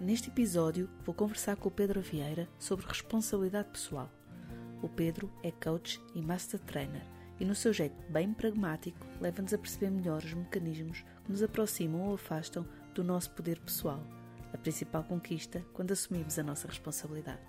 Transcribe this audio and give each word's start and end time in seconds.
Neste 0.00 0.28
episódio, 0.28 0.90
vou 1.04 1.14
conversar 1.14 1.56
com 1.56 1.68
o 1.68 1.72
Pedro 1.72 2.00
Vieira 2.00 2.48
sobre 2.58 2.86
responsabilidade 2.86 3.68
pessoal. 3.68 4.10
O 4.82 4.88
Pedro 4.88 5.32
é 5.42 5.52
coach 5.52 6.00
e 6.14 6.20
master 6.20 6.58
trainer 6.60 7.06
e, 7.38 7.44
no 7.44 7.54
seu 7.54 7.72
jeito 7.72 7.94
bem 8.10 8.34
pragmático, 8.34 8.98
leva-nos 9.20 9.54
a 9.54 9.58
perceber 9.58 9.90
melhor 9.90 10.22
os 10.22 10.34
mecanismos 10.34 11.04
que 11.24 11.30
nos 11.30 11.42
aproximam 11.42 12.08
ou 12.08 12.14
afastam 12.14 12.66
do 12.92 13.04
nosso 13.04 13.30
poder 13.30 13.58
pessoal, 13.60 14.04
a 14.52 14.58
principal 14.58 15.04
conquista 15.04 15.64
quando 15.72 15.92
assumimos 15.92 16.38
a 16.38 16.42
nossa 16.42 16.66
responsabilidade. 16.66 17.40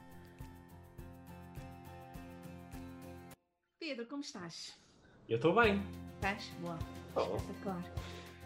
Pedro, 3.79 4.05
como 4.07 4.21
estás? 4.21 4.79
Eu 5.27 5.37
estou 5.37 5.53
bem. 5.55 5.81
Estás? 6.15 6.47
Boa. 6.61 6.79
Oh. 7.15 7.35
Espetacular. 7.35 7.83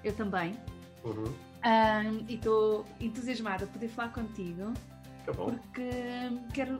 Eu 0.04 0.16
também. 0.16 0.54
Uhum. 1.04 1.49
Um, 1.60 2.26
e 2.30 2.36
estou 2.36 2.86
entusiasmada 3.00 3.66
por 3.66 3.74
poder 3.74 3.90
falar 3.90 4.14
contigo. 4.14 4.74
Que 5.26 5.32
bom. 5.32 5.52
Porque 5.52 5.90
quero 6.54 6.80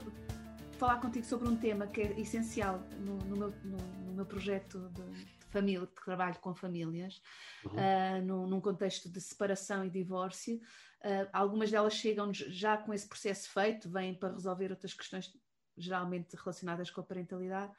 falar 0.78 1.00
contigo 1.00 1.26
sobre 1.26 1.48
um 1.48 1.56
tema 1.56 1.86
que 1.86 2.00
é 2.00 2.18
essencial 2.18 2.78
no, 2.98 3.18
no, 3.18 3.36
meu, 3.36 3.50
no, 3.62 3.76
no 3.76 4.12
meu, 4.14 4.24
projeto 4.24 4.90
de, 4.94 5.24
de, 5.24 5.46
família, 5.50 5.80
de 5.80 6.04
trabalho 6.04 6.38
com 6.40 6.54
famílias, 6.54 7.20
uhum. 7.64 7.72
uh, 7.72 8.22
num, 8.24 8.46
num, 8.46 8.60
contexto 8.60 9.10
de 9.10 9.20
separação 9.20 9.84
e 9.84 9.90
divórcio. 9.90 10.56
Uh, 11.04 11.28
algumas 11.30 11.70
delas 11.70 11.92
chegam 11.92 12.32
já 12.32 12.78
com 12.78 12.94
esse 12.94 13.06
processo 13.06 13.50
feito, 13.50 13.90
vêm 13.90 14.14
para 14.14 14.32
resolver 14.32 14.70
outras 14.70 14.94
questões 14.94 15.30
geralmente 15.76 16.34
relacionadas 16.36 16.90
com 16.90 17.02
a 17.02 17.04
parentalidade. 17.04 17.72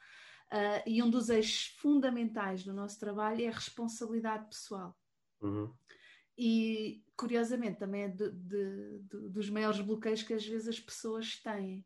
Uh, 0.51 0.83
e 0.85 1.01
um 1.01 1.09
dos 1.09 1.29
eixos 1.29 1.75
fundamentais 1.79 2.63
do 2.63 2.73
nosso 2.73 2.99
trabalho 2.99 3.43
é 3.43 3.47
a 3.47 3.53
responsabilidade 3.53 4.45
pessoal. 4.45 4.95
Uhum 5.41 5.73
e 6.37 7.03
curiosamente 7.15 7.79
também 7.79 8.03
é 8.03 8.07
de, 8.07 8.31
de, 8.31 8.99
de, 8.99 9.29
dos 9.29 9.49
maiores 9.49 9.79
bloqueios 9.79 10.23
que 10.23 10.33
às 10.33 10.45
vezes 10.45 10.67
as 10.67 10.79
pessoas 10.79 11.37
têm. 11.41 11.85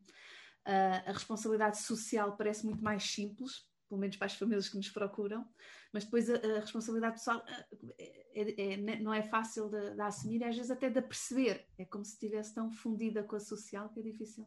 Uh, 0.66 0.98
a 1.06 1.12
responsabilidade 1.12 1.78
social 1.78 2.36
parece 2.36 2.64
muito 2.64 2.82
mais 2.82 3.04
simples, 3.04 3.70
pelo 3.88 4.00
menos 4.00 4.16
para 4.16 4.26
as 4.26 4.34
famílias 4.34 4.68
que 4.68 4.76
nos 4.76 4.90
procuram, 4.90 5.46
mas 5.92 6.04
depois 6.04 6.28
a, 6.28 6.34
a 6.34 6.60
responsabilidade 6.60 7.18
pessoal 7.18 7.38
uh, 7.38 7.94
é, 7.98 8.72
é, 8.72 8.76
não 9.00 9.14
é 9.14 9.22
fácil 9.22 9.68
de, 9.68 9.94
de, 9.94 10.00
assumir, 10.00 10.42
às 10.42 10.56
vezes 10.56 10.70
até 10.70 10.90
de 10.90 11.00
perceber. 11.00 11.66
É 11.78 11.84
como 11.84 12.04
se 12.04 12.14
estivesse 12.14 12.54
tão 12.54 12.70
fundida 12.70 13.22
com 13.22 13.36
a 13.36 13.40
social 13.40 13.88
que 13.90 14.00
é 14.00 14.02
difícil. 14.02 14.44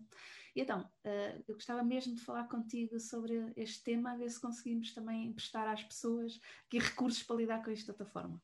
E 0.56 0.62
então, 0.62 0.82
uh, 0.82 1.44
eu 1.48 1.56
gostava 1.56 1.84
mesmo 1.84 2.16
de 2.16 2.22
falar 2.22 2.48
contigo 2.48 3.00
sobre 3.00 3.54
este 3.56 3.84
tema, 3.84 4.12
a 4.12 4.18
ver 4.18 4.30
se 4.30 4.42
conseguimos 4.42 4.94
também 4.94 5.28
emprestar 5.28 5.68
às 5.68 5.84
pessoas 5.84 6.40
aqui 6.66 6.80
recursos 6.80 7.24
para 7.24 7.36
lidar 7.38 7.64
com 7.64 7.72
isto 7.72 7.86
de 7.86 7.92
outra 7.92 8.06
forma. 8.06 8.42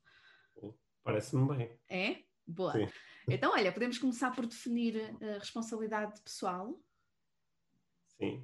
Parece-me 1.05 1.55
bem. 1.55 1.69
É? 1.87 2.17
Boa. 2.47 2.73
Sim. 2.73 2.87
Então, 3.29 3.53
olha, 3.53 3.71
podemos 3.71 3.99
começar 3.99 4.31
por 4.31 4.45
definir 4.47 5.15
a 5.21 5.37
responsabilidade 5.37 6.19
pessoal. 6.21 6.77
Sim. 8.17 8.43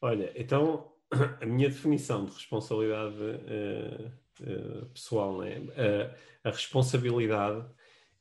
Olha, 0.00 0.32
então 0.34 0.92
a 1.40 1.46
minha 1.46 1.68
definição 1.68 2.24
de 2.24 2.32
responsabilidade 2.32 3.16
uh, 3.16 4.12
uh, 4.40 4.86
pessoal, 4.86 5.38
né? 5.38 5.60
Uh, 5.60 6.14
a 6.42 6.50
responsabilidade 6.50 7.64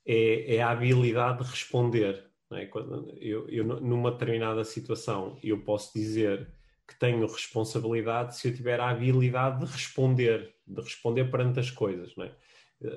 é, 0.05 0.55
é, 0.55 0.61
a 0.61 0.69
habilidade 0.69 1.43
de 1.43 1.49
responder. 1.49 2.23
É? 2.51 2.67
Quando 2.67 3.11
eu, 3.19 3.49
eu, 3.49 3.63
numa 3.63 4.11
determinada 4.11 4.63
situação, 4.63 5.39
eu 5.41 5.59
posso 5.63 5.91
dizer 5.93 6.47
que 6.87 6.99
tenho 6.99 7.25
responsabilidade 7.25 8.35
se 8.35 8.49
eu 8.49 8.53
tiver 8.55 8.79
a 8.79 8.89
habilidade 8.89 9.65
de 9.65 9.71
responder, 9.71 10.53
de 10.67 10.81
responder 10.81 11.31
perante 11.31 11.59
as 11.59 11.71
coisas. 11.71 12.15
Não 12.15 12.25
é? 12.25 12.27
Eh, 12.27 12.35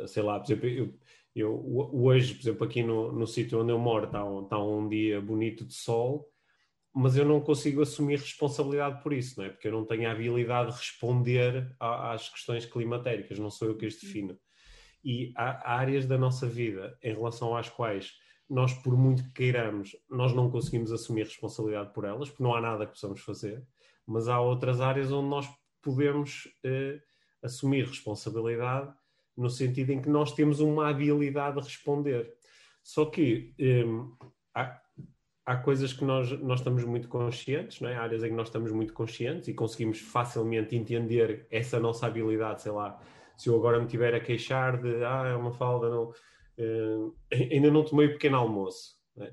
sei 0.06 0.22
lá, 0.22 0.38
por 0.38 0.46
exemplo, 0.46 0.68
eu, 0.68 0.98
eu 1.34 1.92
hoje, 1.92 2.34
por 2.34 2.42
exemplo, 2.42 2.66
aqui 2.66 2.82
no, 2.82 3.12
no 3.12 3.26
sítio 3.26 3.60
onde 3.60 3.72
eu 3.72 3.78
moro 3.78 4.06
está 4.06 4.24
um, 4.24 4.44
está 4.44 4.58
um 4.58 4.88
dia 4.88 5.20
bonito 5.20 5.64
de 5.64 5.74
sol, 5.74 6.28
mas 6.94 7.16
eu 7.16 7.24
não 7.24 7.40
consigo 7.40 7.82
assumir 7.82 8.20
responsabilidade 8.20 9.02
por 9.02 9.12
isso, 9.12 9.38
não 9.38 9.46
é? 9.46 9.50
Porque 9.50 9.66
eu 9.66 9.72
não 9.72 9.84
tenho 9.84 10.08
a 10.08 10.12
habilidade 10.12 10.70
de 10.70 10.78
responder 10.78 11.74
a, 11.80 12.12
às 12.12 12.28
questões 12.28 12.64
climatéricas, 12.66 13.38
não 13.38 13.50
sou 13.50 13.68
eu 13.68 13.76
que 13.76 13.86
as 13.86 13.96
defino. 13.96 14.38
E 15.04 15.32
há, 15.36 15.72
há 15.72 15.78
áreas 15.78 16.06
da 16.06 16.16
nossa 16.16 16.46
vida 16.46 16.96
em 17.02 17.12
relação 17.12 17.56
às 17.56 17.68
quais 17.68 18.12
nós, 18.48 18.72
por 18.74 18.96
muito 18.96 19.24
que 19.24 19.32
queiramos, 19.32 19.96
nós 20.08 20.32
não 20.32 20.50
conseguimos 20.50 20.92
assumir 20.92 21.24
responsabilidade 21.24 21.92
por 21.92 22.04
elas, 22.04 22.28
porque 22.28 22.42
não 22.42 22.54
há 22.54 22.60
nada 22.60 22.86
que 22.86 22.92
possamos 22.92 23.20
fazer, 23.20 23.66
mas 24.06 24.28
há 24.28 24.40
outras 24.40 24.80
áreas 24.80 25.10
onde 25.10 25.28
nós 25.28 25.48
podemos 25.82 26.48
eh, 26.62 27.00
assumir 27.42 27.86
responsabilidade 27.86 28.94
no 29.36 29.50
sentido 29.50 29.90
em 29.90 30.00
que 30.00 30.08
nós 30.08 30.32
temos 30.32 30.60
uma 30.60 30.88
habilidade 30.88 31.56
de 31.56 31.64
responder. 31.64 32.32
Só 32.82 33.06
que 33.06 33.54
um, 33.58 34.14
há, 34.54 34.80
há, 35.46 35.56
coisas 35.56 35.92
que 35.92 36.04
nós, 36.04 36.30
nós 36.40 36.60
estamos 36.60 36.84
muito 36.84 37.08
conscientes, 37.08 37.80
não 37.80 37.88
é? 37.88 37.96
áreas 37.96 38.22
em 38.22 38.28
que 38.28 38.34
nós 38.34 38.48
estamos 38.48 38.70
muito 38.70 38.92
conscientes 38.92 39.48
e 39.48 39.54
conseguimos 39.54 40.00
facilmente 40.00 40.76
entender 40.76 41.46
essa 41.50 41.80
nossa 41.80 42.06
habilidade, 42.06 42.62
sei 42.62 42.72
lá, 42.72 43.00
se 43.36 43.48
eu 43.48 43.56
agora 43.56 43.80
me 43.80 43.86
tiver 43.86 44.14
a 44.14 44.20
queixar 44.20 44.80
de, 44.80 45.04
ah, 45.04 45.28
é 45.28 45.34
uma 45.34 45.52
falda, 45.52 45.88
não, 45.88 46.10
uh, 46.10 47.16
ainda 47.32 47.70
não 47.70 47.84
tomei 47.84 48.06
o 48.06 48.12
pequeno 48.12 48.36
almoço, 48.36 48.96
é? 49.18 49.32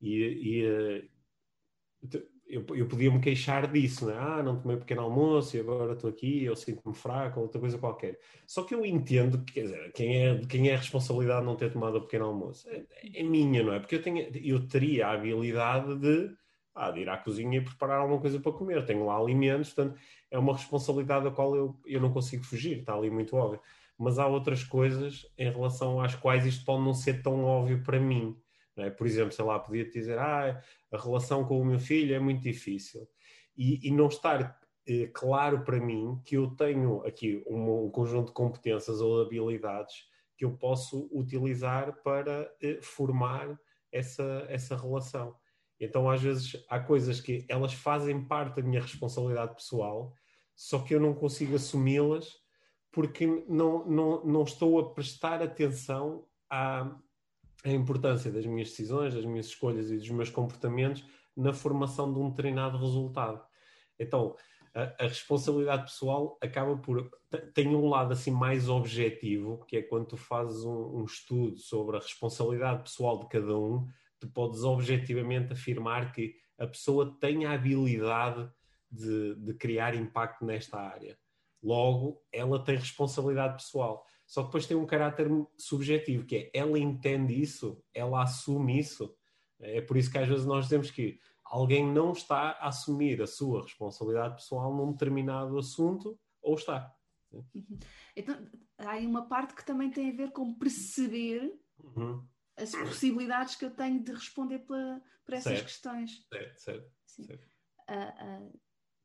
e, 0.00 0.62
e 0.62 0.66
uh, 0.66 2.31
eu, 2.52 2.66
eu 2.76 2.86
podia 2.86 3.10
me 3.10 3.18
queixar 3.18 3.66
disso, 3.72 4.04
né? 4.04 4.14
ah, 4.18 4.42
não 4.42 4.60
tomei 4.60 4.76
pequeno 4.76 5.00
almoço 5.00 5.56
e 5.56 5.60
agora 5.60 5.94
estou 5.94 6.10
aqui, 6.10 6.44
eu 6.44 6.54
sinto-me 6.54 6.94
fraco, 6.94 7.40
ou 7.40 7.46
outra 7.46 7.58
coisa 7.58 7.78
qualquer. 7.78 8.18
Só 8.46 8.62
que 8.62 8.74
eu 8.74 8.84
entendo 8.84 9.42
que, 9.42 9.62
dizer, 9.62 9.90
quem 9.92 10.22
é, 10.22 10.38
quem 10.46 10.68
é 10.68 10.74
a 10.74 10.76
responsabilidade 10.76 11.40
de 11.40 11.46
não 11.46 11.56
ter 11.56 11.72
tomado 11.72 11.96
o 11.96 12.02
pequeno 12.02 12.26
almoço? 12.26 12.68
É, 12.68 12.84
é 13.14 13.22
minha, 13.22 13.62
não 13.62 13.72
é? 13.72 13.80
Porque 13.80 13.94
eu, 13.94 14.02
tenho, 14.02 14.30
eu 14.34 14.68
teria 14.68 15.06
a 15.06 15.12
habilidade 15.12 15.98
de, 15.98 16.30
ah, 16.74 16.90
de 16.90 17.00
ir 17.00 17.08
à 17.08 17.16
cozinha 17.16 17.56
e 17.56 17.64
preparar 17.64 18.00
alguma 18.00 18.20
coisa 18.20 18.38
para 18.38 18.52
comer. 18.52 18.84
Tenho 18.84 19.06
lá 19.06 19.16
alimentos, 19.16 19.72
portanto, 19.72 19.98
é 20.30 20.38
uma 20.38 20.52
responsabilidade 20.52 21.24
da 21.24 21.30
qual 21.30 21.56
eu, 21.56 21.80
eu 21.86 22.02
não 22.02 22.12
consigo 22.12 22.44
fugir, 22.44 22.80
está 22.80 22.94
ali 22.94 23.10
muito 23.10 23.34
óbvio. 23.34 23.60
Mas 23.96 24.18
há 24.18 24.26
outras 24.26 24.62
coisas 24.62 25.26
em 25.38 25.50
relação 25.50 26.02
às 26.02 26.14
quais 26.14 26.44
isto 26.44 26.66
pode 26.66 26.84
não 26.84 26.92
ser 26.92 27.22
tão 27.22 27.44
óbvio 27.44 27.82
para 27.82 27.98
mim. 27.98 28.36
É? 28.76 28.90
Por 28.90 29.06
exemplo, 29.06 29.32
sei 29.32 29.44
lá, 29.44 29.58
podia 29.58 29.84
te 29.84 29.92
dizer, 29.92 30.18
ah, 30.18 30.62
a 30.90 30.96
relação 30.96 31.44
com 31.44 31.60
o 31.60 31.64
meu 31.64 31.78
filho 31.78 32.14
é 32.14 32.18
muito 32.18 32.42
difícil. 32.42 33.06
E, 33.56 33.86
e 33.86 33.90
não 33.90 34.08
estar 34.08 34.58
eh, 34.86 35.08
claro 35.12 35.62
para 35.62 35.78
mim 35.78 36.20
que 36.24 36.36
eu 36.36 36.50
tenho 36.56 37.04
aqui 37.06 37.42
um, 37.46 37.86
um, 37.86 37.90
conjunto 37.90 38.28
de 38.28 38.32
competências 38.32 39.00
ou 39.00 39.20
habilidades 39.20 40.06
que 40.36 40.44
eu 40.44 40.56
posso 40.56 41.08
utilizar 41.12 42.02
para 42.02 42.50
eh, 42.62 42.80
formar 42.80 43.58
essa, 43.92 44.46
essa 44.48 44.76
relação. 44.76 45.36
Então, 45.78 46.08
às 46.08 46.22
vezes, 46.22 46.64
há 46.68 46.80
coisas 46.80 47.20
que 47.20 47.44
elas 47.48 47.74
fazem 47.74 48.24
parte 48.24 48.56
da 48.56 48.62
minha 48.62 48.80
responsabilidade 48.80 49.54
pessoal, 49.54 50.14
só 50.54 50.78
que 50.78 50.94
eu 50.94 51.00
não 51.00 51.14
consigo 51.14 51.56
assumi-las 51.56 52.40
porque 52.90 53.26
não, 53.48 53.86
não, 53.86 54.24
não 54.24 54.42
estou 54.42 54.78
a 54.78 54.92
prestar 54.92 55.42
atenção 55.42 56.26
à, 56.48 56.94
a 57.64 57.70
importância 57.70 58.30
das 58.30 58.44
minhas 58.44 58.70
decisões, 58.70 59.14
das 59.14 59.24
minhas 59.24 59.46
escolhas 59.46 59.90
e 59.90 59.96
dos 59.96 60.10
meus 60.10 60.30
comportamentos 60.30 61.04
na 61.36 61.52
formação 61.52 62.12
de 62.12 62.18
um 62.18 62.30
determinado 62.30 62.76
resultado. 62.78 63.42
Então, 63.98 64.36
a, 64.74 65.04
a, 65.04 65.06
responsabilidade 65.06 65.84
pessoal 65.84 66.38
acaba 66.40 66.76
por. 66.76 67.10
tem 67.54 67.68
um 67.68 67.88
lado 67.88 68.12
assim 68.12 68.30
mais 68.30 68.68
objetivo, 68.68 69.64
que 69.66 69.76
é 69.76 69.82
quando 69.82 70.06
tu 70.06 70.16
fazes 70.16 70.64
um, 70.64 71.00
um, 71.00 71.04
estudo 71.04 71.58
sobre 71.58 71.96
a 71.96 72.00
responsabilidade 72.00 72.82
pessoal 72.82 73.20
de 73.20 73.28
cada 73.28 73.56
um, 73.56 73.86
tu 74.18 74.28
podes 74.28 74.64
objetivamente 74.64 75.52
afirmar 75.52 76.12
que 76.12 76.34
a 76.58 76.66
pessoa 76.66 77.16
tem 77.20 77.44
a 77.44 77.52
habilidade 77.52 78.50
de, 78.90 79.34
de 79.36 79.54
criar 79.54 79.94
impacto 79.94 80.44
nesta 80.44 80.78
área. 80.78 81.18
Logo, 81.62 82.20
ela 82.32 82.62
tem 82.62 82.76
responsabilidade 82.76 83.62
pessoal. 83.62 84.04
Só 84.32 84.40
que 84.40 84.46
depois 84.46 84.66
tem 84.66 84.74
um 84.74 84.86
caráter 84.86 85.28
subjetivo, 85.58 86.24
que 86.24 86.36
é 86.36 86.50
ela 86.54 86.78
entende 86.78 87.38
isso, 87.38 87.84
ela 87.92 88.22
assume 88.22 88.78
isso. 88.78 89.14
É 89.60 89.82
por 89.82 89.94
isso 89.94 90.10
que 90.10 90.16
às 90.16 90.26
vezes 90.26 90.46
nós 90.46 90.64
dizemos 90.64 90.90
que 90.90 91.20
alguém 91.44 91.86
não 91.86 92.12
está 92.12 92.52
a 92.52 92.68
assumir 92.68 93.20
a 93.20 93.26
sua 93.26 93.60
responsabilidade 93.62 94.36
pessoal 94.36 94.74
num 94.74 94.92
determinado 94.92 95.58
assunto, 95.58 96.18
ou 96.40 96.54
está. 96.54 96.90
Uhum. 97.30 97.78
Então, 98.16 98.48
há 98.78 98.92
aí 98.92 99.06
uma 99.06 99.28
parte 99.28 99.54
que 99.54 99.66
também 99.66 99.90
tem 99.90 100.08
a 100.08 100.16
ver 100.16 100.32
com 100.32 100.54
perceber 100.54 101.52
uhum. 101.78 102.26
as 102.56 102.70
possibilidades 102.70 103.56
que 103.56 103.66
eu 103.66 103.70
tenho 103.70 104.02
de 104.02 104.12
responder 104.12 104.60
para, 104.60 105.02
para 105.26 105.36
essas 105.36 105.52
certo. 105.52 105.66
questões. 105.66 106.26
Certo, 106.32 106.58
certo. 106.58 106.90
certo. 107.04 107.48
Uh, 107.86 108.46
uh, 108.46 108.60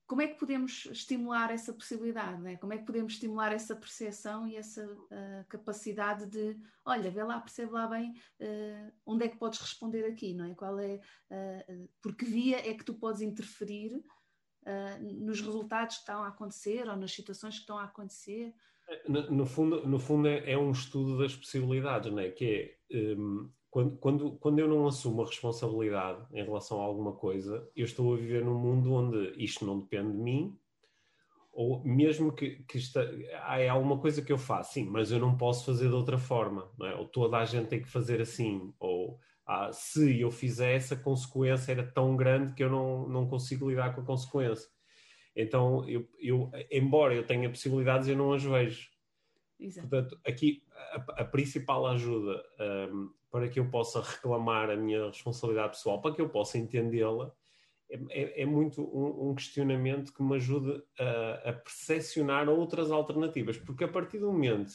como 0.08 0.22
é 0.22 0.28
que 0.28 0.40
podemos 0.40 0.88
estimular 0.90 1.52
essa 1.52 1.74
possibilidade? 1.74 2.42
Né? 2.42 2.56
Como 2.56 2.72
é 2.72 2.78
que 2.78 2.86
podemos 2.86 3.14
estimular 3.14 3.52
essa 3.52 3.76
percepção 3.76 4.48
e 4.48 4.56
essa 4.56 4.86
uh, 4.86 5.46
capacidade 5.50 6.26
de, 6.26 6.58
olha, 6.86 7.12
vê 7.12 7.22
lá, 7.24 7.42
percebe 7.42 7.74
lá 7.74 7.88
bem 7.88 8.12
uh, 8.40 8.92
onde 9.06 9.26
é 9.26 9.28
que 9.28 9.38
podes 9.38 9.60
responder 9.60 10.06
aqui, 10.06 10.34
não 10.34 10.46
é? 10.46 10.56
Qual 10.56 10.80
é, 10.80 11.02
uh, 11.30 11.90
por 12.02 12.16
que 12.16 12.24
via 12.24 12.58
é 12.58 12.74
que 12.74 12.86
tu 12.86 12.94
podes 12.94 13.22
interferir 13.22 14.02
nos 15.00 15.40
resultados 15.40 15.96
que 15.96 16.02
estão 16.02 16.22
a 16.24 16.28
acontecer 16.28 16.90
ou 16.90 16.98
nas 16.98 17.14
situações 17.14 17.54
que 17.54 17.62
estão 17.62 17.78
a 17.78 17.86
acontecer? 17.86 18.54
No, 19.08 19.32
no 19.32 19.46
fundo, 19.46 19.88
no 19.88 19.98
fundo 19.98 20.28
é, 20.28 20.52
é, 20.52 20.58
um 20.58 20.72
estudo 20.72 21.18
das 21.18 21.34
possibilidades, 21.34 22.12
não 22.12 22.20
é? 22.20 22.32
Que 22.32 22.76
é, 22.92 23.16
um, 23.16 23.50
quando, 23.78 23.98
quando, 23.98 24.32
quando 24.38 24.60
eu 24.60 24.68
não 24.68 24.88
assumo 24.88 25.22
a 25.22 25.26
responsabilidade 25.26 26.26
em 26.34 26.44
relação 26.44 26.82
a 26.82 26.84
alguma 26.84 27.12
coisa, 27.14 27.70
eu 27.76 27.86
estou 27.86 28.12
a 28.12 28.18
viver 28.18 28.44
num 28.44 28.58
mundo 28.58 28.92
onde 28.92 29.34
isto 29.38 29.64
não 29.66 29.80
depende 29.80 30.14
de 30.14 30.18
mim, 30.18 30.58
ou 31.52 31.84
mesmo 31.84 32.32
que, 32.32 32.64
que 32.64 32.80
está, 32.80 33.02
ah, 33.44 33.60
é 33.60 33.70
alguma 33.70 34.00
coisa 34.00 34.24
que 34.24 34.32
eu 34.32 34.38
faço, 34.38 34.74
sim, 34.74 34.86
mas 34.86 35.12
eu 35.12 35.20
não 35.20 35.38
posso 35.38 35.64
fazer 35.64 35.90
de 35.90 35.94
outra 35.94 36.18
forma, 36.18 36.72
é? 36.82 36.96
ou 36.96 37.08
toda 37.08 37.38
a 37.38 37.46
gente 37.46 37.68
tem 37.68 37.80
que 37.80 37.88
fazer 37.88 38.20
assim, 38.20 38.74
ou 38.80 39.20
ah, 39.46 39.72
se 39.72 40.20
eu 40.22 40.32
fizesse, 40.32 40.96
a 40.96 41.00
consequência 41.00 41.72
era 41.72 41.84
tão 41.86 42.16
grande 42.16 42.54
que 42.56 42.64
eu 42.64 42.72
não, 42.72 43.08
não 43.08 43.28
consigo 43.28 43.70
lidar 43.70 43.94
com 43.94 44.02
a 44.02 44.06
consequência. 44.06 44.68
Então, 45.36 45.88
eu, 45.88 46.08
eu, 46.20 46.50
embora 46.72 47.14
eu 47.14 47.24
tenha 47.24 47.48
possibilidades, 47.48 48.08
eu 48.08 48.18
não 48.18 48.34
as 48.34 48.44
vejo. 48.44 48.90
Exato. 49.60 49.88
Portanto, 49.88 50.20
aqui 50.26 50.64
a, 50.92 51.22
a 51.22 51.26
principal 51.26 51.88
ajuda 51.88 52.44
um, 52.92 53.12
para 53.32 53.48
que 53.48 53.60
eu 53.60 53.70
possa 53.70 54.02
reclamar 54.02 54.70
a 54.70 54.76
minha 54.76 55.08
responsabilidade 55.08 55.70
pessoal, 55.70 56.02
para 56.02 56.14
que 56.14 56.22
eu 56.22 56.30
possa 56.30 56.58
entendê-la, 56.58 57.32
é, 57.90 58.00
é, 58.10 58.42
é, 58.42 58.46
muito 58.46 58.82
um, 58.82 59.30
um, 59.30 59.36
questionamento 59.36 60.14
que 60.14 60.22
me 60.22 60.36
ajude 60.36 60.84
a, 61.00 61.50
a 61.50 61.54
percepcionar 61.54 62.50
outras 62.50 62.92
alternativas, 62.92 63.58
porque 63.58 63.86
a 63.86 63.88
partir 63.88 64.20
do 64.20 64.32
momento 64.32 64.74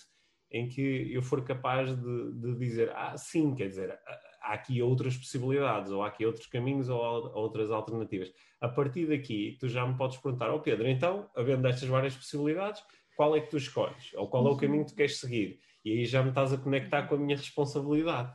em 0.50 0.69
que 0.69 1.12
eu 1.12 1.23
for 1.23 1.44
capaz 1.44 1.94
de, 1.94 2.32
de 2.32 2.55
dizer, 2.56 2.90
ah, 2.94 3.17
sim, 3.17 3.55
quer 3.55 3.69
dizer, 3.69 3.99
há 4.43 4.52
aqui 4.52 4.82
outras 4.82 5.17
possibilidades, 5.17 5.90
ou 5.90 6.02
há 6.02 6.08
aqui 6.08 6.26
outros 6.26 6.46
caminhos, 6.46 6.88
ou 6.88 7.00
outras 7.34 7.70
alternativas. 7.70 8.31
A 8.61 8.69
partir 8.69 9.06
daqui, 9.06 9.56
tu 9.58 9.69
já 9.69 9.87
me 9.87 9.96
podes 9.96 10.19
perguntar, 10.19 10.50
ó 10.50 10.56
oh 10.56 10.61
Pedro, 10.61 10.88
então, 10.88 11.31
havendo 11.34 11.67
estas 11.67 11.88
várias 11.88 12.14
possibilidades, 12.14 12.82
qual 13.17 13.37
é 13.37 13.41
que 13.41 13.50
tu 13.50 13.56
escolhes? 13.56 14.12
Ou 14.14 14.29
qual 14.29 14.47
é 14.47 14.50
o 14.50 14.56
caminho 14.56 14.85
que 14.85 14.93
tu 14.93 14.97
queres 14.97 15.19
seguir? 15.19 15.61
E 15.85 15.93
aí 15.93 16.06
já 16.06 16.23
me 16.23 16.29
estás 16.29 16.53
a 16.53 16.59
conectar 16.59 17.06
com 17.06 17.14
a 17.14 17.19
minha 17.19 17.37
responsabilidade. 17.37 18.35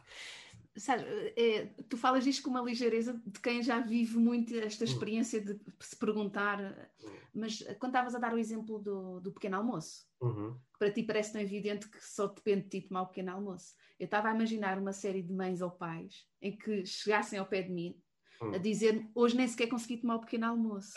Sabe, 0.77 1.03
é, 1.35 1.65
tu 1.89 1.97
falas 1.97 2.23
disto 2.23 2.43
com 2.43 2.51
uma 2.51 2.61
ligeireza 2.61 3.19
de 3.25 3.39
quem 3.39 3.63
já 3.63 3.79
vive 3.79 4.17
muito 4.17 4.55
esta 4.55 4.83
hum. 4.83 4.87
experiência 4.87 5.41
de 5.41 5.59
se 5.79 5.95
perguntar, 5.95 6.91
mas 7.33 7.63
quando 7.79 7.93
estavas 7.93 8.13
a 8.13 8.19
dar 8.19 8.33
o 8.33 8.37
exemplo 8.37 8.77
do, 8.77 9.19
do 9.19 9.31
pequeno 9.31 9.57
almoço, 9.57 10.05
uhum. 10.21 10.55
para 10.77 10.91
ti 10.91 11.01
parece 11.01 11.33
tão 11.33 11.41
evidente 11.41 11.89
que 11.89 12.03
só 12.03 12.27
depende 12.27 12.63
de 12.63 12.69
ti 12.69 12.87
tomar 12.87 13.03
o 13.03 13.07
pequeno 13.07 13.31
almoço. 13.31 13.73
Eu 13.99 14.05
estava 14.05 14.29
a 14.29 14.35
imaginar 14.35 14.77
uma 14.77 14.93
série 14.93 15.23
de 15.23 15.33
mães 15.33 15.61
ou 15.61 15.71
pais 15.71 16.27
em 16.39 16.55
que 16.55 16.85
chegassem 16.85 17.39
ao 17.39 17.47
pé 17.47 17.63
de 17.63 17.71
mim 17.71 17.99
uhum. 18.39 18.53
a 18.53 18.57
dizer 18.59 19.09
hoje 19.15 19.35
nem 19.35 19.47
sequer 19.47 19.67
consegui 19.67 19.97
tomar 19.97 20.17
o 20.17 20.21
pequeno 20.21 20.45
almoço. 20.45 20.93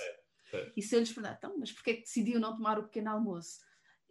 É, 0.53 0.56
é. 0.59 0.73
E 0.76 0.83
se 0.83 0.94
eu 0.94 1.00
lhes 1.00 1.12
perguntar, 1.12 1.37
então, 1.38 1.56
mas 1.59 1.73
porquê 1.73 1.91
é 1.93 1.94
que 1.94 2.03
decidiu 2.03 2.38
não 2.38 2.55
tomar 2.55 2.79
o 2.79 2.85
pequeno 2.85 3.11
almoço? 3.11 3.61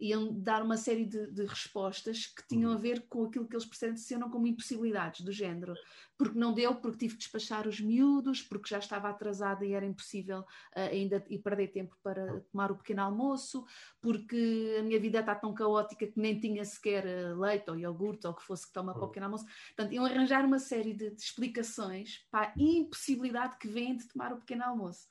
Iam 0.00 0.32
dar 0.32 0.62
uma 0.62 0.76
série 0.76 1.04
de, 1.04 1.30
de, 1.30 1.44
respostas 1.44 2.26
que 2.26 2.46
tinham 2.48 2.70
a 2.70 2.74
uhum. 2.74 2.80
ver 2.80 3.06
com 3.08 3.24
aquilo 3.24 3.46
que 3.46 3.54
eles 3.54 3.66
percepcionam 3.66 4.30
como 4.30 4.46
impossibilidades 4.46 5.20
do 5.20 5.30
género. 5.30 5.74
Porque 6.16 6.38
não 6.38 6.54
deu, 6.54 6.74
porque 6.74 6.98
tive 6.98 7.14
que 7.14 7.20
despachar 7.20 7.68
os 7.68 7.80
miúdos, 7.80 8.42
porque 8.42 8.68
já 8.68 8.78
estava 8.78 9.10
atrasada 9.10 9.64
e 9.64 9.72
era 9.72 9.84
impossível 9.84 10.40
uh, 10.40 10.80
ainda 10.90 11.22
e 11.28 11.38
perder 11.38 11.68
tempo 11.68 11.96
para 12.02 12.34
uhum. 12.34 12.40
tomar 12.50 12.72
o 12.72 12.76
pequeno 12.76 13.02
almoço, 13.02 13.64
porque 14.00 14.76
a 14.78 14.82
minha 14.82 14.98
vida 14.98 15.20
está 15.20 15.34
tão 15.34 15.52
caótica 15.52 16.06
que 16.06 16.18
nem 16.18 16.40
tinha 16.40 16.64
sequer 16.64 17.04
uh, 17.04 17.38
leite 17.38 17.70
ou 17.70 17.78
iogurte 17.78 18.26
ou 18.26 18.32
o 18.32 18.36
que 18.36 18.42
fosse 18.42 18.66
que 18.66 18.72
toma 18.72 18.92
para 18.92 19.02
o 19.02 19.04
uhum. 19.04 19.10
pequeno 19.10 19.26
almoço. 19.26 19.44
Portanto, 19.76 19.92
iam 19.92 20.06
arranjar 20.06 20.44
uma 20.44 20.58
série 20.58 20.94
de, 20.94 21.10
de 21.10 21.22
explicações 21.22 22.26
para 22.30 22.48
a 22.48 22.52
impossibilidade 22.56 23.58
que 23.58 23.68
vem 23.68 23.96
de 23.96 24.08
tomar 24.08 24.32
o 24.32 24.38
pequeno 24.38 24.64
almoço. 24.64 25.06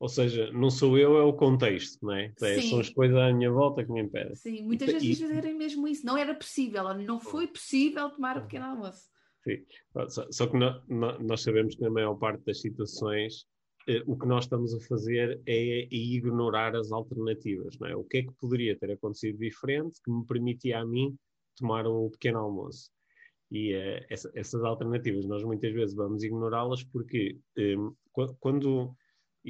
Ou 0.00 0.08
seja, 0.08 0.52
não 0.52 0.70
sou 0.70 0.96
eu, 0.96 1.16
é 1.16 1.22
o 1.22 1.32
contexto, 1.32 2.06
não 2.06 2.14
é? 2.14 2.32
é 2.40 2.62
são 2.62 2.78
as 2.78 2.88
coisas 2.88 3.16
à 3.16 3.32
minha 3.32 3.50
volta 3.50 3.84
que 3.84 3.90
me 3.90 4.00
impedem. 4.00 4.34
Sim, 4.36 4.62
muitas 4.62 4.92
vezes 4.92 5.18
dizerem 5.18 5.54
mesmo 5.54 5.88
isso. 5.88 6.06
Não 6.06 6.16
era 6.16 6.34
possível, 6.34 6.94
não 6.94 7.18
foi 7.18 7.48
possível 7.48 8.08
tomar 8.10 8.38
o 8.38 8.42
pequeno 8.42 8.66
almoço. 8.66 9.08
Sim, 9.42 9.64
só, 10.08 10.26
só 10.30 10.46
que 10.46 10.56
nós, 10.56 10.82
nós, 11.20 11.42
sabemos 11.42 11.74
que 11.74 11.82
na 11.82 11.90
maior 11.90 12.14
parte 12.14 12.44
das 12.44 12.60
situações 12.60 13.44
eh, 13.88 14.02
o 14.06 14.16
que 14.16 14.26
nós 14.26 14.44
estamos 14.44 14.72
a 14.74 14.80
fazer 14.80 15.40
é, 15.46 15.80
é, 15.82 15.88
ignorar 15.90 16.76
as 16.76 16.92
alternativas, 16.92 17.76
não 17.80 17.88
é? 17.88 17.96
O 17.96 18.04
que 18.04 18.18
é 18.18 18.22
que 18.22 18.32
poderia 18.40 18.78
ter 18.78 18.92
acontecido 18.92 19.38
diferente 19.38 20.00
que 20.04 20.10
me 20.10 20.24
permitia 20.26 20.80
a 20.80 20.86
mim 20.86 21.16
tomar 21.56 21.86
o 21.86 22.10
pequeno 22.10 22.38
almoço? 22.38 22.90
E 23.50 23.72
eh, 23.72 24.06
essa, 24.10 24.30
essas 24.34 24.62
alternativas 24.62 25.24
nós 25.24 25.42
muitas 25.42 25.72
vezes 25.72 25.96
vamos 25.96 26.22
ignorá-las 26.22 26.84
porque 26.84 27.38
eh, 27.56 27.76
quando 28.38 28.94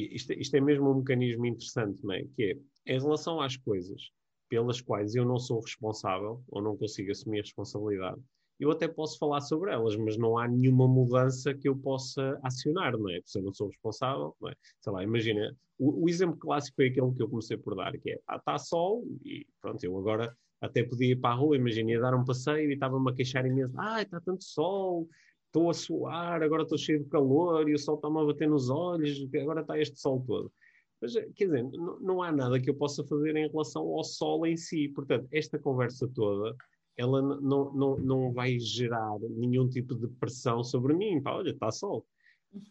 isto, 0.03 0.33
isto 0.33 0.55
é 0.57 0.61
mesmo 0.61 0.91
um 0.91 0.99
mecanismo 0.99 1.47
interessante, 1.47 2.05
não 2.05 2.15
é? 2.15 2.25
Que 2.35 2.53
é, 2.87 2.95
em 2.95 3.01
relação 3.01 3.41
às 3.41 3.57
coisas 3.57 4.11
pelas 4.49 4.81
quais 4.81 5.15
eu 5.15 5.25
não 5.25 5.39
sou 5.39 5.61
responsável 5.61 6.43
ou 6.49 6.63
não 6.63 6.77
consigo 6.77 7.11
assumir 7.11 7.41
a 7.41 7.43
responsabilidade, 7.43 8.21
eu 8.59 8.71
até 8.71 8.89
posso 8.89 9.19
falar 9.19 9.41
sobre 9.41 9.73
elas, 9.73 9.95
mas 9.97 10.17
não 10.17 10.37
há 10.37 10.49
nenhuma 10.49 10.89
mudança 10.89 11.55
que 11.55 11.69
eu 11.69 11.77
possa 11.77 12.39
acionar, 12.43 12.99
não 12.99 13.09
é? 13.11 13.21
Se 13.25 13.39
eu 13.39 13.43
não 13.43 13.53
sou 13.53 13.69
responsável, 13.69 14.35
não 14.41 14.49
é? 14.49 14.55
Sei 14.81 14.93
lá, 14.93 15.03
imagina, 15.03 15.57
o, 15.79 16.05
o 16.05 16.09
exemplo 16.09 16.37
clássico 16.37 16.83
é 16.83 16.87
aquele 16.87 17.13
que 17.15 17.23
eu 17.23 17.29
comecei 17.29 17.57
por 17.57 17.77
dar, 17.77 17.97
que 17.99 18.11
é, 18.11 18.21
ah, 18.27 18.37
está 18.37 18.59
sol 18.59 19.05
e 19.25 19.47
pronto, 19.61 19.83
eu 19.85 19.97
agora 19.97 20.37
até 20.61 20.83
podia 20.83 21.13
ir 21.13 21.17
para 21.17 21.31
a 21.31 21.39
rua, 21.39 21.57
imagina, 21.57 21.93
ia 21.93 22.01
dar 22.01 22.15
um 22.15 22.25
passeio 22.25 22.71
e 22.71 22.75
estava-me 22.75 23.09
a 23.09 23.15
queixar 23.15 23.47
imenso, 23.47 23.75
ah, 23.79 24.03
está 24.03 24.21
tanto 24.21 24.43
sol, 24.43 25.09
estou 25.49 25.71
a 25.71 25.75
suar, 25.75 26.43
agora 26.43 26.63
estou 26.63 26.79
cheio 26.79 27.03
de 27.03 27.09
calor 27.09 27.69
e 27.69 27.75
o 27.75 27.79
sol 27.79 27.97
está-me 27.97 28.21
a 28.21 28.25
bater 28.25 28.49
nos 28.49 28.71
olhos, 28.71 29.27
agora 29.35 29.63
está 29.63 29.79
este 29.79 29.99
sol 29.99 30.23
todo. 30.27 30.53
Mas, 31.01 31.15
quer 31.35 31.47
dizer, 31.47 31.63
não, 31.65 32.01
não 32.01 32.23
há 32.23 32.33
nada 32.33 32.61
que 32.61 32.69
eu 32.69 32.75
possa 32.75 33.05
fazer 33.05 33.37
em 33.37 33.49
relação 33.49 33.83
ao 33.83 34.05
sol 34.05 34.47
em 34.47 34.57
si. 34.57 34.89
Portanto, 34.89 35.29
esta 35.33 35.59
conversa 35.59 36.09
toda, 36.09 36.57
ela 36.97 37.23
não, 37.23 37.73
não, 37.73 37.97
não 37.99 38.33
vai 38.33 38.59
gerar 38.59 39.19
nenhum 39.21 39.69
tipo 39.69 39.95
de 39.95 40.09
pressão 40.09 40.65
sobre 40.65 40.95
mim. 40.95 41.23
Pá, 41.23 41.35
olha, 41.35 41.51
está 41.51 41.71
sol. 41.71 42.05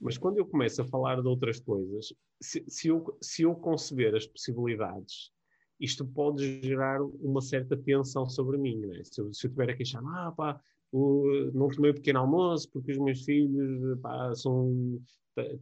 Mas 0.02 0.18
quando 0.18 0.38
eu 0.38 0.46
começo 0.46 0.82
a 0.82 0.86
falar 0.86 1.22
de 1.22 1.28
outras 1.28 1.60
coisas, 1.60 2.14
se, 2.42 2.64
se, 2.68 2.90
eu, 2.90 3.18
se 3.22 3.44
eu 3.44 3.56
conceber 3.56 4.14
as 4.16 4.28
possibilidades, 4.28 5.32
isto 5.80 6.06
pode 6.06 6.62
gerar 6.62 7.02
uma 7.02 7.42
certa 7.42 7.78
tensão 7.78 8.28
sobre 8.28 8.58
mim. 8.58 8.78
Né? 8.78 9.02
Se, 9.06 9.22
eu, 9.22 9.34
se 9.34 9.48
eu 9.48 9.52
tiver 9.52 9.70
a 9.70 9.76
queixar, 9.76 10.04
ah 10.06 10.34
pá, 10.36 10.60
o, 10.92 11.52
não 11.54 11.70
tomei 11.70 11.94
pequeno 11.94 12.20
almoço 12.20 12.70
porque 12.72 12.92
os 12.92 12.98
meus 12.98 13.24
filhos 13.24 14.00
pá, 14.02 14.34
são, 14.36 15.00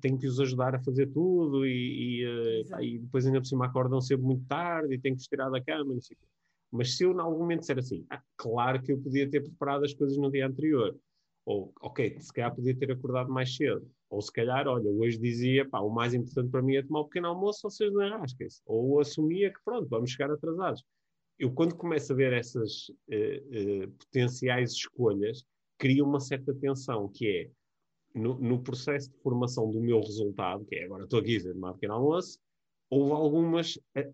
tenho 0.02 0.18
que 0.18 0.28
os 0.28 0.40
ajudar 0.40 0.76
a 0.76 0.84
fazer 0.84 1.08
tudo 1.08 1.66
e, 1.66 2.22
e, 2.22 2.26
eh, 2.26 2.64
pá, 2.70 2.84
e, 2.84 3.00
depois 3.00 3.26
ainda 3.26 3.40
por 3.40 3.48
cima 3.48 3.66
acordam 3.66 4.00
sempre 4.02 4.26
muito 4.26 4.46
tarde 4.46 4.94
e 4.94 5.00
tenho 5.00 5.16
que 5.16 5.22
os 5.22 5.28
tirar 5.28 5.50
da 5.50 5.64
cama, 5.64 5.94
não 5.94 6.02
sei 6.02 6.16
o 6.16 6.20
quê. 6.20 6.28
Mas 6.72 6.98
se 6.98 7.04
eu 7.04 7.14
em 7.14 7.20
algum 7.20 7.40
momento 7.40 7.62
disser 7.62 7.78
assim, 7.80 8.06
ah, 8.10 8.22
claro 8.38 8.82
que 8.82 8.92
eu 8.92 8.98
podia 9.00 9.30
ter 9.30 9.42
preparado 9.42 9.86
as 9.86 9.94
coisas 9.94 10.18
no 10.18 10.32
dia 10.32 10.48
anterior, 10.48 10.98
ou 11.46 11.74
ok, 11.82 12.20
se 12.20 12.34
calhar 12.34 12.54
podia 12.54 12.76
ter 12.76 12.92
acordado 12.92 13.32
mais 13.32 13.56
cedo, 13.56 13.88
ou 14.10 14.22
se 14.22 14.32
calhar, 14.32 14.68
olha, 14.68 14.90
hoje 14.90 15.18
dizia, 15.18 15.68
pá, 15.68 15.80
o 15.80 15.90
mais 15.90 16.14
importante 16.14 16.50
para 16.50 16.62
mim 16.62 16.76
é 16.76 16.84
tomar 16.84 17.02
o 17.02 17.04
um 17.04 17.06
pequeno 17.06 17.28
almoço, 17.28 17.62
vocês 17.64 17.92
não 17.94 18.02
arrasquem-se, 18.02 18.62
ou 18.66 19.00
assumia 19.00 19.52
que 19.52 19.60
pronto, 19.64 19.88
vamos 19.90 20.12
chegar 20.12 20.32
atrasados 20.32 20.84
eu 21.38 21.52
quando 21.52 21.76
começo 21.76 22.14
a 22.14 22.16
ver 22.16 22.34
essas 22.34 22.90
uh, 22.90 23.84
uh, 23.86 23.92
potenciais 23.92 24.72
escolhas, 24.72 25.44
crio 25.78 26.06
uma 26.06 26.20
certa 26.20 26.54
tensão, 26.54 27.10
que 27.10 27.28
é 27.28 27.52
no, 28.18 28.40
no, 28.40 28.62
processo 28.62 29.12
de 29.12 29.18
formação 29.18 29.70
do 29.70 29.82
meu 29.82 30.00
resultado, 30.00 30.66
que 30.66 30.76
é 30.76 30.86
agora 30.86 31.04
estou 31.04 31.20
aqui 31.20 31.36
a 31.36 31.38
dizer 31.38 31.56
uma 31.56 31.74
pequena 31.74 31.96
almoço, 31.96 32.40
houve 32.90 33.12
algumas, 33.12 33.76
uh, 33.76 34.14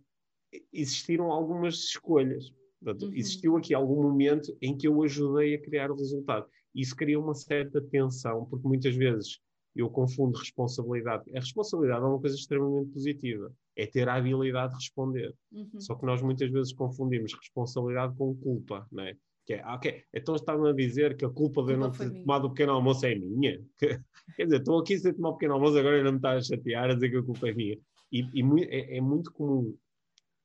existiram 0.74 1.32
algumas 1.32 1.75
escolhas. 1.75 2.51
Portanto, 2.82 3.06
uhum. 3.06 3.13
Existiu 3.13 3.58
aqui 3.58 3.75
algum 3.75 4.01
momento 4.01 4.58
em 4.60 4.75
que 4.75 4.88
eu 4.88 5.04
ajudei 5.04 5.54
a 5.54 5.62
criar 5.62 5.92
o 5.92 5.96
resultado. 5.96 6.48
Isso 6.74 6.96
cria 6.96 7.20
uma 7.20 7.36
certa 7.36 7.80
tensão, 7.80 8.46
porque 8.46 8.68
muitas 8.68 8.96
vezes 8.96 9.40
eu 9.75 9.88
confundo 9.90 10.40
responsabilidade. 10.40 11.30
A 11.36 11.40
responsabilidade 11.40 12.04
é 12.04 12.08
uma 12.08 12.20
coisa 12.20 12.36
extremamente 12.36 12.92
positiva 12.92 13.54
é 13.82 13.88
ter 13.88 14.08
a 14.08 14.16
habilidade 14.16 14.74
de 14.74 14.80
responder. 14.80 15.34
Uhum. 15.52 15.80
Só 15.80 15.96
que 15.96 16.06
nós 16.06 16.22
muitas 16.22 16.50
vezes 16.52 16.74
confundimos 16.74 17.34
responsabilidade 17.34 18.16
com 18.16 18.36
culpa, 18.36 18.88
não 18.92 19.04
é? 19.04 19.16
Que 19.46 19.54
é, 19.54 19.62
ah, 19.64 19.76
ok, 19.76 20.04
então 20.14 20.36
estão 20.36 20.64
a 20.66 20.74
dizer 20.74 21.18
que 21.18 21.26
a 21.26 21.30
culpa 21.30 21.64
de 21.64 21.74
eu 21.74 21.78
não 21.78 21.92
ter 21.92 22.12
tomado 22.12 22.46
o 22.46 22.50
pequeno 22.52 22.74
almoço 22.74 23.06
é 23.06 23.16
minha. 23.16 23.60
Quer 24.38 24.44
dizer, 24.44 24.60
estou 24.60 24.80
aqui 24.80 24.98
sem 25.00 25.14
tomar 25.14 25.30
o 25.30 25.34
pequeno 25.34 25.56
almoço, 25.56 25.78
agora 25.78 26.04
não 26.04 26.12
me 26.12 26.18
está 26.18 26.34
a 26.34 26.42
chatear 26.42 26.92
a 26.92 26.94
dizer 26.94 27.10
que 27.10 27.18
a 27.18 27.24
culpa 27.24 27.50
é 27.50 27.54
minha. 27.54 27.78
E, 28.12 28.20
e 28.34 28.64
é, 28.66 28.98
é, 28.98 29.02
muito 29.02 29.32
comum 29.32 29.76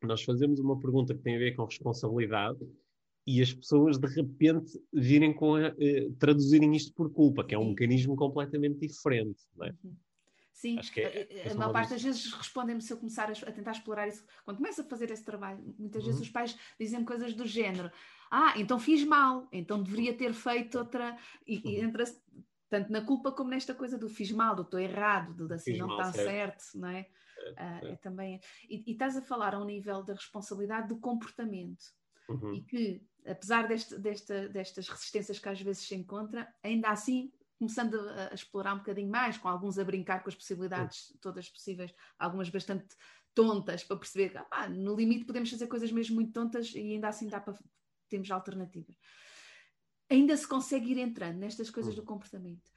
nós 0.03 0.23
fazemos 0.23 0.61
uma 0.61 0.79
pergunta 0.79 1.15
que 1.15 1.23
tem 1.23 1.37
a 1.37 1.39
ver 1.39 1.55
com 1.57 1.65
responsabilidade 1.65 2.59
e 3.27 3.43
as 3.43 3.53
pessoas 3.53 3.99
de 3.99 4.07
repente 4.07 4.81
virem 4.93 5.35
com 5.35 5.57
a, 5.57 5.71
uh, 5.71 6.13
traduzirem 6.19 6.75
isto 6.77 6.95
por 6.95 7.13
culpa, 7.13 7.45
que 7.45 7.55
é 7.55 7.59
um 7.59 7.71
mecanismo 7.71 8.15
completamente 8.15 8.87
diferente. 8.87 9.41
Não 9.57 9.67
é? 9.67 9.75
Uhum. 9.83 9.97
Sim, 10.57 10.79
é, 10.97 11.29
é 11.31 11.49
a, 11.51 11.53
a 11.53 11.55
maior 11.55 11.71
parte 11.71 11.91
das 11.91 12.03
vezes 12.03 12.33
respondem-me 12.33 12.81
se 12.81 12.91
eu 12.91 12.97
começar 12.97 13.29
a, 13.29 13.33
a, 13.33 13.53
tentar 13.53 13.73
explorar 13.73 14.09
isso. 14.09 14.25
Quando 14.43 14.57
começo 14.57 14.81
a 14.81 14.85
fazer 14.85 15.11
esse 15.11 15.23
trabalho, 15.23 15.63
muitas 15.79 16.03
uhum. 16.03 16.09
vezes 16.09 16.23
os 16.23 16.31
pais 16.31 16.59
dizem 16.81 17.05
coisas 17.05 17.35
do 17.35 17.45
género: 17.45 17.93
Ah, 18.31 18.55
então 18.57 18.81
fiz 18.81 19.05
mal, 19.05 19.47
então 19.53 19.83
deveria 19.83 20.17
ter 20.17 20.33
feito 20.33 20.79
outra. 20.79 21.15
E, 21.47 21.61
e 21.63 21.79
uhum. 21.79 21.89
entra 21.89 22.05
tanto 22.71 22.91
na 22.91 23.03
culpa 23.03 23.31
como 23.33 23.51
nesta 23.51 23.75
coisa 23.75 23.99
do 23.99 24.09
fiz 24.09 24.33
mal, 24.33 24.57
do 24.57 24.63
estou 24.63 24.81
errado, 24.81 25.35
do 25.35 25.53
assim 25.53 25.73
fiz 25.73 25.79
não 25.79 25.91
está 25.91 26.11
certo. 26.11 26.27
certo, 26.27 26.79
não 26.79 26.89
é? 26.89 27.07
Uh, 27.53 27.87
é 27.89 27.97
também. 27.97 28.41
E, 28.67 28.83
e, 28.87 28.93
estás 28.93 29.15
a 29.15 29.21
falar 29.21 29.55
ao 29.55 29.65
nível 29.67 30.03
da 30.03 30.15
responsabilidade 30.15 30.89
do 30.89 30.97
comportamento. 30.97 31.85
Uhum. 32.31 32.55
E 32.55 32.63
que, 32.63 33.03
apesar 33.27 33.69
deste, 33.69 33.99
desta, 33.99 34.49
destas 34.49 34.89
resistências 34.89 35.39
que 35.39 35.49
às 35.51 35.61
vezes 35.61 35.87
se 35.87 35.95
encontra, 35.95 36.51
ainda 36.63 36.89
assim 36.89 37.31
começando 37.59 37.95
a, 37.95 38.29
a, 38.31 38.35
explorar 38.35 38.75
um 38.75 38.79
bocadinho 38.79 39.11
mais, 39.11 39.39
com 39.39 39.49
alguns 39.49 39.79
a 39.79 39.85
brincar 39.85 40.23
com 40.23 40.29
as 40.29 40.35
possibilidades 40.35 41.17
todas 41.21 41.49
possíveis, 41.49 41.93
algumas 42.19 42.49
bastante 42.51 42.95
tontas, 43.35 43.85
para 43.85 43.97
perceber 43.97 44.31
que 44.31 44.39
ah, 44.51 44.69
no 44.69 44.95
limite 44.95 45.25
podemos 45.25 45.51
fazer 45.51 45.67
coisas 45.67 45.93
mesmo 45.93 46.17
muito 46.17 46.33
tontas 46.33 46.73
e 46.75 46.95
ainda 46.95 47.09
assim 47.09 47.29
dá 47.29 47.41
para 47.41 47.59
temos 48.09 48.31
alternativas. 48.31 48.97
Ainda 50.09 50.37
se 50.37 50.47
consegue 50.47 50.93
ir 50.93 50.99
entrando 50.99 51.39
nestas 51.39 51.69
coisas 51.71 51.95
uhum. 51.95 52.01
do 52.01 52.07
comportamento. 52.07 52.71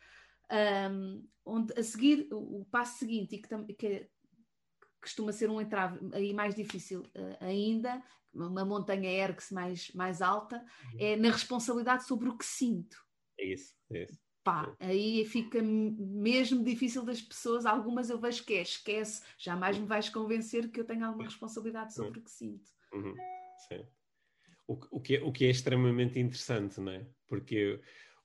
Um, 0.92 1.28
onde 1.46 1.74
a 1.80 1.84
seguir, 1.84 2.28
o, 2.32 2.62
o 2.62 2.66
passo 2.66 2.98
seguinte, 2.98 3.36
e 3.36 3.40
que, 3.40 3.74
que, 3.76 4.10
costuma 5.00 5.32
ser 5.32 5.50
um 5.50 5.62
entrave 5.62 6.00
aí 6.14 6.34
mais 6.34 6.56
difícil 6.56 7.02
uh, 7.02 7.38
ainda, 7.44 8.04
uma 8.34 8.66
montanha 8.66 9.10
ergue-se 9.10 9.54
mais, 9.54 9.92
mais 9.94 10.22
alta, 10.22 10.58
uhum. 10.58 10.98
é 11.00 11.16
na 11.16 11.32
responsabilidade 11.32 12.06
sobre 12.06 12.30
o 12.30 12.38
que 12.38 12.46
sinto. 12.46 12.98
É 13.38 13.54
isso, 13.54 13.74
é 13.92 14.04
isso. 14.04 14.29
Pá, 14.50 14.76
aí 14.80 15.24
fica 15.26 15.62
mesmo 15.62 16.64
difícil 16.64 17.04
das 17.06 17.22
pessoas, 17.22 17.68
algumas 17.68 18.10
eu 18.10 18.20
vejo 18.20 18.44
que 18.44 18.56
é, 18.56 18.64
esquece, 18.64 19.22
jamais 19.38 19.78
me 19.78 19.86
vais 19.86 20.10
convencer 20.10 20.72
que 20.72 20.80
eu 20.80 20.86
tenho 20.86 21.06
alguma 21.06 21.26
responsabilidade 21.26 21.94
sobre 21.94 22.18
o 22.18 22.24
que 22.24 22.32
sinto. 22.32 22.72
Uhum. 22.92 23.14
Sim. 23.68 23.86
O, 24.68 24.80
o, 24.90 25.00
que 25.00 25.18
é, 25.18 25.24
o 25.24 25.32
que 25.32 25.46
é 25.46 25.52
extremamente 25.52 26.18
interessante, 26.20 26.82
não 26.82 26.92
é? 26.92 27.06
Porque 27.28 27.80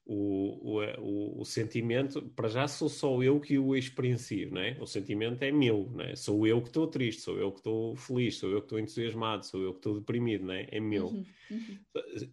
o, 0.06 0.80
o, 1.00 1.40
o, 1.40 1.44
sentimento, 1.46 2.20
para 2.36 2.48
já 2.48 2.68
sou 2.68 2.90
só 2.90 3.22
eu 3.22 3.40
que 3.40 3.58
o 3.58 3.74
experiencio, 3.74 4.50
não 4.50 4.60
é? 4.60 4.76
O 4.78 4.86
sentimento 4.86 5.42
é 5.42 5.50
meu, 5.50 5.90
não 5.94 6.04
é? 6.04 6.14
Sou 6.14 6.46
eu 6.46 6.60
que 6.60 6.68
estou 6.68 6.86
triste, 6.86 7.22
sou 7.22 7.38
eu 7.38 7.50
que 7.50 7.60
estou 7.60 7.96
feliz, 7.96 8.36
sou 8.36 8.50
eu 8.50 8.60
que 8.60 8.66
estou 8.66 8.78
entusiasmado, 8.78 9.46
sou 9.46 9.62
eu 9.62 9.72
que 9.72 9.78
estou 9.78 9.98
deprimido, 9.98 10.44
não 10.44 10.54
é? 10.54 10.68
É 10.70 10.78
meu. 10.78 11.06
Uhum, 11.06 11.24
uhum. 11.50 11.78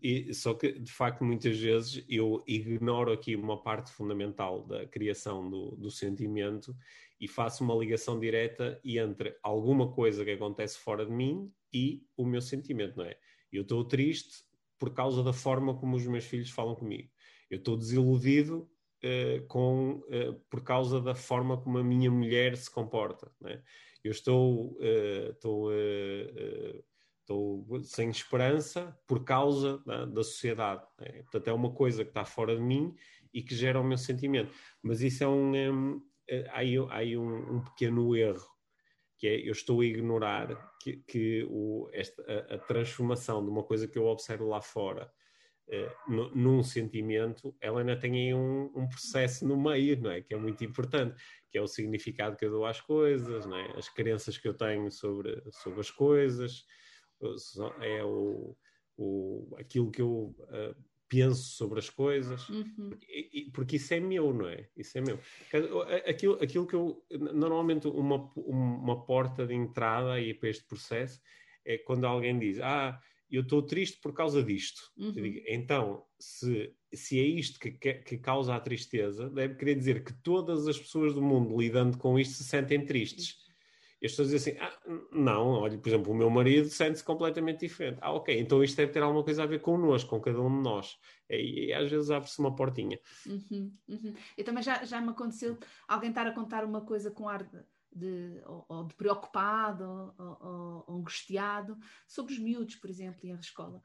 E, 0.01 0.33
só 0.33 0.53
que, 0.53 0.73
de 0.79 0.91
facto, 0.91 1.23
muitas 1.23 1.57
vezes 1.57 2.03
eu 2.09 2.43
ignoro 2.45 3.13
aqui 3.13 3.37
uma 3.37 3.61
parte 3.61 3.89
fundamental 3.91 4.65
da 4.65 4.85
criação 4.85 5.49
do, 5.49 5.71
do 5.77 5.89
sentimento 5.89 6.75
e 7.21 7.27
faço 7.27 7.63
uma 7.63 7.75
ligação 7.75 8.19
direta 8.19 8.81
entre 8.83 9.33
alguma 9.41 9.89
coisa 9.93 10.25
que 10.25 10.31
acontece 10.31 10.77
fora 10.77 11.05
de 11.05 11.11
mim 11.11 11.49
e 11.73 12.03
o 12.17 12.25
meu 12.25 12.41
sentimento, 12.41 12.97
não 12.97 13.05
é? 13.05 13.15
Eu 13.49 13.61
estou 13.61 13.85
triste 13.85 14.43
por 14.77 14.93
causa 14.93 15.23
da 15.23 15.31
forma 15.31 15.73
como 15.77 15.95
os 15.95 16.05
meus 16.05 16.25
filhos 16.25 16.49
falam 16.49 16.75
comigo 16.75 17.09
eu 17.51 17.57
estou 17.57 17.75
desiludido 17.75 18.69
uh, 19.03 19.45
com, 19.47 19.95
uh, 20.07 20.33
por 20.49 20.63
causa 20.63 21.01
da 21.01 21.13
forma 21.13 21.57
como 21.57 21.77
a 21.77 21.83
minha 21.83 22.09
mulher 22.09 22.55
se 22.55 22.71
comporta. 22.71 23.29
Né? 23.41 23.61
Eu 24.01 24.11
estou, 24.11 24.77
uh, 24.79 25.31
estou, 25.31 25.69
estou 27.19 27.83
sem 27.83 28.09
esperança 28.09 28.97
por 29.05 29.25
causa 29.25 29.79
da, 29.85 30.05
da 30.05 30.23
sociedade. 30.23 30.87
Né? 30.97 31.23
Portanto, 31.23 31.49
é 31.49 31.53
uma 31.53 31.73
coisa 31.73 32.05
que 32.05 32.11
está 32.11 32.23
fora 32.23 32.55
de 32.55 32.61
mim 32.61 32.95
e 33.33 33.43
que 33.43 33.53
gera 33.53 33.81
o 33.81 33.83
meu 33.83 33.97
sentimento. 33.97 34.53
Mas 34.81 35.01
isso 35.01 35.23
é 35.23 35.27
um. 35.27 35.53
um 35.53 36.01
aí, 36.51 36.75
aí 36.89 37.17
um, 37.17 37.57
um, 37.57 37.61
pequeno 37.61 38.15
erro, 38.15 38.47
que 39.17 39.27
é 39.27 39.35
eu 39.45 39.51
estou 39.51 39.81
a 39.81 39.85
ignorar 39.85 40.71
que, 40.81 40.97
que 41.05 41.45
o, 41.49 41.89
esta, 41.91 42.23
a, 42.23 42.55
a 42.55 42.57
transformação 42.57 43.43
de 43.43 43.51
uma 43.51 43.63
coisa 43.63 43.89
que 43.89 43.97
eu 43.97 44.05
observo 44.05 44.47
lá 44.47 44.61
fora 44.61 45.11
uh, 45.71 46.35
num 46.35 46.61
sentimento, 46.63 47.55
ela 47.59 47.79
ainda 47.79 47.97
tem 47.97 48.13
aí 48.13 48.33
um, 48.33 48.71
um, 48.75 48.87
processo 48.87 49.47
no 49.47 49.59
meio, 49.59 49.99
não 50.01 50.11
é? 50.11 50.21
Que 50.21 50.33
é 50.33 50.37
muito 50.37 50.63
importante, 50.63 51.21
que 51.49 51.57
é 51.57 51.61
o 51.61 51.67
significado 51.67 52.35
que 52.35 52.45
eu 52.45 52.51
dou 52.51 52.65
às 52.65 52.81
coisas, 52.81 53.45
não 53.45 53.57
é? 53.57 53.77
As 53.77 53.89
crenças 53.89 54.37
que 54.37 54.47
eu 54.47 54.53
tenho 54.53 54.91
sobre, 54.91 55.41
sobre 55.51 55.79
as 55.79 55.89
coisas, 55.91 56.65
é 57.81 58.03
o, 58.03 58.55
o, 58.97 59.55
aquilo 59.57 59.91
que 59.91 60.01
eu 60.01 60.35
uh, 60.39 60.75
penso 61.07 61.43
sobre 61.55 61.79
as 61.79 61.89
coisas, 61.89 62.47
uhum. 62.49 62.89
porque, 62.89 63.49
porque, 63.53 63.75
isso 63.75 63.93
é 63.93 63.99
meu, 63.99 64.33
não 64.33 64.47
é? 64.47 64.67
Isso 64.77 64.97
é 64.97 65.01
meu. 65.01 65.19
Aquilo, 66.07 66.41
aquilo 66.41 66.65
que 66.65 66.73
eu, 66.73 67.03
normalmente 67.11 67.87
uma, 67.87 68.31
uma 68.35 69.05
porta 69.05 69.45
de 69.45 69.53
entrada 69.53 70.13
aí 70.13 70.33
para 70.33 70.49
este 70.49 70.63
processo 70.63 71.19
é 71.65 71.77
quando 71.77 72.05
alguém 72.05 72.39
diz, 72.39 72.59
ah, 72.59 72.99
eu 73.31 73.43
estou 73.43 73.61
triste 73.61 73.99
por 74.01 74.13
causa 74.13 74.43
disto. 74.43 74.81
Uhum. 74.97 75.11
Digo, 75.11 75.41
então, 75.47 76.03
se, 76.19 76.73
se 76.93 77.19
é 77.19 77.23
isto 77.23 77.59
que, 77.59 77.71
que, 77.71 78.17
causa 78.17 78.55
a 78.55 78.59
tristeza, 78.59 79.29
deve 79.29 79.55
querer 79.55 79.75
dizer 79.75 80.03
que 80.03 80.13
todas 80.21 80.67
as 80.67 80.77
pessoas 80.77 81.13
do 81.13 81.21
mundo 81.21 81.59
lidando 81.59 81.97
com 81.97 82.19
isto 82.19 82.35
se 82.35 82.43
sentem 82.43 82.85
tristes. 82.85 83.41
E 84.01 84.07
as 84.07 84.13
pessoas 84.13 84.29
dizem 84.31 84.53
assim, 84.53 84.63
ah, 84.63 85.07
não, 85.11 85.49
olha, 85.49 85.77
por 85.77 85.87
exemplo, 85.87 86.11
o 86.11 86.15
meu 86.15 86.29
marido 86.29 86.67
sente-se 86.67 87.03
completamente 87.03 87.59
diferente. 87.59 87.99
Ah, 88.01 88.11
ok, 88.11 88.37
então 88.39 88.63
isto 88.63 88.75
deve 88.75 88.91
ter 88.91 89.03
alguma 89.03 89.23
coisa 89.23 89.43
a 89.43 89.45
ver 89.45 89.61
connosco, 89.61 90.09
com 90.09 90.19
cada 90.19 90.41
um 90.41 90.57
de 90.57 90.63
nós. 90.63 90.97
E, 91.29 91.67
e 91.67 91.73
às 91.73 91.89
vezes 91.89 92.09
abre-se 92.09 92.39
uma 92.39 92.55
portinha. 92.55 92.99
Uhum, 93.27 93.71
uhum. 93.87 94.13
Eu 94.35 94.43
também 94.43 94.63
já, 94.63 94.83
já 94.83 94.99
me 94.99 95.09
aconteceu 95.09 95.57
alguém 95.87 96.09
estar 96.09 96.25
a 96.25 96.33
contar 96.33 96.65
uma 96.65 96.81
coisa 96.81 97.11
com 97.11 97.29
ar 97.29 97.43
de 97.43 97.63
de, 97.93 98.41
ou, 98.45 98.65
ou 98.67 98.83
de 98.85 98.93
preocupado 98.95 100.13
ou, 100.17 100.85
ou, 100.87 100.97
angustiado 100.97 101.77
sobre 102.07 102.33
os 102.33 102.39
miúdos, 102.39 102.75
por 102.75 102.89
exemplo, 102.89 103.19
e 103.23 103.31
a 103.31 103.35
escola. 103.35 103.81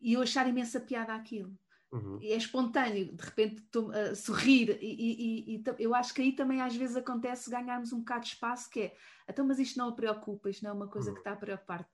E 0.00 0.12
eu 0.12 0.22
achar 0.22 0.48
imensa 0.48 0.80
piada 0.80 1.14
aquilo. 1.14 1.56
Uhum. 1.92 2.18
E 2.20 2.32
é 2.32 2.36
espontâneo, 2.36 3.14
de 3.14 3.24
repente 3.24 3.62
uh, 3.78 4.14
sorrir, 4.14 4.76
e, 4.82 5.54
e, 5.54 5.56
e, 5.56 5.64
eu 5.78 5.94
acho 5.94 6.12
que 6.12 6.20
aí 6.20 6.32
também 6.32 6.60
às 6.60 6.74
vezes 6.74 6.96
acontece 6.96 7.48
ganharmos 7.48 7.92
um 7.92 8.00
bocado 8.00 8.24
de 8.24 8.32
espaço, 8.32 8.68
que 8.68 8.80
é 8.80 8.96
então, 9.28 9.44
mas 9.44 9.58
isto 9.58 9.76
não 9.76 9.88
a 9.88 9.92
preocupa, 9.92 10.48
isto 10.48 10.62
não 10.62 10.70
é 10.70 10.72
uma 10.72 10.86
coisa 10.86 11.08
uhum. 11.08 11.14
que 11.14 11.20
está 11.20 11.32
a 11.32 11.36
preocupar. 11.36 11.88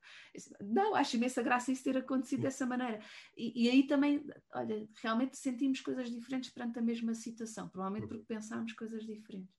Não, 0.61 0.95
acho 0.95 1.17
imensa 1.17 1.43
graça 1.43 1.73
isso 1.73 1.83
ter 1.83 1.97
acontecido 1.97 2.41
uhum. 2.41 2.45
dessa 2.45 2.67
maneira. 2.67 3.01
E, 3.37 3.65
e, 3.65 3.71
aí 3.71 3.87
também, 3.87 4.25
olha, 4.55 4.87
realmente 5.01 5.37
sentimos 5.39 5.81
coisas 5.81 6.11
diferentes 6.11 6.51
perante 6.51 6.79
a 6.79 6.83
mesma 6.83 7.15
situação, 7.15 7.69
provavelmente 7.69 8.05
uhum. 8.05 8.09
porque 8.09 8.25
pensámos 8.25 8.73
coisas 8.75 9.05
diferentes. 9.05 9.55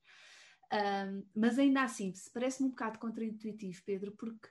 Um, 0.74 1.24
mas 1.36 1.58
ainda 1.58 1.82
assim, 1.82 2.12
parece-me 2.32 2.68
um 2.68 2.70
bocado 2.70 2.98
contraintuitivo, 2.98 3.80
Pedro, 3.84 4.12
porque 4.12 4.48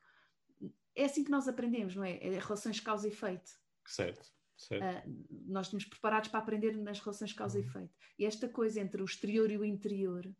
é 0.95 1.05
assim 1.05 1.23
que 1.23 1.31
nós 1.31 1.47
aprendemos, 1.47 1.95
não 1.95 2.03
é? 2.03 2.17
É 2.17 2.39
relações 2.39 2.79
causa 2.79 3.07
e 3.07 3.11
efeito. 3.11 3.51
Certo. 3.85 4.25
certo. 4.55 5.09
Uh, 5.09 5.27
nós 5.47 5.67
estamos 5.67 5.83
preparados 5.85 6.29
para 6.29 6.39
aprender 6.39 6.77
nas 6.77 6.99
relações 6.99 7.33
causa 7.33 7.57
uhum. 7.57 7.65
e 7.65 7.67
efeito. 7.67 7.93
E 8.17 8.25
esta 8.25 8.47
coisa 8.47 8.79
entre 8.79 9.01
o 9.01 9.05
exterior 9.05 9.51
e 9.51 9.57
o 9.57 9.65
interior 9.65 10.33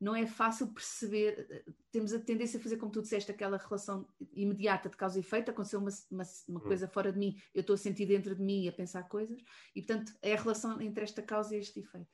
não 0.00 0.14
é 0.14 0.26
fácil 0.26 0.68
perceber. 0.68 1.64
Temos 1.90 2.12
a 2.12 2.20
tendência 2.20 2.60
a 2.60 2.62
fazer, 2.62 2.76
como 2.76 2.92
tu 2.92 3.02
disseste, 3.02 3.30
aquela 3.30 3.56
relação 3.56 4.06
imediata 4.32 4.88
de 4.88 4.96
causa 4.96 5.18
e 5.18 5.22
efeito. 5.22 5.50
Aconteceu 5.50 5.80
uma, 5.80 5.90
uma, 6.08 6.24
uma 6.48 6.60
uhum. 6.60 6.66
coisa 6.66 6.86
fora 6.86 7.10
de 7.10 7.18
mim, 7.18 7.36
eu 7.52 7.62
estou 7.62 7.74
a 7.74 7.78
sentir 7.78 8.06
dentro 8.06 8.36
de 8.36 8.42
mim 8.42 8.64
e 8.64 8.68
a 8.68 8.72
pensar 8.72 9.08
coisas, 9.08 9.42
e 9.74 9.82
portanto 9.82 10.12
é 10.22 10.34
a 10.34 10.40
relação 10.40 10.80
entre 10.80 11.02
esta 11.02 11.22
causa 11.22 11.56
e 11.56 11.58
este 11.58 11.80
efeito 11.80 12.12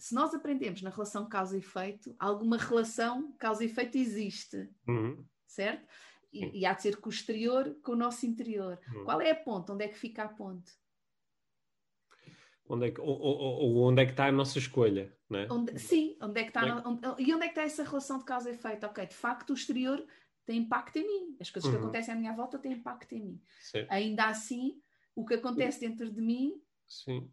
se 0.00 0.14
nós 0.14 0.34
aprendemos 0.34 0.80
na 0.80 0.90
relação 0.90 1.28
causa 1.28 1.56
e 1.56 1.60
efeito, 1.60 2.14
alguma 2.18 2.56
relação 2.56 3.32
causa 3.38 3.62
e 3.62 3.66
efeito 3.66 3.98
existe, 3.98 4.68
uhum. 4.88 5.22
certo? 5.46 5.86
E, 6.32 6.60
e, 6.60 6.66
há 6.66 6.72
de 6.72 6.82
ser 6.82 6.96
com 6.96 7.08
o 7.08 7.12
exterior, 7.12 7.76
com 7.82 7.92
o 7.92 7.96
nosso 7.96 8.24
interior. 8.24 8.80
Uhum. 8.94 9.04
Qual 9.04 9.20
é 9.20 9.32
a 9.32 9.34
ponte? 9.34 9.70
Onde 9.72 9.84
é 9.84 9.88
que 9.88 9.98
fica 9.98 10.22
a 10.22 10.28
ponte? 10.28 10.72
Onde 12.66 12.86
é 12.86 12.90
que, 12.92 13.00
ou, 13.00 13.20
ou, 13.20 13.76
onde 13.82 14.00
é 14.00 14.06
que 14.06 14.12
está 14.12 14.26
a 14.26 14.32
nossa 14.32 14.58
escolha, 14.58 15.12
né? 15.28 15.48
Onde, 15.50 15.76
sim, 15.78 16.16
onde 16.22 16.40
é 16.40 16.44
que 16.44 16.50
está, 16.50 16.66
é? 16.66 16.72
onde, 16.86 17.00
e 17.18 17.34
onde 17.34 17.44
é 17.44 17.48
que 17.48 17.58
está 17.58 17.62
essa 17.62 17.82
relação 17.82 18.18
de 18.18 18.24
causa 18.24 18.48
e 18.48 18.54
efeito? 18.54 18.86
Ok, 18.86 19.04
de 19.06 19.14
facto 19.14 19.50
o 19.50 19.54
exterior 19.54 20.06
tem 20.46 20.60
impacto 20.60 20.96
em 20.96 21.06
mim, 21.06 21.36
as 21.40 21.50
coisas 21.50 21.68
uhum. 21.68 21.76
que 21.76 21.82
acontecem 21.82 22.14
à 22.14 22.16
minha 22.16 22.32
volta 22.32 22.58
têm 22.58 22.72
impacto 22.72 23.12
em 23.12 23.22
mim. 23.22 23.42
Sim. 23.60 23.86
Ainda 23.90 24.26
assim, 24.26 24.80
o 25.16 25.26
que 25.26 25.34
acontece 25.34 25.80
dentro 25.80 26.10
de 26.10 26.20
mim 26.20 26.54
Sim 26.86 27.28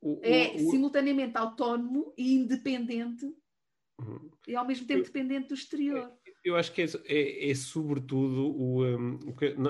o, 0.00 0.20
é 0.22 0.52
o, 0.54 0.70
simultaneamente 0.70 1.36
autónomo 1.36 2.12
e 2.16 2.34
independente 2.34 3.26
uhum. 4.00 4.30
e 4.46 4.54
ao 4.54 4.66
mesmo 4.66 4.86
tempo 4.86 5.04
dependente 5.04 5.48
do 5.48 5.54
exterior. 5.54 6.12
Eu 6.44 6.54
acho 6.54 6.72
que 6.72 6.82
é, 6.82 6.86
é, 7.06 7.50
é 7.50 7.54
sobretudo 7.54 8.46
o, 8.46 8.84
um, 8.84 9.18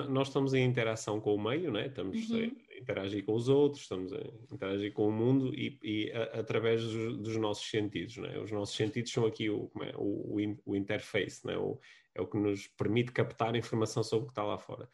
nós 0.09 0.27
estamos 0.27 0.53
em 0.53 0.63
interação 0.63 1.19
com 1.19 1.33
o 1.33 1.43
meio, 1.43 1.71
né? 1.71 1.87
estamos 1.87 2.29
uhum. 2.29 2.51
a 2.69 2.77
interagir 2.77 3.25
com 3.25 3.33
os 3.33 3.49
outros, 3.49 3.81
estamos 3.81 4.13
a 4.13 4.19
interagir 4.51 4.93
com 4.93 5.07
o 5.07 5.11
mundo 5.11 5.51
e, 5.55 5.79
e 5.81 6.11
a, 6.11 6.39
através 6.39 6.83
dos, 6.83 7.17
dos, 7.17 7.37
nossos 7.37 7.67
sentidos. 7.67 8.17
Né? 8.17 8.37
Os 8.39 8.51
nossos 8.51 8.75
sentidos 8.75 9.11
são 9.11 9.25
aqui 9.25 9.49
o, 9.49 9.71
é, 9.81 9.93
o, 9.97 10.59
o 10.65 10.75
interface, 10.75 11.47
né? 11.47 11.57
o, 11.57 11.79
é 12.13 12.21
o 12.21 12.27
que 12.27 12.37
nos 12.37 12.67
permite 12.67 13.11
captar 13.11 13.55
informação 13.55 14.03
sobre 14.03 14.25
o 14.25 14.27
que 14.27 14.33
está 14.33 14.43
lá 14.43 14.59
fora. 14.59 14.87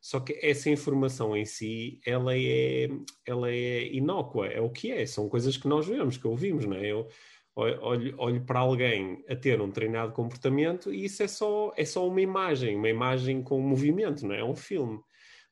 Só 0.00 0.18
que 0.18 0.38
essa 0.42 0.70
informação 0.70 1.36
em 1.36 1.44
si, 1.44 2.00
ela 2.06 2.36
é, 2.36 2.88
ela 3.26 3.50
é 3.50 3.86
inócua, 3.92 4.46
é 4.46 4.60
o 4.60 4.70
que 4.70 4.90
é, 4.90 5.04
são 5.04 5.28
coisas 5.28 5.56
que 5.56 5.68
nós 5.68 5.86
vemos, 5.86 6.16
que 6.16 6.26
ouvimos, 6.26 6.64
não 6.64 6.76
é? 6.76 6.86
Eu 6.86 7.06
olho, 7.54 8.14
olho 8.18 8.44
para 8.44 8.60
alguém 8.60 9.22
a 9.28 9.36
ter 9.36 9.60
um 9.60 9.70
treinado 9.70 10.12
comportamento 10.12 10.92
e 10.92 11.04
isso 11.04 11.22
é 11.22 11.28
só, 11.28 11.72
é 11.76 11.84
só 11.84 12.08
uma 12.08 12.20
imagem, 12.20 12.76
uma 12.76 12.88
imagem 12.88 13.42
com 13.42 13.60
movimento, 13.60 14.26
não 14.26 14.34
é? 14.34 14.40
É 14.40 14.44
um 14.44 14.56
filme. 14.56 15.00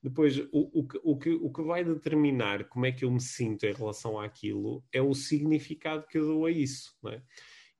Depois, 0.02 0.38
o, 0.38 0.46
o, 0.52 0.88
o, 1.02 1.18
que, 1.18 1.30
o 1.30 1.52
que 1.52 1.62
vai 1.62 1.84
determinar 1.84 2.64
como 2.68 2.86
é 2.86 2.92
que 2.92 3.04
eu 3.04 3.10
me 3.10 3.20
sinto 3.20 3.64
em 3.66 3.72
relação 3.72 4.18
àquilo 4.18 4.82
é 4.92 5.02
o 5.02 5.12
significado 5.12 6.06
que 6.06 6.16
eu 6.16 6.26
dou 6.26 6.46
a 6.46 6.50
isso, 6.50 6.96
é? 7.06 7.20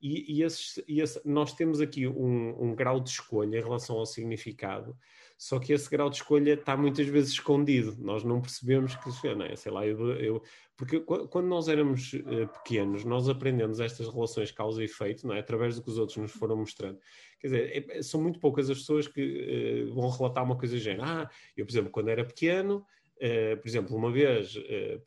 E, 0.01 0.37
e, 0.37 0.43
esse, 0.43 0.83
e 0.87 1.01
esse, 1.01 1.21
nós 1.25 1.53
temos 1.53 1.81
aqui 1.81 2.07
um, 2.07 2.63
um, 2.63 2.75
grau 2.75 3.01
de 3.01 3.09
escolha 3.09 3.57
em 3.57 3.61
relação 3.61 3.97
ao 3.97 4.05
significado, 4.05 4.97
só 5.39 5.57
que 5.57 5.71
esse 5.71 5.89
grau 5.89 6.09
de 6.09 6.17
escolha 6.17 6.53
está 6.53 6.75
muitas 6.75 7.07
vezes 7.07 7.31
escondido. 7.31 7.95
Nós 7.97 8.25
não 8.25 8.41
percebemos 8.41 8.93
que, 8.95 9.09
é? 9.09 9.55
sei 9.55 9.71
lá, 9.71 9.87
eu, 9.87 10.11
eu, 10.15 10.43
porque 10.75 10.99
quando 10.99 11.47
nós 11.47 11.69
éramos 11.69 12.11
uh, 12.11 12.45
pequenos, 12.61 13.05
nós 13.05 13.29
aprendemos 13.29 13.79
estas 13.79 14.13
relações 14.13 14.51
causa 14.51 14.81
e 14.81 14.85
efeito, 14.85 15.25
não 15.25 15.33
é? 15.33 15.39
através 15.39 15.77
do 15.77 15.81
que 15.81 15.89
os 15.89 15.97
outros 15.97 16.17
nos 16.17 16.33
foram 16.33 16.57
mostrando. 16.57 16.99
Quer 17.39 17.47
dizer, 17.47 17.89
é, 17.89 18.01
são 18.01 18.21
muito 18.21 18.37
poucas 18.37 18.69
as 18.69 18.79
pessoas 18.79 19.07
que 19.07 19.87
uh, 19.87 19.93
vão 19.93 20.09
relatar 20.09 20.43
uma 20.43 20.57
coisa 20.57 20.75
do 20.75 20.81
género. 20.81 21.03
Ah, 21.05 21.29
eu, 21.55 21.65
por 21.65 21.71
exemplo, 21.71 21.89
quando 21.89 22.09
era 22.09 22.25
pequeno, 22.25 22.85
uh, 23.15 23.57
por 23.61 23.67
exemplo, 23.67 23.95
uma 23.95 24.11
vez 24.11 24.57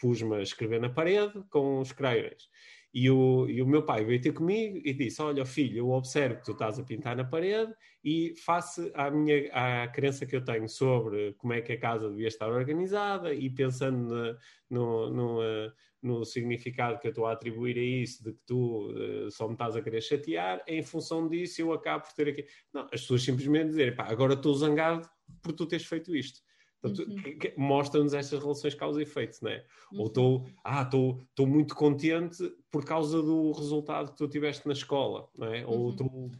pus-me 0.00 0.36
a 0.36 0.40
escrever 0.40 0.80
na 0.80 0.88
parede 0.88 1.44
com 1.50 1.78
os 1.78 1.92
crayons. 1.92 2.48
E 2.94 3.10
o, 3.10 3.48
e 3.48 3.62
o 3.62 3.66
meu 3.66 3.82
pai 3.82 4.04
veio 4.04 4.20
ter 4.20 4.32
comigo 4.32 4.78
e 4.84 4.92
disse: 4.92 5.22
Olha, 5.22 5.46
filho, 5.46 5.78
eu 5.78 5.90
observo 5.90 6.36
que 6.36 6.44
tu 6.44 6.52
estás 6.52 6.78
a 6.78 6.84
pintar 6.84 7.16
na 7.16 7.24
parede 7.24 7.72
e 8.04 8.34
face 8.36 8.90
à 8.94 9.10
minha 9.10 9.50
à 9.52 9.88
crença 9.88 10.26
que 10.26 10.36
eu 10.36 10.44
tenho 10.44 10.68
sobre 10.68 11.32
como 11.34 11.54
é 11.54 11.62
que 11.62 11.72
a 11.72 11.80
casa 11.80 12.10
devia 12.10 12.28
estar 12.28 12.50
organizada 12.50 13.32
e 13.32 13.48
pensando 13.48 14.36
no, 14.68 15.10
no, 15.10 15.40
uh, 15.40 15.72
no, 16.02 16.24
significado 16.24 16.98
que 16.98 17.06
eu 17.06 17.12
estou 17.12 17.24
a 17.24 17.32
atribuir 17.32 17.78
a 17.78 17.82
isso, 17.82 18.22
de 18.24 18.32
que 18.32 18.40
tu 18.46 18.90
uh, 18.90 19.30
só 19.30 19.46
me 19.46 19.54
estás 19.54 19.74
a 19.74 19.80
querer 19.80 20.02
chatear, 20.02 20.62
em 20.66 20.82
função 20.82 21.26
disso 21.26 21.62
eu 21.62 21.72
acabo 21.72 22.04
por 22.04 22.12
ter 22.12 22.28
aqui. 22.28 22.46
Não, 22.74 22.82
as 22.92 23.00
pessoas 23.00 23.22
simplesmente 23.22 23.68
dizerem: 23.68 23.96
Pá, 23.96 24.04
agora 24.04 24.34
estou 24.34 24.52
zangado 24.54 25.08
por 25.42 25.52
tu 25.54 25.64
teres 25.64 25.86
feito 25.86 26.14
isto. 26.14 26.42
Portanto, 26.82 27.08
uhum. 27.08 27.52
mostra-nos 27.56 28.12
estas 28.12 28.40
relações 28.40 28.74
causa 28.74 28.98
e 28.98 29.04
efeito, 29.04 29.38
não 29.40 29.50
é? 29.50 29.64
Uhum. 29.92 30.00
Ou 30.00 30.06
estou, 30.08 30.46
ah, 30.64 30.82
estou 30.82 31.46
muito 31.46 31.76
contente 31.76 32.42
por 32.72 32.84
causa 32.84 33.22
do 33.22 33.52
resultado 33.52 34.10
que 34.10 34.18
tu 34.18 34.28
tiveste 34.28 34.66
na 34.66 34.72
escola, 34.72 35.28
não 35.38 35.46
é? 35.46 35.64
Ou 35.64 35.90
estou 35.90 36.30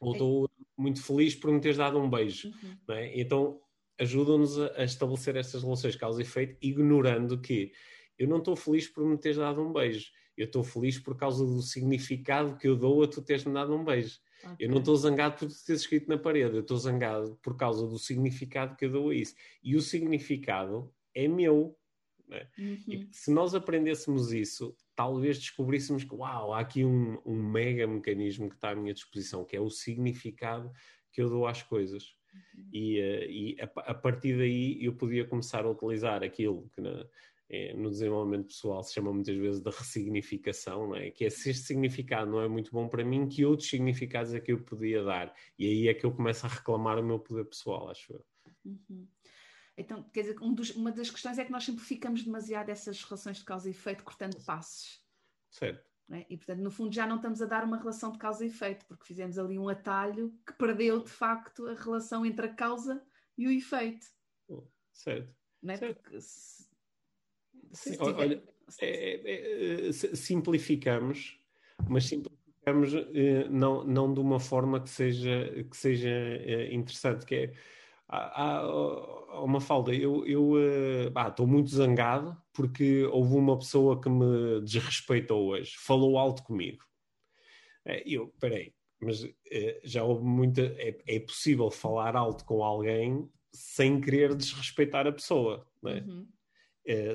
ou 0.00 0.12
estou 0.12 0.50
muito 0.76 1.02
feliz 1.02 1.34
por 1.34 1.50
me 1.50 1.60
teres 1.60 1.76
dado 1.76 1.98
um 1.98 2.08
beijo, 2.08 2.48
uhum. 2.48 2.76
não 2.88 2.94
é? 2.94 3.18
Então 3.18 3.60
ajudam-nos 3.98 4.58
a, 4.58 4.72
a, 4.76 4.84
estabelecer 4.84 5.36
estas 5.36 5.62
relações 5.62 5.96
causa 5.96 6.20
e 6.20 6.24
efeito, 6.24 6.56
ignorando 6.62 7.40
que 7.40 7.72
eu 8.18 8.28
não 8.28 8.38
estou 8.38 8.56
feliz 8.56 8.86
por 8.88 9.04
me 9.04 9.18
teres 9.18 9.38
dado 9.38 9.60
um 9.60 9.72
beijo, 9.72 10.10
eu 10.36 10.46
estou 10.46 10.62
feliz 10.62 10.98
por 10.98 11.16
causa 11.16 11.44
do 11.44 11.60
significado 11.62 12.56
que 12.56 12.68
eu 12.68 12.76
dou 12.76 13.02
a 13.02 13.08
tu 13.08 13.20
teres 13.22 13.44
me 13.44 13.52
dado 13.52 13.74
um 13.74 13.84
beijo. 13.84 14.18
Okay. 14.44 14.66
Eu 14.66 14.70
não 14.70 14.78
estou 14.78 14.96
zangado 14.96 15.36
por 15.36 15.48
teres 15.48 15.82
escrito 15.82 16.08
na 16.08 16.18
parede, 16.18 16.54
eu 16.54 16.60
estou 16.60 16.76
zangado 16.76 17.38
por 17.42 17.56
causa 17.56 17.86
do 17.86 17.98
significado 17.98 18.76
que 18.76 18.84
eu 18.84 18.90
dou 18.90 19.10
a 19.10 19.14
isso. 19.14 19.34
E 19.62 19.76
o 19.76 19.80
significado 19.80 20.92
é 21.14 21.26
meu. 21.26 21.76
Né? 22.26 22.46
Uhum. 22.58 23.08
se 23.10 23.30
nós 23.30 23.54
aprendêssemos 23.54 24.34
isso, 24.34 24.76
talvez 24.94 25.38
descobríssemos 25.38 26.04
que, 26.04 26.14
uau, 26.14 26.52
há 26.52 26.60
aqui 26.60 26.84
um, 26.84 27.18
um 27.24 27.42
mega 27.42 27.86
mecanismo 27.86 28.50
que 28.50 28.54
está 28.54 28.70
à 28.70 28.76
minha 28.76 28.92
disposição, 28.92 29.46
que 29.46 29.56
é 29.56 29.60
o 29.60 29.70
significado 29.70 30.70
que 31.10 31.22
eu 31.22 31.30
dou 31.30 31.46
às 31.46 31.62
coisas. 31.62 32.14
Uhum. 32.34 32.68
E, 32.72 33.00
uh, 33.00 33.30
e 33.30 33.56
a, 33.60 33.90
a, 33.90 33.94
partir 33.94 34.36
daí 34.36 34.84
eu 34.84 34.92
podia 34.94 35.26
começar 35.26 35.64
a 35.64 35.70
utilizar 35.70 36.22
aquilo 36.22 36.70
que 36.74 36.82
na, 36.82 37.06
é, 37.50 37.74
no 37.74 37.90
desenvolvimento 37.90 38.48
pessoal 38.48 38.82
se 38.82 38.94
chama 38.94 39.12
muitas 39.12 39.36
vezes 39.36 39.60
de 39.60 39.70
ressignificação, 39.70 40.94
é? 40.94 41.10
que 41.10 41.24
é 41.24 41.30
se 41.30 41.50
este 41.50 41.64
significado 41.64 42.30
não 42.30 42.40
é 42.40 42.48
muito 42.48 42.70
bom 42.70 42.88
para 42.88 43.04
mim, 43.04 43.28
que 43.28 43.44
outros 43.44 43.68
significados 43.68 44.34
é 44.34 44.40
que 44.40 44.52
eu 44.52 44.62
podia 44.62 45.02
dar? 45.02 45.34
E 45.58 45.66
aí 45.66 45.88
é 45.88 45.94
que 45.94 46.04
eu 46.04 46.12
começo 46.12 46.44
a 46.44 46.48
reclamar 46.48 46.98
o 46.98 47.02
meu 47.02 47.18
poder 47.18 47.44
pessoal, 47.44 47.90
acho 47.90 48.12
eu. 48.12 48.26
Uhum. 48.64 49.08
Então, 49.76 50.02
quer 50.12 50.22
dizer, 50.22 50.42
um 50.42 50.52
dos, 50.52 50.70
uma 50.70 50.90
das 50.90 51.10
questões 51.10 51.38
é 51.38 51.44
que 51.44 51.52
nós 51.52 51.64
simplificamos 51.64 52.22
demasiado 52.22 52.68
essas 52.68 53.02
relações 53.02 53.38
de 53.38 53.44
causa 53.44 53.68
e 53.68 53.70
efeito, 53.70 54.02
cortando 54.02 54.44
passos. 54.44 55.00
Certo. 55.50 55.88
É? 56.10 56.26
E, 56.28 56.36
portanto, 56.36 56.60
no 56.60 56.70
fundo, 56.70 56.94
já 56.94 57.06
não 57.06 57.16
estamos 57.16 57.40
a 57.40 57.46
dar 57.46 57.64
uma 57.64 57.76
relação 57.76 58.10
de 58.10 58.18
causa 58.18 58.44
e 58.44 58.48
efeito, 58.48 58.84
porque 58.86 59.06
fizemos 59.06 59.38
ali 59.38 59.58
um 59.58 59.68
atalho 59.68 60.34
que 60.46 60.52
perdeu, 60.54 61.02
de 61.02 61.10
facto, 61.10 61.66
a 61.66 61.74
relação 61.74 62.26
entre 62.26 62.46
a 62.46 62.54
causa 62.54 63.02
e 63.36 63.46
o 63.46 63.50
efeito. 63.50 64.06
Certo. 64.92 65.32
Não 65.62 65.74
é? 65.74 65.76
certo. 65.76 66.02
Porque 66.02 66.18
Sim, 67.72 67.96
olha, 68.00 68.42
é, 68.80 68.86
é, 68.86 69.88
é 69.88 69.92
simplificamos, 69.92 71.38
mas 71.88 72.06
simplificamos 72.06 72.38
eh, 72.94 73.48
não, 73.48 73.84
não 73.84 74.12
de 74.12 74.20
uma 74.20 74.38
forma 74.38 74.80
que 74.80 74.90
seja, 74.90 75.66
que 75.70 75.76
seja 75.76 76.08
eh, 76.08 76.72
interessante, 76.72 77.24
que 77.24 77.34
é 77.34 77.52
há, 78.08 78.58
há 78.60 79.42
uma 79.42 79.60
falda. 79.60 79.94
Eu 79.94 80.24
estou 80.26 81.46
uh, 81.46 81.48
muito 81.48 81.70
zangado 81.70 82.36
porque 82.52 83.04
houve 83.04 83.34
uma 83.34 83.58
pessoa 83.58 84.00
que 84.00 84.08
me 84.08 84.60
desrespeitou 84.62 85.48
hoje, 85.48 85.74
falou 85.78 86.18
alto 86.18 86.42
comigo. 86.42 86.84
Uh, 87.86 88.02
eu, 88.04 88.28
peraí, 88.40 88.74
mas 89.00 89.24
já 89.84 90.02
houve 90.04 90.24
muita. 90.24 90.62
É, 90.62 90.96
é, 91.06 91.20
possível 91.20 91.70
falar 91.70 92.16
alto 92.16 92.44
com 92.44 92.62
alguém 92.62 93.28
sem 93.52 94.00
querer 94.00 94.34
desrespeitar 94.34 95.06
a 95.06 95.12
pessoa, 95.12 95.66
não 95.82 95.90
é? 95.90 96.00
Uhum. 96.00 96.26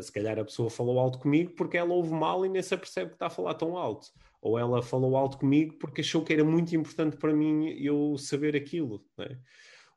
Se 0.01 0.12
calhar 0.12 0.38
a 0.38 0.45
pessoa 0.45 0.69
falou 0.69 0.99
alto 0.99 1.19
comigo 1.19 1.53
porque 1.55 1.77
ela 1.77 1.93
ouve 1.93 2.12
mal 2.12 2.45
e 2.45 2.49
nem 2.49 2.62
se 2.62 2.73
apercebe 2.73 3.09
que 3.09 3.15
está 3.15 3.27
a 3.27 3.31
falar 3.31 3.53
tão 3.55 3.77
alto. 3.77 4.07
Ou 4.41 4.59
ela 4.59 4.81
falou 4.81 5.15
alto 5.15 5.38
comigo 5.38 5.75
porque 5.79 6.01
achou 6.01 6.23
que 6.23 6.33
era 6.33 6.43
muito 6.43 6.75
importante 6.75 7.17
para 7.17 7.33
mim 7.33 7.69
eu 7.79 8.17
saber 8.17 8.55
aquilo. 8.55 9.03
Não 9.17 9.25
é? 9.25 9.38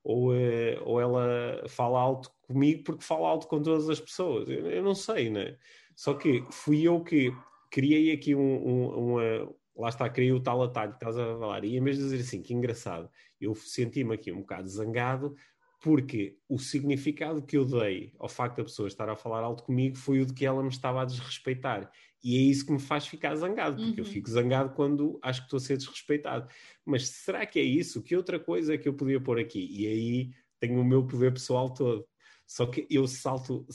ou, 0.06 0.32
é, 0.32 0.78
ou 0.84 1.00
ela 1.00 1.64
fala 1.68 1.98
alto 1.98 2.30
comigo 2.42 2.84
porque 2.84 3.04
fala 3.04 3.28
alto 3.28 3.48
com 3.48 3.60
todas 3.60 3.90
as 3.90 3.98
pessoas. 3.98 4.48
Eu, 4.48 4.70
eu 4.70 4.82
não 4.84 4.94
sei, 4.94 5.28
né? 5.28 5.56
Só 5.96 6.14
que 6.14 6.46
fui 6.52 6.82
eu 6.82 7.02
que 7.02 7.32
criei 7.68 8.12
aqui 8.12 8.32
um, 8.32 8.40
um, 8.40 9.14
uma. 9.14 9.56
Lá 9.76 9.88
está, 9.88 10.08
criei 10.08 10.30
o 10.30 10.40
tal 10.40 10.62
atalho 10.62 10.92
que 10.92 10.98
estás 10.98 11.18
a 11.18 11.36
falar. 11.36 11.64
E 11.64 11.76
em 11.76 11.82
vez 11.82 11.98
de 11.98 12.04
dizer 12.04 12.20
assim, 12.20 12.40
que 12.40 12.54
engraçado, 12.54 13.10
eu 13.40 13.52
senti-me 13.56 14.14
aqui 14.14 14.30
um 14.30 14.40
bocado 14.40 14.68
zangado 14.68 15.34
porque 15.80 16.38
o 16.48 16.58
significado 16.58 17.42
que 17.42 17.56
eu 17.56 17.64
dei 17.64 18.12
ao 18.18 18.28
facto 18.28 18.56
da 18.56 18.64
pessoa 18.64 18.88
estar 18.88 19.08
a 19.08 19.16
falar 19.16 19.42
alto 19.42 19.64
comigo 19.64 19.96
foi 19.96 20.20
o 20.20 20.26
de 20.26 20.32
que 20.34 20.46
ela 20.46 20.62
me 20.62 20.68
estava 20.68 21.02
a 21.02 21.04
desrespeitar. 21.04 21.90
E 22.24 22.36
é 22.36 22.40
isso 22.40 22.66
que 22.66 22.72
me 22.72 22.80
faz 22.80 23.06
ficar 23.06 23.36
zangado, 23.36 23.76
porque 23.76 24.00
uhum. 24.00 24.06
eu 24.06 24.12
fico 24.12 24.28
zangado 24.28 24.74
quando 24.74 25.18
acho 25.22 25.42
que 25.42 25.46
estou 25.46 25.58
a 25.58 25.60
ser 25.60 25.76
desrespeitado. 25.76 26.48
Mas 26.84 27.08
será 27.08 27.46
que 27.46 27.58
é 27.58 27.62
isso? 27.62 28.02
Que 28.02 28.16
outra 28.16 28.40
coisa 28.40 28.74
é 28.74 28.78
que 28.78 28.88
eu 28.88 28.94
podia 28.94 29.20
pôr 29.20 29.38
aqui? 29.38 29.68
E 29.70 29.86
aí 29.86 30.30
tenho 30.58 30.80
o 30.80 30.84
meu 30.84 31.06
poder 31.06 31.32
pessoal 31.32 31.72
todo. 31.72 32.06
Só 32.46 32.64
que 32.66 32.86
eu 32.88 33.06
salto, 33.08 33.66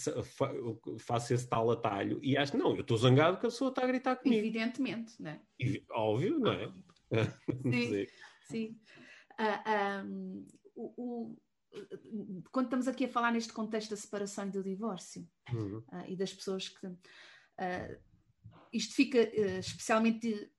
faço 0.99 1.33
esse 1.33 1.47
tal 1.47 1.69
atalho 1.71 2.19
e 2.23 2.37
acho, 2.37 2.57
não, 2.57 2.73
eu 2.73 2.81
estou 2.81 2.97
zangado 2.97 3.37
que 3.37 3.45
a 3.45 3.49
pessoa 3.49 3.69
está 3.69 3.83
a 3.83 3.87
gritar 3.87 4.15
comigo. 4.15 4.39
Evidentemente, 4.39 5.13
não 5.19 5.31
é? 5.31 5.41
Óbvio, 5.91 6.39
não 6.39 6.51
é? 6.53 6.71
sim, 7.69 8.07
sim. 8.49 8.67
Uh, 9.33 9.61
ah, 9.65 10.03
um, 10.05 10.45
o, 10.75 10.93
o, 10.97 11.37
quando 12.51 12.65
estamos 12.65 12.87
aqui 12.87 13.05
a 13.05 13.09
falar 13.09 13.31
neste 13.31 13.53
contexto 13.53 13.91
da 13.91 13.95
separação 13.95 14.47
e 14.47 14.51
do 14.51 14.63
divórcio 14.63 15.27
uhum. 15.51 15.77
uh, 15.77 16.05
e 16.07 16.15
das 16.15 16.33
pessoas 16.33 16.67
que 16.69 16.85
uh, 16.85 16.97
isto 18.73 18.95
fica 18.95 19.19
uh, 19.19 19.59
especialmente 19.59 20.51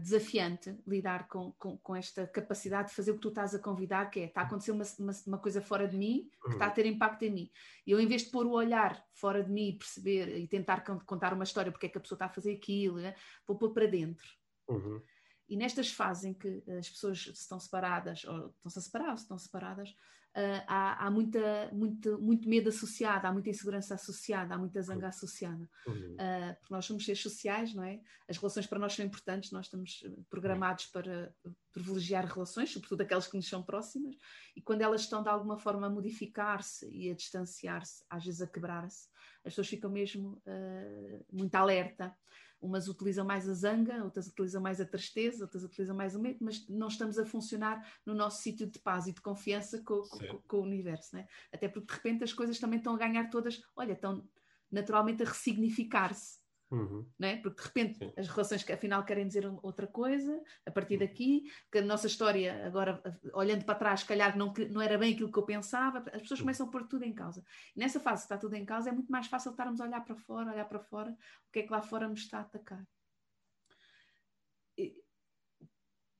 desafiante 0.00 0.74
lidar 0.86 1.28
com, 1.28 1.52
com, 1.58 1.76
com, 1.76 1.94
esta 1.94 2.26
capacidade 2.26 2.88
de 2.88 2.94
fazer 2.94 3.10
o 3.10 3.16
que 3.16 3.20
tu 3.20 3.28
estás 3.28 3.54
a 3.54 3.58
convidar, 3.58 4.08
que 4.08 4.20
é 4.20 4.24
está 4.24 4.40
a 4.40 4.44
acontecer 4.44 4.70
uma, 4.70 4.84
uma, 4.98 5.12
uma 5.26 5.38
coisa 5.38 5.60
fora 5.60 5.86
de 5.86 5.98
mim 5.98 6.30
que 6.42 6.52
está 6.52 6.64
a 6.64 6.70
ter 6.70 6.86
impacto 6.86 7.24
em 7.24 7.30
mim. 7.30 7.50
E 7.86 7.90
eu, 7.90 8.00
em 8.00 8.06
vez 8.06 8.22
de 8.22 8.30
pôr 8.30 8.46
o 8.46 8.52
olhar 8.52 9.04
fora 9.12 9.44
de 9.44 9.50
mmim 9.50 9.68
e 9.68 9.76
perceber 9.76 10.38
e 10.38 10.48
tentar 10.48 10.80
contar 11.04 11.34
uma 11.34 11.44
história 11.44 11.70
porque 11.70 11.84
é 11.84 11.88
que 11.90 11.98
a 11.98 12.00
pessoa 12.00 12.16
está 12.16 12.24
a 12.24 12.30
fazer 12.30 12.54
aquilo, 12.54 13.00
né? 13.00 13.14
vou 13.46 13.58
pôr 13.58 13.74
para 13.74 13.86
dentro. 13.86 14.26
Uhum. 14.66 15.02
E 15.46 15.56
nestas 15.56 15.90
fases 15.90 16.24
em 16.24 16.32
que 16.32 16.62
as 16.78 16.88
pessoas 16.88 17.26
estão 17.26 17.60
separadas, 17.60 18.24
ou 18.24 18.48
estão-se 18.48 18.78
a 18.78 18.82
separar, 18.82 19.08
ou 19.08 19.14
estão 19.14 19.36
separadas, 19.36 19.94
uh, 20.36 20.64
há, 20.66 21.06
há 21.06 21.10
muita, 21.10 21.70
muito, 21.72 22.20
muito 22.20 22.48
medo 22.48 22.68
associado, 22.68 23.26
há 23.26 23.32
muita 23.32 23.50
insegurança 23.50 23.94
associada, 23.94 24.54
há 24.54 24.58
muita 24.58 24.80
zanga 24.82 25.08
associada. 25.08 25.68
Uhum. 25.86 26.14
Uh, 26.14 26.54
porque 26.60 26.74
nós 26.74 26.84
somos 26.84 27.04
seres 27.04 27.22
sociais, 27.22 27.74
não 27.74 27.84
é? 27.84 28.00
As 28.28 28.36
relações 28.36 28.66
para 28.66 28.78
nós 28.78 28.92
são 28.92 29.04
importantes, 29.04 29.50
nós 29.52 29.66
estamos 29.66 30.04
programados 30.28 30.86
para 30.86 31.34
privilegiar 31.72 32.26
relações, 32.26 32.72
sobretudo 32.72 33.02
aquelas 33.02 33.26
que 33.26 33.36
nos 33.36 33.48
são 33.48 33.62
próximas, 33.62 34.16
e 34.56 34.60
quando 34.60 34.82
elas 34.82 35.02
estão 35.02 35.22
de 35.22 35.28
alguma 35.28 35.58
forma 35.58 35.86
a 35.86 35.90
modificar-se 35.90 36.88
e 36.90 37.10
a 37.10 37.14
distanciar-se, 37.14 38.04
às 38.08 38.24
vezes 38.24 38.40
a 38.40 38.46
quebrar-se, 38.46 39.08
as 39.44 39.52
pessoas 39.52 39.68
ficam 39.68 39.90
mesmo 39.90 40.42
uh, 40.46 41.24
muito 41.32 41.54
alerta. 41.54 42.14
Umas 42.60 42.88
utilizam 42.88 43.24
mais 43.24 43.48
a 43.48 43.54
zanga, 43.54 44.04
outras 44.04 44.26
utilizam 44.26 44.60
mais 44.60 44.80
a 44.80 44.84
tristeza, 44.84 45.44
outras 45.44 45.64
utilizam 45.64 45.96
mais 45.96 46.14
o 46.14 46.20
medo, 46.20 46.38
mas 46.40 46.68
não 46.68 46.88
estamos 46.88 47.18
a 47.18 47.24
funcionar 47.24 47.86
no 48.04 48.14
nosso 48.14 48.42
sítio 48.42 48.66
de 48.66 48.78
paz 48.78 49.06
e 49.06 49.12
de 49.12 49.20
confiança 49.20 49.82
com, 49.82 50.02
com, 50.02 50.38
com, 50.46 50.56
o 50.58 50.62
universo, 50.62 51.16
né? 51.16 51.26
Até 51.52 51.68
porque 51.68 51.86
de 51.86 51.94
repente 51.94 52.24
as 52.24 52.32
coisas 52.32 52.58
também 52.58 52.78
estão 52.78 52.94
a 52.94 52.98
ganhar 52.98 53.30
todas, 53.30 53.62
olha, 53.74 53.92
estão 53.92 54.28
naturalmente 54.70 55.22
a 55.22 55.26
ressignificar-se. 55.26 56.39
Uhum. 56.70 57.04
Né? 57.18 57.36
Porque 57.38 57.60
de 57.60 57.66
repente 57.66 57.98
Sim. 57.98 58.12
as 58.16 58.28
relações 58.28 58.62
que 58.62 58.72
afinal 58.72 59.04
querem 59.04 59.26
dizer 59.26 59.44
outra 59.62 59.86
coisa, 59.88 60.40
a 60.64 60.70
partir 60.70 60.94
uhum. 60.94 61.00
daqui, 61.00 61.50
que 61.70 61.78
a 61.78 61.82
nossa 61.82 62.06
história, 62.06 62.64
agora 62.64 63.02
olhando 63.34 63.64
para 63.64 63.74
trás, 63.74 64.00
se 64.00 64.06
calhar 64.06 64.36
não, 64.36 64.52
não 64.70 64.80
era 64.80 64.96
bem 64.96 65.12
aquilo 65.12 65.32
que 65.32 65.38
eu 65.38 65.44
pensava, 65.44 65.98
as 65.98 66.22
pessoas 66.22 66.40
uhum. 66.40 66.44
começam 66.44 66.68
a 66.68 66.70
pôr 66.70 66.86
tudo 66.86 67.04
em 67.04 67.12
causa. 67.12 67.44
E 67.74 67.80
nessa 67.80 67.98
fase 67.98 68.22
que 68.22 68.26
está 68.26 68.38
tudo 68.38 68.54
em 68.54 68.64
causa, 68.64 68.90
é 68.90 68.92
muito 68.92 69.10
mais 69.10 69.26
fácil 69.26 69.50
estarmos 69.50 69.80
a 69.80 69.84
olhar 69.84 70.04
para 70.04 70.14
fora, 70.14 70.52
olhar 70.52 70.68
para 70.68 70.78
fora, 70.80 71.10
o 71.10 71.52
que 71.52 71.60
é 71.60 71.62
que 71.64 71.72
lá 71.72 71.82
fora 71.82 72.08
nos 72.08 72.20
está 72.20 72.38
a 72.38 72.42
atacar. 72.42 72.86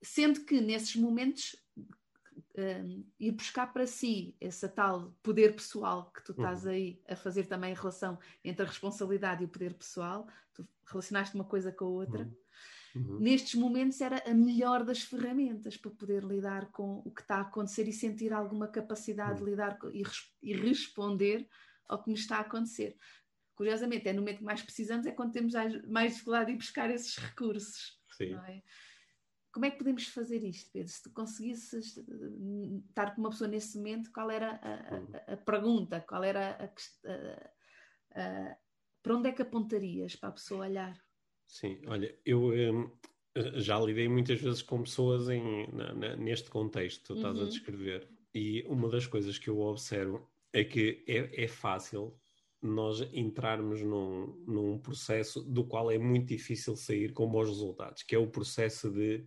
Sendo 0.02 0.44
que 0.46 0.60
nesses 0.60 0.96
momentos 0.96 1.54
um, 2.56 3.04
ir 3.18 3.32
buscar 3.32 3.72
para 3.72 3.86
si 3.86 4.36
esse 4.40 4.68
tal 4.68 5.14
poder 5.22 5.54
pessoal 5.54 6.10
que 6.10 6.22
tu 6.24 6.32
estás 6.32 6.64
uhum. 6.64 6.70
aí 6.70 7.02
a 7.08 7.14
fazer 7.14 7.46
também 7.46 7.72
a 7.72 7.76
relação 7.76 8.18
entre 8.44 8.64
a 8.64 8.68
responsabilidade 8.68 9.42
e 9.42 9.46
o 9.46 9.48
poder 9.48 9.74
pessoal, 9.74 10.26
tu 10.52 10.66
relacionaste 10.86 11.34
uma 11.34 11.44
coisa 11.44 11.70
com 11.70 11.84
a 11.84 11.88
outra. 11.88 12.24
Uhum. 12.24 12.36
Uhum. 12.94 13.20
Nestes 13.20 13.54
momentos 13.54 14.00
era 14.00 14.22
a 14.28 14.34
melhor 14.34 14.84
das 14.84 15.02
ferramentas 15.02 15.76
para 15.76 15.92
poder 15.92 16.24
lidar 16.24 16.72
com 16.72 17.02
o 17.04 17.10
que 17.12 17.20
está 17.20 17.36
a 17.36 17.42
acontecer 17.42 17.86
e 17.86 17.92
sentir 17.92 18.32
alguma 18.32 18.66
capacidade 18.66 19.36
de 19.36 19.42
uhum. 19.42 19.48
lidar 19.48 19.78
com, 19.78 19.88
e, 19.90 20.02
e, 20.42 20.52
responder 20.52 21.48
ao 21.88 22.02
que 22.02 22.10
nos 22.10 22.20
está 22.20 22.38
a 22.38 22.40
acontecer. 22.40 22.96
Curiosamente, 23.54 24.08
é 24.08 24.12
no 24.12 24.22
momento 24.22 24.38
que 24.38 24.44
mais 24.44 24.62
precisamos, 24.62 25.06
é 25.06 25.12
quando 25.12 25.32
temos 25.32 25.52
mais 25.86 26.12
dificuldade 26.14 26.46
de 26.46 26.52
ir 26.52 26.56
buscar 26.56 26.90
esses 26.90 27.16
recursos. 27.16 28.00
Sim. 28.16 28.34
É? 28.34 28.62
Como 29.52 29.66
é 29.66 29.70
que 29.70 29.78
podemos 29.78 30.06
fazer 30.08 30.44
isto, 30.44 30.70
Pedro? 30.72 30.88
Se 30.88 31.02
tu 31.02 31.10
conseguisses 31.10 31.98
eh, 31.98 32.02
estar 32.88 33.14
com 33.14 33.20
uma 33.20 33.30
pessoa 33.30 33.48
nesse 33.48 33.76
momento, 33.76 34.12
qual 34.12 34.30
era 34.30 34.60
a, 34.62 35.32
a, 35.32 35.34
a 35.34 35.36
pergunta? 35.36 36.00
Qual 36.00 36.22
era 36.22 36.56
a, 38.14 38.56
para 39.02 39.16
onde 39.16 39.28
é 39.28 39.32
que 39.32 39.42
apontarias 39.42 40.16
para 40.16 40.28
a 40.28 40.32
pessoa 40.32 40.66
olhar? 40.66 40.96
Sim, 41.46 41.80
olha, 41.86 42.16
eu 42.24 42.50
um, 42.50 42.90
já 43.56 43.78
lidei 43.80 44.08
muitas 44.08 44.40
vezes 44.40 44.62
com 44.62 44.82
pessoas 44.82 45.28
em, 45.28 45.68
na, 45.72 45.94
na, 45.94 46.16
neste 46.16 46.48
contexto 46.48 47.00
que 47.00 47.06
tu 47.06 47.14
estás 47.14 47.36
uhum. 47.36 47.44
a 47.44 47.48
descrever, 47.48 48.08
e 48.34 48.62
uma 48.68 48.88
das 48.88 49.06
coisas 49.06 49.38
que 49.38 49.50
eu 49.50 49.58
observo 49.58 50.30
é 50.52 50.62
que 50.64 51.04
é, 51.08 51.44
é 51.44 51.48
fácil 51.48 52.16
nós 52.62 53.00
entrarmos 53.12 53.82
num, 53.82 54.44
num 54.46 54.78
processo 54.78 55.42
do 55.42 55.64
qual 55.64 55.90
é 55.90 55.98
muito 55.98 56.28
difícil 56.28 56.76
sair 56.76 57.12
com 57.12 57.28
bons 57.28 57.48
resultados, 57.48 58.02
que 58.02 58.14
é 58.14 58.18
o 58.18 58.26
processo 58.26 58.90
de 58.90 59.24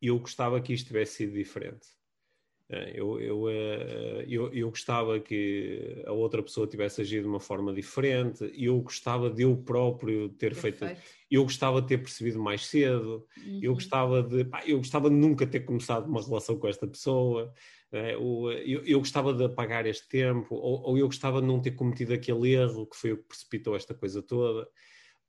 eu 0.00 0.18
gostava 0.18 0.60
que 0.60 0.72
isto 0.72 0.88
tivesse 0.88 1.16
sido 1.16 1.32
diferente. 1.32 1.86
Eh, 2.68 2.92
eu, 2.94 3.20
eu, 3.20 3.48
eh, 3.50 4.24
eu, 4.28 4.52
eu, 4.52 4.70
gostava 4.70 5.20
que 5.20 6.02
a 6.06 6.12
outra 6.12 6.42
pessoa 6.42 6.66
tivesse 6.66 7.00
agido 7.00 7.22
de 7.22 7.28
uma 7.28 7.40
forma 7.40 7.72
diferente, 7.74 8.50
eu 8.56 8.80
gostava 8.80 9.30
de 9.30 9.42
eu 9.42 9.56
próprio 9.56 10.30
ter 10.30 10.54
Perfeito. 10.54 10.78
feito, 10.86 11.02
eu 11.30 11.42
gostava 11.42 11.82
de 11.82 11.88
ter 11.88 11.98
percebido 11.98 12.38
mais 12.38 12.66
cedo, 12.66 13.26
uhum. 13.36 13.60
eu, 13.62 13.74
gostava 13.74 14.22
de, 14.22 14.44
pá, 14.44 14.62
eu 14.66 14.78
gostava 14.78 15.10
de 15.10 15.16
nunca 15.16 15.46
ter 15.46 15.60
começado 15.60 16.06
uma 16.06 16.22
relação 16.22 16.58
com 16.58 16.66
esta 16.66 16.86
pessoa, 16.86 17.52
é? 17.98 18.14
eu, 18.14 18.84
eu, 18.84 18.98
gostava 18.98 19.32
de 19.32 19.44
apagar 19.44 19.86
este 19.86 20.08
tempo, 20.08 20.54
ou, 20.54 20.96
eu 20.98 21.06
gostava 21.06 21.40
de 21.40 21.46
não 21.46 21.60
ter 21.60 21.72
cometido 21.72 22.12
aquele 22.12 22.52
erro 22.52 22.86
que 22.86 22.96
foi 22.96 23.12
o 23.12 23.18
que 23.18 23.28
precipitou 23.28 23.76
esta 23.76 23.94
coisa 23.94 24.22
toda. 24.22 24.68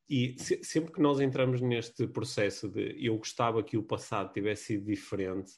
E 0.09 0.35
se, 0.37 0.63
sempre 0.63 0.91
que 0.91 1.01
nós 1.01 1.19
entramos 1.19 1.61
neste 1.61 2.07
processo 2.07 2.69
de 2.69 2.95
eu 3.03 3.17
gostava 3.17 3.63
que 3.63 3.77
o 3.77 3.83
passado 3.83 4.31
tivesse 4.33 4.65
sido 4.65 4.85
diferente, 4.85 5.51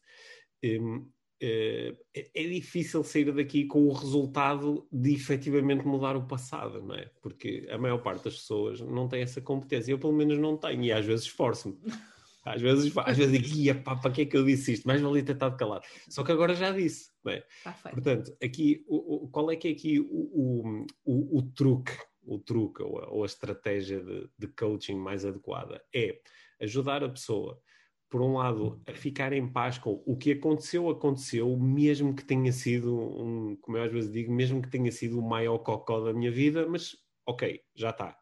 hum, 0.64 1.10
é, 1.40 1.96
é 2.14 2.44
difícil 2.44 3.04
sair 3.04 3.32
daqui 3.32 3.66
com 3.66 3.86
o 3.86 3.94
resultado 3.94 4.88
de 4.92 5.14
efetivamente 5.14 5.86
mudar 5.86 6.16
o 6.16 6.26
passado, 6.26 6.82
não 6.82 6.96
é? 6.96 7.12
Porque 7.22 7.68
a 7.70 7.78
maior 7.78 8.00
parte 8.00 8.24
das 8.24 8.38
pessoas 8.38 8.82
não 8.82 9.08
tem 9.08 9.22
essa 9.22 9.40
competência. 9.40 9.92
Eu, 9.92 10.00
pelo 10.00 10.14
menos, 10.14 10.38
não 10.40 10.58
tenho, 10.58 10.84
e 10.84 10.92
às 10.92 11.06
vezes 11.06 11.26
esforço-me. 11.26 11.78
Às 12.54 12.62
vezes, 12.62 12.98
às 12.98 13.18
vezes 13.18 13.42
digo, 13.42 13.82
pá, 13.82 13.96
para 13.96 14.12
que 14.12 14.22
é 14.22 14.26
que 14.26 14.38
eu 14.38 14.46
disse 14.46 14.74
isto? 14.74 14.86
Mais 14.86 15.02
valia 15.02 15.24
ter 15.24 15.34
estado 15.34 15.58
calado. 15.58 15.86
Só 16.10 16.24
que 16.24 16.32
agora 16.32 16.56
já 16.56 16.72
disse. 16.72 17.12
Bem, 17.24 17.44
tá 17.64 17.74
portanto, 17.92 18.36
aqui, 18.42 18.86
o, 18.88 19.26
o, 19.26 19.28
qual 19.30 19.52
é 19.52 19.56
que 19.56 19.68
é 19.68 19.72
aqui 19.72 20.00
o, 20.00 20.86
o, 21.06 21.38
o 21.38 21.42
truque, 21.54 21.92
o 22.24 22.40
truque 22.40 22.82
ou 22.82 23.00
a, 23.00 23.10
ou 23.10 23.24
a 23.24 23.26
estratégia 23.26 24.02
de, 24.02 24.30
de, 24.38 24.48
coaching 24.48 24.96
mais 24.96 25.26
adequada? 25.26 25.84
É 25.94 26.20
ajudar 26.62 27.04
a 27.04 27.10
pessoa, 27.10 27.60
por 28.10 28.22
um 28.22 28.38
lado, 28.38 28.82
a 28.88 28.94
ficar 28.94 29.34
em 29.34 29.48
paz 29.52 29.78
com 29.78 30.02
o 30.06 30.16
que 30.16 30.32
aconteceu, 30.32 30.90
aconteceu, 30.90 31.58
mesmo 31.58 32.16
que 32.16 32.24
tenha 32.24 32.52
sido, 32.52 32.98
um, 32.98 33.58
como 33.58 33.78
eu 33.78 33.84
às 33.84 33.92
vezes 33.92 34.12
digo, 34.12 34.32
mesmo 34.32 34.62
que 34.62 34.70
tenha 34.70 34.92
sido 34.92 35.20
o 35.20 35.28
maior 35.28 35.58
cocó 35.60 36.00
da 36.00 36.14
minha 36.14 36.32
vida, 36.32 36.66
mas 36.68 36.96
ok, 37.26 37.62
já 37.76 37.90
está 37.90 38.18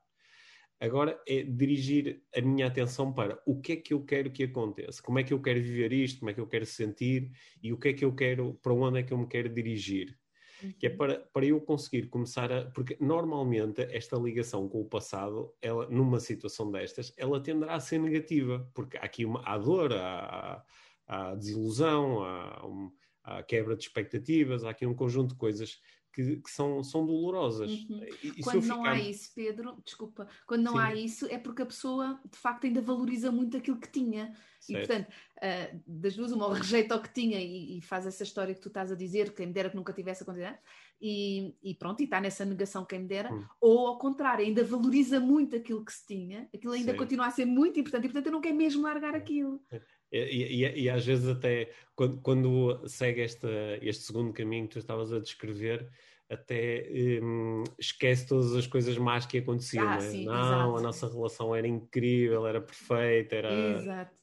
Agora 0.80 1.22
é 1.28 1.42
dirigir 1.44 2.22
a 2.36 2.42
minha 2.42 2.68
atenção 2.68 3.14
para 3.14 3.42
o 3.46 3.62
que 3.62 3.74
é 3.74 3.76
que 3.78 3.94
eu 3.94 4.04
quero 4.04 4.30
que 4.30 4.44
aconteça, 4.44 5.02
como 5.02 5.20
é 5.20 5.24
que 5.24 5.34
eu 5.34 5.42
quero 5.42 5.62
viver 5.62 5.94
isto, 5.94 6.20
como 6.20 6.32
é 6.32 6.34
que 6.34 6.42
eu 6.42 6.48
quero 6.48 6.66
sentir 6.66 7.32
e 7.64 7.72
o 7.72 7.78
que 7.78 7.90
é 7.90 7.94
que 7.94 8.04
eu 8.04 8.14
quero, 8.14 8.60
para 8.62 8.74
onde 8.74 9.00
é 9.00 9.04
que 9.04 9.14
eu 9.14 9.18
me 9.18 9.28
quero 9.28 9.48
dirigir. 9.48 10.18
Uhum. 10.62 10.74
Que 10.78 10.88
é 10.88 10.90
uhum. 10.90 10.98
para, 10.98 11.20
para 11.20 11.46
eu 11.46 11.62
conseguir 11.62 12.08
começar 12.08 12.52
a. 12.52 12.66
Porque 12.72 12.98
normalmente 13.00 13.82
esta 13.92 14.18
ligação 14.18 14.68
com 14.68 14.82
o 14.82 14.86
passado, 14.86 15.54
ela, 15.62 15.88
numa 15.90 16.20
situação 16.20 16.72
destas, 16.72 17.14
ela 17.18 17.42
tenderá 17.42 17.76
a 17.76 17.80
ser 17.80 18.00
negativa, 18.00 18.70
porque 18.74 18.98
há 18.98 19.02
aqui 19.02 19.26
uma, 19.26 19.42
há 19.46 19.58
dor, 19.58 19.94
há, 19.94 20.64
há 21.08 21.36
desilusão, 21.36 22.24
há, 22.24 22.66
um, 22.66 22.92
há 23.24 23.44
quebra 23.44 23.76
de 23.76 23.84
expectativas, 23.84 24.64
há 24.64 24.72
aqui 24.72 24.86
um 24.86 24.96
conjunto 24.96 25.30
de 25.30 25.40
coisas 25.40 25.80
que, 26.16 26.38
que, 26.38 26.50
são, 26.50 26.82
são 26.82 27.06
dolorosas. 27.06 27.70
Uhum. 27.70 28.06
E, 28.24 28.42
quando 28.42 28.66
não 28.66 28.78
ficar... 28.78 28.92
há 28.92 29.00
isso, 29.00 29.32
Pedro, 29.36 29.78
desculpa, 29.84 30.28
quando 30.48 30.64
não 30.64 30.74
Sim. 30.74 30.80
há 30.80 30.96
isso 30.96 31.26
é 31.26 31.38
porque 31.38 31.62
a 31.62 31.66
pessoa 31.66 32.18
de 32.32 32.38
facto 32.38 32.66
ainda 32.66 32.82
valoriza 32.82 33.34
muito 33.34 33.58
aquilo 33.58 33.78
que 33.78 33.92
tinha. 33.92 34.34
Certo. 34.62 34.70
E 34.70 34.88
portanto, 34.88 35.10
uh, 35.10 35.84
das 35.86 36.16
duas, 36.16 36.32
uma, 36.32 36.48
ou 36.48 36.54
rejeita 36.54 36.96
o 36.96 37.02
que 37.02 37.14
tinha 37.14 37.38
e, 37.40 37.78
e, 37.78 37.82
faz 37.82 38.08
essa 38.08 38.24
história 38.24 38.56
que 38.56 38.62
tu 38.62 38.70
estás 38.70 38.94
a 38.94 38.96
dizer, 38.96 39.36
quem 39.36 39.48
me 39.48 39.54
dera 39.54 39.70
que 39.70 39.76
nunca 39.76 39.92
tivesse 39.92 40.24
acontecido, 40.24 40.58
e, 41.02 41.54
e 41.62 41.76
pronto, 41.76 42.00
e 42.00 42.06
está 42.06 42.22
nessa 42.22 42.46
negação 42.46 42.86
quem 42.86 43.00
me 43.00 43.08
dera, 43.08 43.32
hum. 43.34 43.46
ou 43.60 43.88
ao 43.88 43.98
contrário, 43.98 44.46
ainda 44.46 44.64
valoriza 44.64 45.20
muito 45.20 45.56
aquilo 45.56 45.84
que 45.84 45.92
se 45.92 46.08
tinha, 46.08 46.48
aquilo 46.56 46.72
ainda 46.72 46.94
Sim. 46.94 46.98
continua 46.98 47.28
a 47.28 47.32
ser 47.32 47.46
muito 47.46 47.78
importante 47.78 48.06
e 48.06 48.08
portanto 48.08 48.28
eu 48.28 48.32
não 48.32 48.42
quero 48.42 48.56
mesmo 48.56 48.84
largar 48.84 49.14
é. 49.14 49.18
aquilo. 49.18 49.62
E, 50.12 50.18
e, 50.18 50.84
e, 50.84 50.90
às 50.90 51.06
vezes 51.06 51.28
até 51.28 51.72
quando, 51.96 52.22
quando 52.22 52.88
segue 52.88 53.22
esta, 53.22 53.50
este 53.82 54.04
segundo 54.04 54.32
caminho 54.32 54.68
que 54.68 54.74
tu 54.74 54.80
estavas 54.80 55.12
a 55.12 55.20
descrever, 55.20 55.90
até 56.30 56.90
um, 57.22 57.64
esquece 57.78 58.28
todas 58.28 58.56
as 58.56 58.66
coisas 58.66 58.98
más 58.98 59.26
que 59.26 59.38
aconteciam. 59.38 59.88
Ah, 59.88 59.98
né? 59.98 60.24
Não, 60.24 60.34
exato. 60.34 60.78
a 60.78 60.82
nossa 60.82 61.08
relação 61.08 61.56
era 61.56 61.68
incrível, 61.68 62.48
era 62.48 62.62
perfeita, 62.62 63.36
era, 63.36 63.52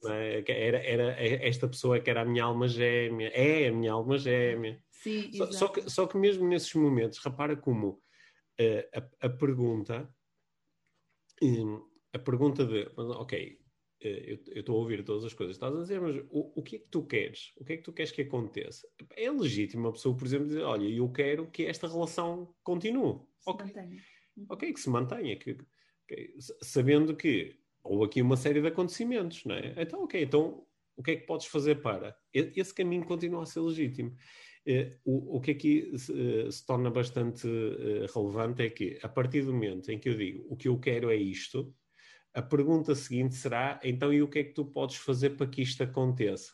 né? 0.02 0.44
era, 0.48 0.78
era 0.78 1.46
esta 1.46 1.68
pessoa 1.68 2.00
que 2.00 2.10
era 2.10 2.22
a 2.22 2.24
minha 2.24 2.44
alma 2.44 2.66
gêmea, 2.66 3.28
é 3.28 3.68
a 3.68 3.72
minha 3.72 3.92
alma 3.92 4.18
gêmea. 4.18 4.82
Sim, 4.90 5.32
só, 5.32 5.52
só, 5.52 5.68
que, 5.68 5.90
só 5.90 6.06
que 6.06 6.16
mesmo 6.16 6.48
nesses 6.48 6.74
momentos, 6.74 7.18
repara 7.18 7.56
como 7.56 7.88
uh, 8.60 8.98
a, 9.20 9.26
a 9.26 9.30
pergunta, 9.30 10.08
um, 11.40 11.82
a 12.12 12.18
pergunta 12.18 12.64
de, 12.64 12.90
ok, 12.96 13.58
eu 14.08 14.60
estou 14.60 14.76
a 14.76 14.78
ouvir 14.80 15.04
todas 15.04 15.24
as 15.24 15.32
coisas 15.32 15.56
que 15.56 15.64
estás 15.64 15.76
a 15.76 15.82
dizer, 15.82 16.00
mas 16.00 16.16
o, 16.30 16.60
o 16.60 16.62
que 16.62 16.76
é 16.76 16.78
que 16.78 16.88
tu 16.88 17.04
queres? 17.04 17.52
O 17.56 17.64
que 17.64 17.74
é 17.74 17.76
que 17.76 17.82
tu 17.82 17.92
queres 17.92 18.12
que 18.12 18.22
aconteça? 18.22 18.88
É 19.16 19.30
legítimo 19.30 19.86
uma 19.86 19.92
pessoa, 19.92 20.16
por 20.16 20.26
exemplo, 20.26 20.46
dizer: 20.46 20.62
Olha, 20.62 20.88
eu 20.88 21.08
quero 21.10 21.50
que 21.50 21.64
esta 21.64 21.86
relação 21.86 22.54
continue. 22.62 23.20
Se 23.38 23.50
okay. 23.50 23.66
mantenha. 23.66 24.02
Uhum. 24.36 24.46
Ok, 24.48 24.72
que 24.72 24.80
se 24.80 24.90
mantenha. 24.90 25.36
Que, 25.36 25.56
sabendo 26.60 27.16
que 27.16 27.56
houve 27.82 28.04
aqui 28.04 28.22
uma 28.22 28.36
série 28.36 28.60
de 28.60 28.68
acontecimentos, 28.68 29.44
não 29.44 29.54
é? 29.54 29.74
Então, 29.76 30.04
ok, 30.04 30.22
então 30.22 30.66
o 30.96 31.02
que 31.02 31.12
é 31.12 31.16
que 31.16 31.26
podes 31.26 31.46
fazer 31.46 31.76
para? 31.76 32.16
Esse 32.32 32.74
caminho 32.74 33.04
continua 33.04 33.42
a 33.42 33.46
ser 33.46 33.60
legítimo. 33.60 34.14
Eh, 34.64 34.96
o, 35.04 35.36
o 35.36 35.40
que 35.40 35.50
aqui 35.50 35.98
se, 35.98 36.12
eh, 36.12 36.50
se 36.50 36.64
torna 36.64 36.90
bastante 36.90 37.48
relevante 38.14 38.62
é 38.62 38.70
que, 38.70 38.98
a 39.02 39.08
partir 39.08 39.42
do 39.42 39.52
momento 39.52 39.90
em 39.90 39.98
que 39.98 40.08
eu 40.08 40.16
digo 40.16 40.46
o 40.48 40.56
que 40.56 40.68
eu 40.68 40.78
quero 40.78 41.10
é 41.10 41.16
isto, 41.16 41.74
a 42.34 42.42
pergunta 42.42 42.94
seguinte 42.94 43.34
será: 43.34 43.80
então, 43.82 44.12
e 44.12 44.22
o 44.22 44.28
que 44.28 44.40
é 44.40 44.44
que 44.44 44.52
tu 44.52 44.64
podes 44.64 44.96
fazer 44.96 45.30
para 45.30 45.46
que 45.46 45.62
isto 45.62 45.82
aconteça? 45.82 46.52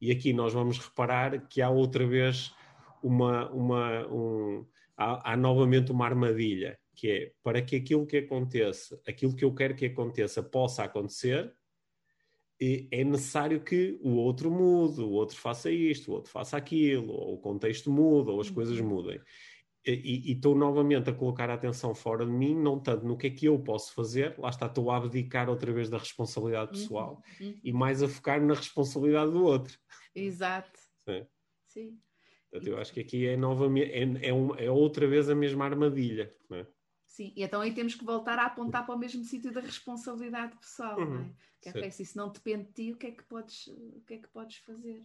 E 0.00 0.10
aqui 0.10 0.32
nós 0.32 0.52
vamos 0.52 0.78
reparar 0.78 1.46
que 1.48 1.60
há 1.60 1.68
outra 1.68 2.06
vez 2.06 2.54
uma, 3.02 3.50
uma 3.50 4.06
um, 4.08 4.66
há, 4.96 5.32
há 5.32 5.36
novamente 5.36 5.92
uma 5.92 6.06
armadilha, 6.06 6.78
que 6.94 7.10
é 7.10 7.32
para 7.42 7.62
que 7.62 7.76
aquilo 7.76 8.06
que 8.06 8.18
aconteça, 8.18 9.00
aquilo 9.06 9.34
que 9.34 9.44
eu 9.44 9.54
quero 9.54 9.74
que 9.74 9.86
aconteça, 9.86 10.42
possa 10.42 10.84
acontecer, 10.84 11.54
é 12.60 13.02
necessário 13.02 13.62
que 13.62 13.98
o 14.02 14.16
outro 14.16 14.50
mude, 14.50 15.00
o 15.00 15.10
outro 15.12 15.36
faça 15.36 15.70
isto, 15.70 16.10
o 16.10 16.14
outro 16.14 16.30
faça 16.30 16.58
aquilo, 16.58 17.10
ou 17.10 17.34
o 17.34 17.38
contexto 17.38 17.90
muda, 17.90 18.32
ou 18.32 18.40
as 18.40 18.50
coisas 18.50 18.78
uhum. 18.78 18.86
mudem. 18.86 19.18
E 19.84 20.32
estou 20.32 20.54
novamente 20.54 21.08
a 21.08 21.12
colocar 21.12 21.48
a 21.48 21.54
atenção 21.54 21.94
fora 21.94 22.24
de 22.26 22.30
mim, 22.30 22.54
não 22.54 22.78
tanto 22.78 23.06
no 23.06 23.16
que 23.16 23.28
é 23.28 23.30
que 23.30 23.46
eu 23.46 23.58
posso 23.58 23.94
fazer, 23.94 24.38
lá 24.38 24.50
está, 24.50 24.66
estou 24.66 24.90
a 24.90 24.96
abdicar 24.96 25.48
outra 25.48 25.72
vez 25.72 25.88
da 25.88 25.96
responsabilidade 25.96 26.72
uhum, 26.72 26.78
pessoal 26.78 27.22
uhum, 27.40 27.46
uhum. 27.48 27.60
e 27.64 27.72
mais 27.72 28.02
a 28.02 28.08
focar 28.08 28.42
na 28.42 28.54
responsabilidade 28.54 29.30
do 29.30 29.44
outro. 29.44 29.78
Exato. 30.14 30.78
Sim. 31.08 31.26
Sim. 31.66 31.98
Portanto, 32.50 32.68
eu 32.68 32.78
acho 32.78 32.92
que 32.92 33.00
aqui 33.00 33.26
é, 33.26 33.36
novamente, 33.36 33.92
é, 33.92 34.28
é, 34.28 34.34
um, 34.34 34.54
é 34.56 34.70
outra 34.70 35.06
vez 35.06 35.30
a 35.30 35.34
mesma 35.34 35.64
armadilha. 35.64 36.30
Não 36.48 36.58
é? 36.58 36.66
Sim, 37.10 37.32
e 37.34 37.42
então 37.42 37.60
aí 37.60 37.74
temos 37.74 37.96
que 37.96 38.04
voltar 38.04 38.38
a 38.38 38.46
apontar 38.46 38.86
para 38.86 38.94
o 38.94 38.98
mesmo 38.98 39.24
sítio 39.24 39.52
da 39.52 39.60
responsabilidade 39.60 40.56
pessoal, 40.56 40.96
uhum. 40.96 41.10
não 41.10 41.20
é? 41.22 41.30
Que 41.60 41.68
é, 41.68 41.86
é 41.86 41.90
se 41.90 42.04
isso 42.04 42.16
não 42.16 42.30
depende 42.30 42.68
de 42.68 42.72
ti, 42.72 42.92
o 42.92 42.96
que 42.96 43.08
é 43.08 43.10
que 43.10 43.24
podes, 43.24 43.66
o 43.66 44.00
que 44.06 44.14
é 44.14 44.18
que 44.18 44.28
podes 44.28 44.58
fazer? 44.58 45.02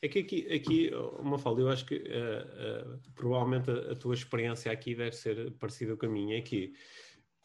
É 0.00 0.08
que 0.08 0.20
aqui, 0.20 0.52
aqui 0.52 0.90
uma 1.18 1.38
falda, 1.38 1.60
eu 1.60 1.68
acho 1.68 1.84
que 1.84 1.96
uh, 1.96 2.94
uh, 2.94 3.12
provavelmente 3.16 3.68
a, 3.68 3.92
a, 3.92 3.96
tua 3.96 4.14
experiência 4.14 4.70
aqui 4.70 4.94
deve 4.94 5.16
ser 5.16 5.50
parecida 5.58 5.96
com 5.96 6.06
a 6.06 6.08
minha, 6.08 6.38
é 6.38 6.40
que 6.40 6.72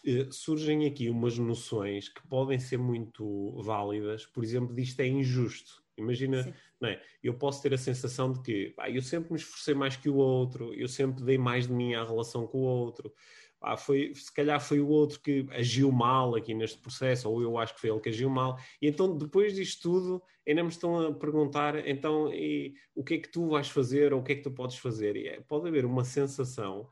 uh, 0.05 0.31
surgem 0.31 0.85
aqui 0.85 1.09
umas 1.09 1.39
noções 1.39 2.07
que 2.07 2.25
podem 2.27 2.59
ser 2.59 2.77
muito 2.77 3.59
válidas, 3.63 4.27
por 4.27 4.43
exemplo, 4.43 4.75
disto 4.75 4.99
é 4.99 5.07
injusto. 5.07 5.83
Imagina, 5.97 6.53
não 6.79 6.89
é? 6.89 7.01
Eu 7.23 7.33
posso 7.35 7.61
ter 7.61 7.73
a 7.73 7.77
sensação 7.77 8.31
de 8.31 8.41
que 8.41 8.69
pá, 8.71 8.89
eu 8.89 9.01
sempre 9.01 9.31
me 9.31 9.39
esforcei 9.39 9.73
mais 9.73 9.95
que 9.95 10.09
o 10.09 10.15
outro, 10.15 10.73
eu 10.73 10.89
sempre 10.89 11.23
dei 11.23 11.37
mais 11.37 11.67
de 11.67 11.73
mim 11.73 11.93
à 11.93 12.03
relação 12.03 12.45
com 12.45 12.59
o 12.59 12.65
outro 12.65 13.13
ah, 13.61 13.77
foi, 13.77 14.13
se 14.13 14.31
calhar 14.33 14.59
foi 14.59 14.79
o 14.79 14.87
outro 14.87 15.19
que 15.19 15.45
agiu 15.51 15.91
mal 15.91 16.35
aqui 16.35 16.53
neste 16.53 16.77
processo, 16.77 17.29
ou 17.29 17.41
eu 17.41 17.57
acho 17.57 17.73
que 17.73 17.81
foi 17.81 17.89
ele 17.89 17.99
que 17.99 18.09
agiu 18.09 18.29
mal, 18.29 18.57
e 18.81 18.87
então 18.87 19.17
depois 19.17 19.55
disto 19.55 19.81
tudo 19.81 20.21
ainda 20.47 20.63
me 20.63 20.69
estão 20.69 21.07
a 21.07 21.13
perguntar 21.13 21.87
então 21.87 22.31
e, 22.31 22.75
o 22.93 23.03
que 23.03 23.15
é 23.15 23.17
que 23.17 23.29
tu 23.29 23.49
vais 23.49 23.67
fazer 23.67 24.13
ou 24.13 24.19
o 24.19 24.23
que 24.23 24.33
é 24.33 24.35
que 24.35 24.43
tu 24.43 24.51
podes 24.51 24.77
fazer, 24.77 25.15
e 25.15 25.27
é, 25.27 25.41
pode 25.41 25.67
haver 25.67 25.85
uma 25.85 26.03
sensação 26.03 26.87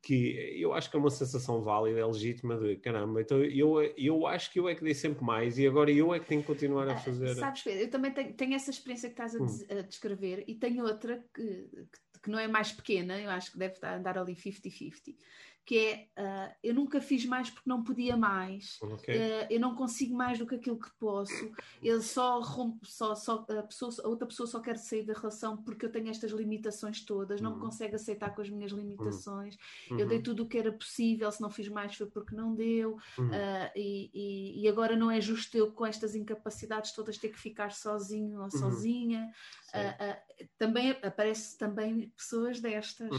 que 0.00 0.60
eu 0.60 0.74
acho 0.74 0.90
que 0.90 0.96
é 0.96 1.00
uma 1.00 1.10
sensação 1.10 1.62
válida, 1.62 1.98
é 1.98 2.04
legítima 2.04 2.58
de 2.58 2.76
caramba, 2.76 3.22
então 3.22 3.42
eu, 3.42 3.80
eu 3.96 4.26
acho 4.26 4.52
que 4.52 4.60
eu 4.60 4.68
é 4.68 4.74
que 4.74 4.84
dei 4.84 4.94
sempre 4.94 5.24
mais 5.24 5.58
e 5.58 5.66
agora 5.66 5.90
eu 5.90 6.14
é 6.14 6.20
que 6.20 6.26
tenho 6.26 6.42
que 6.42 6.46
continuar 6.46 6.86
a 6.88 6.92
ah, 6.92 6.98
fazer. 6.98 7.34
Sabes, 7.34 7.62
Pedro, 7.62 7.80
eu 7.80 7.90
também 7.90 8.12
tenho, 8.12 8.34
tenho, 8.34 8.54
essa 8.54 8.70
experiência 8.70 9.08
que 9.08 9.14
estás 9.14 9.34
a, 9.34 9.42
hum. 9.42 9.78
a 9.78 9.82
descrever 9.82 10.44
e 10.46 10.54
tenho 10.54 10.84
outra 10.84 11.24
que, 11.34 11.42
que, 11.42 12.20
que, 12.22 12.30
não 12.30 12.38
é 12.38 12.46
mais 12.46 12.70
pequena, 12.70 13.18
eu 13.18 13.30
acho 13.30 13.52
que 13.52 13.58
deve 13.58 13.78
andar 13.82 14.18
ali 14.18 14.34
50-50 14.34 15.16
que 15.64 15.78
é 15.78 16.08
uh, 16.20 16.54
eu 16.62 16.74
nunca 16.74 17.00
fiz 17.00 17.24
mais 17.24 17.48
porque 17.48 17.68
não 17.68 17.82
podia 17.82 18.16
mais, 18.16 18.78
okay. 18.82 19.16
uh, 19.16 19.46
eu 19.48 19.58
não 19.58 19.74
consigo 19.74 20.14
mais 20.14 20.38
do 20.38 20.46
que 20.46 20.56
aquilo 20.56 20.78
que 20.78 20.90
posso, 20.98 21.50
ele 21.82 22.02
só 22.02 22.38
rompe, 22.40 22.86
só, 22.86 23.14
só, 23.14 23.46
a, 23.48 23.62
pessoa, 23.62 23.90
a 24.04 24.08
outra 24.08 24.26
pessoa 24.28 24.46
só 24.46 24.60
quer 24.60 24.76
sair 24.76 25.04
da 25.04 25.14
relação 25.14 25.56
porque 25.56 25.86
eu 25.86 25.90
tenho 25.90 26.10
estas 26.10 26.32
limitações 26.32 27.00
todas, 27.00 27.40
uhum. 27.40 27.44
não 27.44 27.50
me 27.52 27.56
uhum. 27.56 27.70
consegue 27.70 27.94
aceitar 27.94 28.34
com 28.34 28.42
as 28.42 28.50
minhas 28.50 28.72
limitações, 28.72 29.56
uhum. 29.90 29.98
eu 29.98 30.06
dei 30.06 30.20
tudo 30.20 30.42
o 30.42 30.46
que 30.46 30.58
era 30.58 30.70
possível, 30.70 31.32
se 31.32 31.40
não 31.40 31.48
fiz 31.48 31.68
mais 31.68 31.96
foi 31.96 32.06
porque 32.08 32.36
não 32.36 32.54
deu, 32.54 32.98
uhum. 33.18 33.28
uh, 33.28 33.70
e, 33.74 34.10
e, 34.12 34.62
e, 34.62 34.68
agora 34.68 34.94
não 34.96 35.10
é 35.10 35.20
justo 35.20 35.56
eu 35.56 35.72
com 35.72 35.86
estas 35.86 36.14
incapacidades 36.14 36.92
todas 36.92 37.16
ter 37.16 37.30
que 37.30 37.38
ficar 37.38 37.72
sozinho 37.72 38.38
ou 38.38 38.44
uhum. 38.44 38.50
sozinha. 38.50 39.30
também 40.58 40.90
aparece 40.90 41.56
também 41.56 42.12
pessoas 42.16 42.60
destas. 42.60 43.10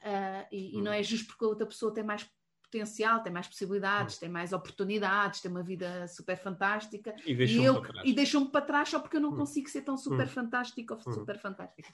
Uh, 0.00 0.46
e, 0.50 0.78
e, 0.78 0.82
não 0.82 0.92
é 0.92 1.02
justo 1.02 1.26
porque 1.26 1.44
a 1.44 1.48
outra 1.48 1.66
pessoa 1.66 1.92
tem 1.92 2.02
mais 2.02 2.26
potencial, 2.62 3.22
tem 3.22 3.32
mais 3.32 3.48
possibilidades, 3.48 4.16
tem 4.16 4.28
mais 4.28 4.52
oportunidades, 4.52 5.40
tem 5.40 5.50
uma 5.50 5.62
vida 5.62 6.06
super 6.06 6.38
fantástica 6.38 7.14
e 7.26 7.34
deixou-me 7.34 7.80
para, 7.80 8.02
deixou 8.14 8.46
para 8.46 8.64
trás 8.64 8.88
só 8.88 9.00
porque 9.00 9.16
eu 9.16 9.20
não 9.20 9.32
hum. 9.32 9.36
consigo 9.36 9.68
ser 9.68 9.82
tão 9.82 9.96
super 9.96 10.26
hum. 10.26 10.30
fantástica 10.30 10.94
ou 10.94 11.00
hum. 11.00 11.12
super 11.12 11.38
fantástica. 11.38 11.92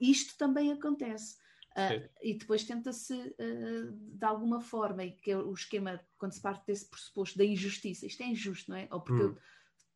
Isto 0.00 0.36
também 0.36 0.72
acontece. 0.72 1.36
Uh, 1.72 2.08
e 2.22 2.32
depois 2.32 2.64
tenta-se 2.64 3.12
uh, 3.12 3.92
de 3.92 4.24
alguma 4.24 4.62
forma, 4.62 5.04
e 5.04 5.12
que 5.12 5.30
é 5.30 5.36
o 5.36 5.52
esquema, 5.52 6.00
quando 6.16 6.32
se 6.32 6.40
parte 6.40 6.66
desse 6.66 6.88
pressuposto 6.88 7.36
da 7.36 7.44
injustiça, 7.44 8.06
isto 8.06 8.22
é 8.22 8.26
injusto, 8.26 8.70
não 8.70 8.78
é? 8.78 8.88
Ou 8.90 9.02
porque 9.02 9.22
hum. 9.22 9.26
eu 9.26 9.38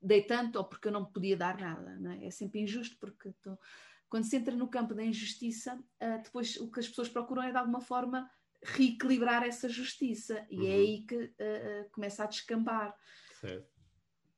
dei 0.03 0.23
tanto, 0.23 0.57
ou 0.57 0.65
porque 0.65 0.89
eu 0.89 0.93
não 0.93 1.07
podia 1.07 1.39
dar 1.39 1.59
nada, 1.59 1.97
não 1.99 2.11
é? 2.11 2.27
É 2.27 2.31
sempre 2.31 2.61
injusto 2.61 2.97
porque 3.01 3.31
estou. 3.31 3.57
Tô 3.57 3.63
quando 4.11 4.25
se 4.25 4.37
entra 4.37 4.55
no 4.55 4.69
campo 4.69 4.95
da 4.95 5.05
injustiça, 5.05 5.77
uh, 5.77 6.23
depois 6.23 6.57
o 6.57 6.71
que 6.71 6.81
as 6.81 6.89
pessoas 6.89 7.09
procuram 7.09 7.43
é 7.43 7.51
de 7.51 7.57
alguma 7.57 7.81
forma 7.81 8.31
reequilibrar 8.63 9.43
essa 9.43 9.69
justiça 9.69 10.47
e 10.51 10.57
é 10.57 10.61
uhum. 10.61 10.67
é 10.67 10.75
aí 10.75 11.07
que 11.07 11.17
uh, 11.17 11.91
começa 11.93 12.25
a 12.25 12.27
descambar. 12.27 12.95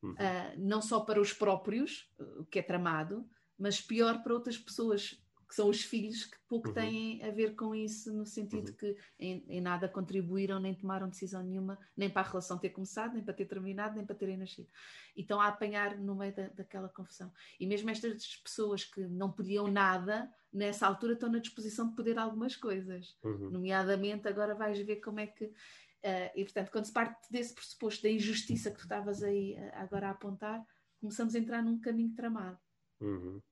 Uhum. 0.00 0.16
não 0.58 0.82
só 0.82 1.00
para 1.00 1.20
os 1.20 1.32
próprios, 1.32 2.10
o 2.18 2.44
que 2.44 2.58
é 2.58 2.62
tramado, 2.62 3.24
mas 3.56 3.80
pior 3.80 4.20
para 4.20 4.34
outras 4.34 4.58
pessoas 4.58 5.21
que 5.52 5.56
são 5.56 5.68
os 5.68 5.84
filhos 5.84 6.24
que 6.24 6.38
pouco 6.48 6.68
uhum. 6.68 6.74
têm 6.74 7.22
a 7.22 7.30
ver 7.30 7.54
com 7.54 7.74
isso, 7.74 8.10
no 8.10 8.24
sentido 8.24 8.70
uhum. 8.70 8.74
que 8.74 8.96
em, 9.18 9.44
em, 9.46 9.60
nada 9.60 9.86
contribuíram, 9.86 10.58
nem 10.58 10.74
tomaram 10.74 11.10
decisão 11.10 11.42
nenhuma, 11.42 11.78
nem 11.94 12.08
para 12.08 12.26
a 12.26 12.30
relação 12.30 12.56
ter 12.56 12.70
começado, 12.70 13.12
nem 13.12 13.22
para 13.22 13.34
ter 13.34 13.44
terminado, 13.44 13.94
nem 13.94 14.06
para 14.06 14.16
terem 14.16 14.38
nascido. 14.38 14.70
E 15.14 15.20
estão 15.20 15.38
a 15.38 15.48
apanhar 15.48 15.98
no 15.98 16.14
meio 16.14 16.34
da, 16.34 16.48
daquela 16.48 16.88
confusão. 16.88 17.30
E 17.60 17.66
mesmo 17.66 17.90
estas 17.90 18.34
pessoas 18.36 18.82
que 18.82 19.02
não 19.02 19.30
podiam 19.30 19.70
nada, 19.70 20.32
nessa 20.50 20.86
altura 20.86 21.12
estão 21.12 21.30
na 21.30 21.38
disposição 21.38 21.90
de 21.90 21.96
poder 21.96 22.18
algumas 22.18 22.56
coisas. 22.56 23.14
Uhum. 23.22 23.50
Nomeadamente, 23.50 24.26
agora 24.26 24.54
vais 24.54 24.78
ver 24.78 25.02
como 25.02 25.20
é 25.20 25.26
que. 25.26 25.44
Uh, 25.44 26.32
e 26.34 26.44
portanto, 26.44 26.70
quando 26.72 26.86
se 26.86 26.92
parte 26.94 27.30
desse 27.30 27.54
pressuposto 27.54 28.02
da 28.02 28.08
injustiça 28.08 28.70
que 28.70 28.78
tu 28.78 28.84
estavas 28.84 29.22
aí 29.22 29.52
uh, 29.58 29.70
agora 29.74 30.08
a 30.08 30.12
apontar, 30.12 30.66
começamos 30.98 31.34
a 31.34 31.38
entrar 31.38 31.62
num 31.62 31.78
caminho 31.78 32.14
tramado. 32.14 32.58
Uhum. 33.02 33.42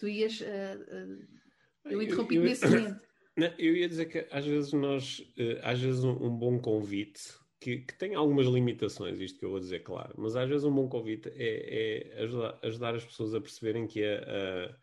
Tu 0.00 0.08
ias. 0.08 0.40
Uh, 0.40 0.46
uh, 0.46 1.92
eu 1.92 2.02
interrompi 2.02 2.36
eu, 2.36 2.42
eu, 2.42 2.48
nesse 2.48 2.66
momento. 2.66 3.00
eu 3.58 3.76
ia 3.76 3.86
dizer 3.86 4.06
que 4.06 4.26
às 4.30 4.46
vezes 4.46 4.72
nós. 4.72 5.18
Uh, 5.38 5.60
às 5.62 5.78
vezes 5.78 6.02
um, 6.02 6.12
um 6.12 6.30
bom 6.30 6.58
convite. 6.58 7.38
Que, 7.60 7.80
que, 7.80 7.98
tem 7.98 8.14
algumas 8.14 8.46
limitações, 8.46 9.20
isto 9.20 9.38
que 9.38 9.44
eu 9.44 9.50
vou 9.50 9.60
dizer, 9.60 9.80
claro, 9.80 10.14
mas 10.16 10.34
às 10.34 10.48
vezes 10.48 10.64
um 10.64 10.74
bom 10.74 10.88
convite 10.88 11.28
é, 11.34 12.14
é 12.16 12.22
ajudar, 12.22 12.58
ajudar, 12.62 12.94
as 12.94 13.04
pessoas 13.04 13.34
a 13.34 13.40
perceberem 13.42 13.86
que 13.86 14.02
a, 14.02 14.16
a 14.16 14.76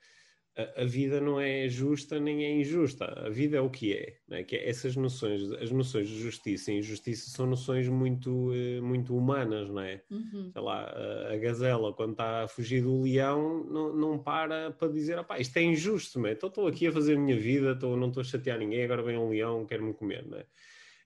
a, 0.76 0.86
vida 0.86 1.22
não 1.22 1.40
é 1.40 1.70
justa 1.70 2.20
nem 2.20 2.44
é 2.44 2.52
injusta. 2.60 3.06
A 3.06 3.30
vida 3.30 3.58
é 3.58 3.62
o 3.62 3.70
que 3.70 3.94
é, 3.94 4.18
é? 4.32 4.44
Que 4.44 4.56
é 4.56 4.68
essas 4.68 4.96
noções, 4.96 5.52
as 5.52 5.72
noções 5.72 6.08
de 6.10 6.20
justiça 6.20 6.72
e 6.72 6.80
injustiça 6.80 7.30
são 7.30 7.46
noções 7.46 7.88
muito, 7.88 8.52
eh, 8.54 8.82
muito 8.82 9.16
humanas, 9.16 9.70
não 9.70 9.82
é? 9.82 10.02
Uhum. 10.10 10.50
Sei 10.52 10.62
lá, 10.62 10.92
a, 11.32 11.38
gazela 11.38 11.94
quando 11.94 12.12
está 12.12 12.44
a 12.44 12.48
fugir 12.48 12.82
do 12.82 13.04
leão 13.04 13.64
não, 13.66 13.96
não 13.96 14.20
para 14.20 14.72
para 14.72 14.88
dizer, 14.88 15.24
isto 15.38 15.58
é 15.58 15.62
injusto, 15.62 16.20
não 16.20 16.28
é? 16.28 16.32
Então 16.32 16.50
estou 16.50 16.68
aqui 16.68 16.88
a 16.88 16.92
fazer 16.92 17.16
a 17.16 17.20
minha 17.20 17.38
vida, 17.38 17.74
estou, 17.74 17.96
não 17.96 18.08
estou 18.08 18.22
a 18.22 18.24
chatear 18.24 18.58
ninguém, 18.58 18.84
agora 18.84 19.04
vem 19.04 19.18
um 19.18 19.30
leão, 19.30 19.66
quer-me 19.66 19.94
comer, 19.94 20.26
não 20.28 20.40
é? 20.40 20.46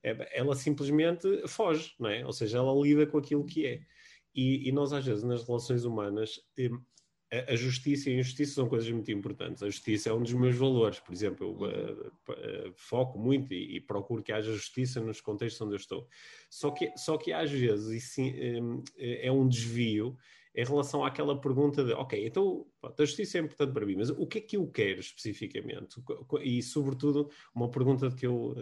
é? 0.01 0.39
Ela 0.39 0.55
simplesmente 0.55 1.45
foge, 1.47 1.93
não 1.99 2.09
é? 2.09 2.25
Ou 2.25 2.31
seja, 2.31 2.59
ela 2.59 2.73
lida 2.81 3.05
com 3.05 3.17
aquilo 3.17 3.45
que 3.45 3.65
é. 3.65 3.81
E, 4.33 4.69
e, 4.69 4.71
nós, 4.71 4.93
às 4.93 5.05
vezes, 5.05 5.23
nas 5.23 5.45
relações 5.45 5.83
humanas, 5.83 6.39
a 7.47 7.55
justiça 7.55 8.09
e 8.09 8.13
a 8.13 8.19
injustiça 8.19 8.55
são 8.55 8.67
coisas 8.67 8.89
muito 8.89 9.09
importantes. 9.11 9.63
A 9.63 9.69
justiça 9.69 10.09
é 10.09 10.13
um 10.13 10.21
dos 10.21 10.33
meus 10.33 10.55
valores, 10.55 10.99
por 10.99 11.13
exemplo, 11.13 11.47
eu 11.47 12.33
uh, 12.33 12.73
foco 12.75 13.17
muito 13.17 13.53
e, 13.53 13.77
e, 13.77 13.79
procuro 13.79 14.21
que 14.21 14.33
haja 14.33 14.51
justiça 14.51 14.99
nos 14.99 15.21
contextos 15.21 15.61
onde 15.61 15.73
eu 15.73 15.77
estou. 15.77 16.07
Só 16.49 16.71
que, 16.71 16.91
só 16.97 17.17
que 17.17 17.31
às 17.31 17.49
vezes 17.49 18.11
sim, 18.11 18.33
um, 18.59 18.83
é 18.97 19.31
um 19.31 19.47
desvio 19.47 20.17
em 20.53 20.65
relação 20.65 21.05
àquela 21.05 21.39
pergunta 21.39 21.83
de, 21.83 21.93
ok, 21.93 22.27
então 22.27 22.65
a 22.83 23.05
justiça 23.05 23.37
é 23.37 23.41
importante 23.41 23.71
para 23.73 23.85
mim, 23.85 23.95
mas 23.95 24.09
o 24.09 24.27
que 24.27 24.39
é 24.39 24.41
que 24.41 24.57
eu 24.57 24.67
quero 24.67 24.99
especificamente? 24.99 26.01
E, 26.41 26.61
sobretudo, 26.61 27.29
uma 27.55 27.71
pergunta 27.71 28.11
que 28.11 28.27
eu, 28.27 28.53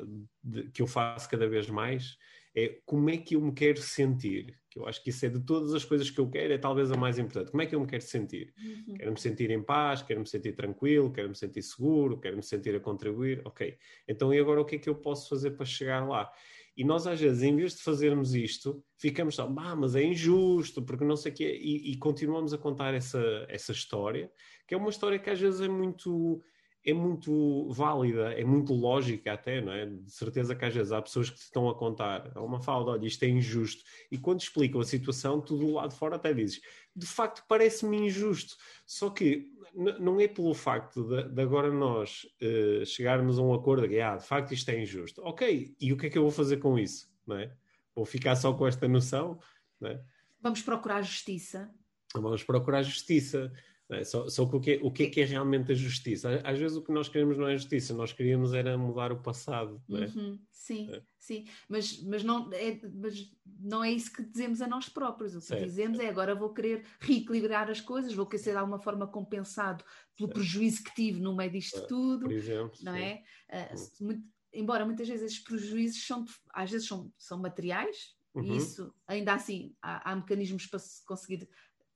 de, 0.44 0.70
que 0.70 0.84
eu 0.84 0.88
faço 0.88 1.28
cada 1.28 1.48
vez 1.50 1.68
mais 1.70 2.18
é 2.56 2.80
como 2.86 3.10
é 3.10 3.18
que 3.18 3.36
eu 3.36 3.42
me 3.42 3.52
quero 3.52 3.82
sentir? 3.82 4.59
Que 4.70 4.80
eu 4.80 4.88
acho 4.88 5.04
que 5.04 5.10
isso 5.10 5.26
é 5.26 5.30
de 5.30 5.40
todas 5.40 5.74
as 5.74 5.84
coisas 5.84 6.10
que 6.10 6.20
eu 6.20 6.30
quero, 6.30 6.54
é 6.54 6.58
talvez 6.58 6.92
a 6.92 6.96
mais 6.96 7.18
importante. 7.18 7.52
Como 7.52 7.62
é 7.62 7.66
que 7.66 7.74
eu 7.74 7.80
me 7.80 7.88
quero 7.88 8.04
sentir? 8.04 8.54
Uhum. 8.58 8.94
Quero-me 8.96 9.20
sentir 9.20 9.50
em 9.50 9.64
paz, 9.64 10.02
quero-me 10.02 10.28
sentir 10.28 10.54
tranquilo, 10.54 11.12
quero-me 11.12 11.36
sentir 11.36 11.62
seguro, 11.62 12.20
quero-me 12.20 12.44
sentir 12.44 12.76
a 12.76 12.80
contribuir. 12.80 13.42
Ok. 13.46 13.78
Então, 14.08 14.34
e 14.34 14.40
agora 14.40 14.62
o 14.62 14.66
que 14.66 14.76
é 14.76 14.80
que 14.80 14.90
eu 14.90 14.96
posso 14.96 15.28
fazer 15.30 15.52
para 15.52 15.66
chegar 15.66 16.08
lá? 16.08 16.32
E 16.80 16.84
nós, 16.84 17.06
às 17.06 17.20
vezes, 17.20 17.44
em 17.44 17.56
vez 17.56 17.76
de 17.76 17.82
fazermos 17.82 18.34
isto, 18.34 18.82
ficamos 18.98 19.36
só, 19.36 19.44
ah, 19.58 19.76
mas 19.76 19.96
é 19.96 20.04
injusto, 20.04 20.82
porque 20.82 21.04
não 21.04 21.18
sei 21.18 21.32
o 21.32 21.36
quê, 21.36 21.60
e, 21.62 21.92
e 21.92 21.98
continuamos 21.98 22.54
a 22.54 22.58
contar 22.58 22.94
essa, 22.94 23.22
essa 23.50 23.74
história, 23.74 24.32
que 24.66 24.74
é 24.74 24.78
uma 24.78 24.90
história 24.90 25.20
que 25.20 25.30
às 25.30 25.40
vezes 25.40 25.60
é 25.60 25.68
muito 25.68 26.42
é 26.90 26.94
muito 26.94 27.72
válida, 27.72 28.34
é 28.34 28.44
muito 28.44 28.74
lógica 28.74 29.34
até, 29.34 29.62
não 29.62 29.72
é? 29.72 29.86
De 29.86 30.12
certeza 30.12 30.56
que 30.56 30.66
às 30.66 30.74
vezes 30.74 30.92
há 30.92 31.02
pessoas 31.02 31.30
que 31.30 31.38
te 31.38 31.44
estão 31.44 31.70
a 31.70 31.76
contar, 31.76 32.32
há 32.36 32.42
uma 32.42 32.60
falda, 32.60 32.92
olha, 32.92 33.06
isto 33.06 33.24
é 33.24 33.28
injusto, 33.28 33.84
e 34.12 34.18
quando 34.18 34.42
explicam 34.42 34.82
a 34.82 34.86
situação, 34.86 35.42
tu 35.42 35.58
do 35.58 35.74
lado 35.74 35.92
de 35.92 35.96
fora 35.96 36.16
até 36.16 36.34
dizes, 36.34 36.62
de 36.96 37.06
facto 37.06 37.44
parece-me 37.48 37.98
injusto, 37.98 38.56
só 38.86 39.10
que 39.10 39.52
não 39.74 40.20
é 40.20 40.28
pelo 40.28 40.54
facto 40.54 41.04
de, 41.04 41.30
de 41.30 41.42
agora 41.42 41.72
nós 41.72 42.26
uh, 42.42 42.86
chegarmos 42.86 43.38
a 43.38 43.42
um 43.42 43.54
acordo 43.54 43.88
de, 43.88 44.02
ah, 44.02 44.16
de 44.16 44.26
facto 44.26 44.54
isto 44.54 44.70
é 44.70 44.82
injusto, 44.82 45.22
ok, 45.24 45.76
e 45.80 45.94
o 45.94 45.98
que 45.98 46.08
é 46.08 46.10
que 46.10 46.18
eu 46.18 46.24
vou 46.24 46.32
fazer 46.32 46.58
com 46.58 46.78
isso, 46.78 47.10
não 47.26 47.38
é? 47.38 47.52
Vou 47.96 48.06
ficar 48.06 48.36
só 48.36 48.54
com 48.54 48.66
esta 48.66 48.88
noção, 48.88 49.40
não 49.80 49.90
é? 49.90 50.02
Vamos 50.42 50.62
procurar 50.62 51.02
justiça. 51.02 51.70
Vamos 52.16 52.44
procurar 52.44 52.82
justiça 52.82 53.52
É, 53.92 54.04
só, 54.04 54.30
só 54.30 54.46
que 54.46 54.56
o 54.56 54.60
que, 54.60 54.80
o 54.84 54.92
que 54.92 55.04
é 55.04 55.10
que 55.10 55.22
é 55.22 55.26
realmente 55.26 55.72
a 55.72 55.76
justiça? 55.76 56.42
Às 56.44 56.60
vezes 56.60 56.78
o 56.78 56.84
que 56.84 56.92
nós 56.92 57.10
queremos 57.10 57.38
não 57.38 57.48
é 57.48 57.58
justiça, 57.58 57.92
nós 57.94 58.14
queríamos 58.14 58.54
era 58.54 58.78
mudar 58.78 59.12
o 59.12 59.20
passado. 59.20 59.82
Não 59.88 60.04
é? 60.04 60.06
Uhum, 60.06 60.40
sim, 60.52 60.92
é. 60.94 61.02
sim. 61.18 61.46
Mas, 61.68 62.00
mas, 62.04 62.24
não 62.24 62.52
é, 62.54 62.80
mas 62.94 63.32
não 63.60 63.84
é 63.84 63.92
isso 63.92 64.14
que 64.14 64.22
dizemos 64.22 64.62
a 64.62 64.68
nós 64.68 64.88
próprios. 64.88 65.36
O 65.36 65.40
que 65.40 65.46
certo, 65.46 65.66
dizemos 65.66 66.00
é 66.00 66.08
agora 66.08 66.36
vou 66.36 66.54
querer 66.54 66.86
reequilibrar 67.00 67.68
as 67.68 67.82
coisas, 67.82 68.14
vou 68.14 68.28
querer 68.28 68.44
ser 68.44 68.52
de 68.52 68.58
alguma 68.58 68.80
forma 68.80 69.08
compensado 69.08 69.84
pelo 70.16 70.28
certo. 70.28 70.34
prejuízo 70.40 70.84
que 70.84 70.94
tive 70.94 71.20
no 71.20 71.36
meio 71.36 71.52
disto 71.52 71.88
tudo. 71.88 72.26
Por 72.26 72.32
exemplo. 72.32 72.78
Não 72.84 72.94
sim. 72.94 73.00
é? 73.00 73.24
Uh, 73.50 74.04
muito, 74.04 74.24
embora 74.54 74.86
muitas 74.86 75.08
vezes 75.08 75.26
esses 75.26 75.40
prejuízos 75.40 76.06
são, 76.06 76.26
às 76.54 76.70
vezes 76.70 76.88
são, 76.88 77.12
são 77.18 77.40
materiais, 77.40 78.16
uhum. 78.36 78.44
e 78.44 78.58
isso 78.58 78.94
ainda 79.08 79.34
assim 79.34 79.76
há, 79.82 80.12
há 80.12 80.16
mecanismos 80.16 80.68
para 80.68 80.78
se 80.78 81.04
conseguir 81.06 81.50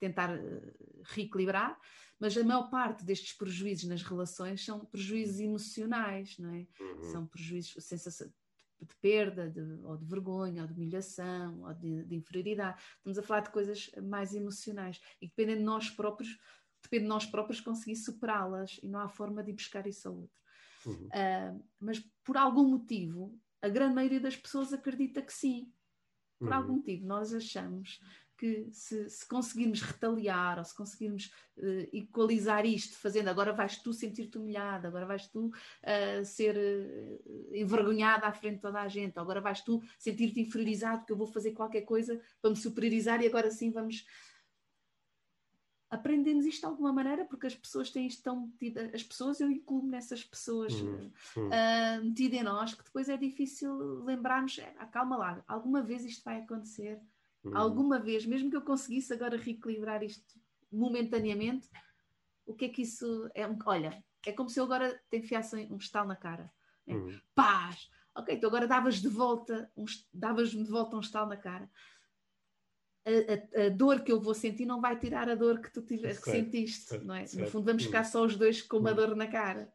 tentar 0.04 0.30
eh, 0.36 0.74
reequilibrar, 1.04 1.78
mas 2.20 2.36
a 2.36 2.44
maior 2.44 2.68
parte 2.70 3.04
destes 3.04 3.32
prejuízos 3.32 3.88
nas 3.88 4.02
relações 4.02 4.64
são 4.64 4.84
prejuízos 4.84 5.40
emocionais, 5.40 6.36
não 6.38 6.54
é? 6.54 6.66
Uhum. 6.80 7.02
São 7.10 7.26
prejuízos, 7.26 7.84
sensação 7.84 8.28
de 8.80 8.94
perda, 9.00 9.48
de, 9.48 9.60
ou 9.82 9.96
de 9.96 10.04
vergonha, 10.04 10.62
ou 10.62 10.68
de 10.68 10.74
humilhação, 10.74 11.62
ou 11.62 11.72
de, 11.74 12.04
de, 12.04 12.14
inferioridade. 12.14 12.82
Estamos 12.96 13.18
a 13.18 13.22
falar 13.22 13.40
de 13.40 13.50
coisas 13.50 13.90
mais 14.02 14.34
emocionais 14.34 15.00
e 15.20 15.26
dependem 15.26 15.56
de 15.56 15.62
nós 15.62 15.88
próprios, 15.90 16.38
depende 16.82 17.04
de 17.04 17.08
nós 17.08 17.24
próprios 17.24 17.60
conseguir 17.60 17.96
superá-las 17.96 18.78
e 18.82 18.88
não 18.88 19.00
há 19.00 19.08
forma 19.08 19.42
de 19.42 19.50
ir 19.50 19.54
buscar 19.54 19.86
isso 19.86 20.08
ao 20.08 20.16
outro. 20.16 20.42
Uhum. 20.84 21.06
Uh, 21.06 21.64
mas 21.80 21.98
por 22.22 22.36
algum 22.36 22.68
motivo, 22.68 23.40
a 23.62 23.68
grande 23.68 23.94
maioria 23.94 24.20
das 24.20 24.36
pessoas 24.36 24.72
acredita 24.72 25.22
que 25.22 25.32
sim. 25.32 25.72
Por 26.38 26.48
uhum. 26.48 26.54
algum 26.54 26.72
motivo, 26.74 27.06
nós 27.06 27.32
achamos 27.32 28.00
que 28.36 28.68
se, 28.72 29.08
se, 29.08 29.26
conseguirmos 29.26 29.80
retaliar 29.80 30.58
ou 30.58 30.64
se 30.64 30.74
conseguirmos 30.74 31.32
uh, 31.56 31.88
equalizar 31.92 32.66
isto, 32.66 32.96
fazendo 32.98 33.28
agora 33.28 33.52
vais 33.52 33.76
tu 33.76 33.92
sentir-te 33.92 34.38
humilhada, 34.38 34.88
agora 34.88 35.06
vais 35.06 35.26
tu 35.28 35.46
uh, 35.46 36.24
ser 36.24 36.56
uh, 36.56 37.54
envergonhada 37.54 38.26
à 38.26 38.32
frente 38.32 38.56
de 38.56 38.62
toda 38.62 38.80
a 38.80 38.88
gente, 38.88 39.18
agora 39.18 39.40
vais 39.40 39.60
tu 39.60 39.82
sentir-te 39.98 40.40
inferiorizado 40.40 40.98
porque 40.98 41.12
eu 41.12 41.16
vou 41.16 41.26
fazer 41.26 41.52
qualquer 41.52 41.82
coisa 41.82 42.20
para 42.40 42.50
me 42.50 42.56
superiorizar 42.56 43.22
e 43.22 43.26
agora 43.26 43.50
sim 43.50 43.70
vamos. 43.70 44.06
Aprendemos 45.90 46.44
isto 46.44 46.60
de 46.60 46.66
alguma 46.66 46.92
maneira 46.92 47.24
porque 47.24 47.46
as 47.46 47.54
pessoas 47.54 47.88
têm 47.88 48.08
isto 48.08 48.20
tão 48.20 48.48
metido, 48.48 48.80
as 48.92 49.02
pessoas, 49.04 49.38
eu 49.38 49.48
incluo 49.48 49.86
nessas 49.86 50.24
pessoas 50.24 50.72
uhum. 50.72 51.08
uh, 51.36 52.04
metidas 52.04 52.40
em 52.40 52.42
nós, 52.42 52.74
que 52.74 52.82
depois 52.82 53.08
é 53.08 53.16
difícil 53.16 54.02
lembrarmos, 54.02 54.58
é, 54.58 54.72
calma 54.90 55.16
lá, 55.16 55.44
alguma 55.46 55.82
vez 55.82 56.04
isto 56.04 56.24
vai 56.24 56.40
acontecer 56.40 57.00
Hum. 57.44 57.56
Alguma 57.56 57.98
vez, 57.98 58.24
mesmo 58.24 58.50
que 58.50 58.56
eu 58.56 58.62
conseguisse 58.62 59.12
agora 59.12 59.36
reequilibrar 59.36 60.02
isto 60.02 60.40
momentaneamente, 60.72 61.68
o 62.46 62.54
que 62.54 62.66
é 62.66 62.68
que 62.68 62.82
isso 62.82 63.28
é? 63.34 63.44
Olha, 63.66 64.02
é 64.26 64.32
como 64.32 64.48
se 64.48 64.58
eu 64.58 64.64
agora 64.64 65.00
te 65.10 65.18
enfiasse 65.18 65.56
um 65.70 65.76
estalo 65.76 66.08
na 66.08 66.16
cara. 66.16 66.50
Né? 66.86 66.94
Hum. 66.94 67.20
Paz! 67.34 67.90
Ok, 68.16 68.34
então 68.34 68.48
agora 68.48 68.66
davas 68.66 68.96
de 68.96 69.08
volta, 69.08 69.70
um, 69.76 69.84
davas-me 70.12 70.62
de 70.62 70.70
volta 70.70 70.96
um 70.96 71.00
estalo 71.00 71.28
na 71.28 71.36
cara. 71.36 71.68
A, 73.04 73.62
a, 73.62 73.66
a, 73.66 73.68
dor 73.68 74.02
que 74.02 74.10
eu 74.10 74.20
vou 74.20 74.34
sentir 74.34 74.64
não 74.64 74.80
vai 74.80 74.98
tirar 74.98 75.28
a 75.28 75.34
dor 75.34 75.60
que 75.60 75.70
tu 75.70 75.82
que 75.82 76.14
sentiste, 76.14 76.96
não 76.98 77.14
é? 77.14 77.24
No 77.34 77.46
fundo, 77.48 77.66
vamos 77.66 77.84
ficar 77.84 78.02
hum. 78.02 78.04
só 78.04 78.24
os 78.24 78.36
dois 78.36 78.62
com 78.62 78.78
uma 78.78 78.92
hum. 78.92 78.94
dor 78.94 79.16
na 79.16 79.26
cara. 79.26 79.70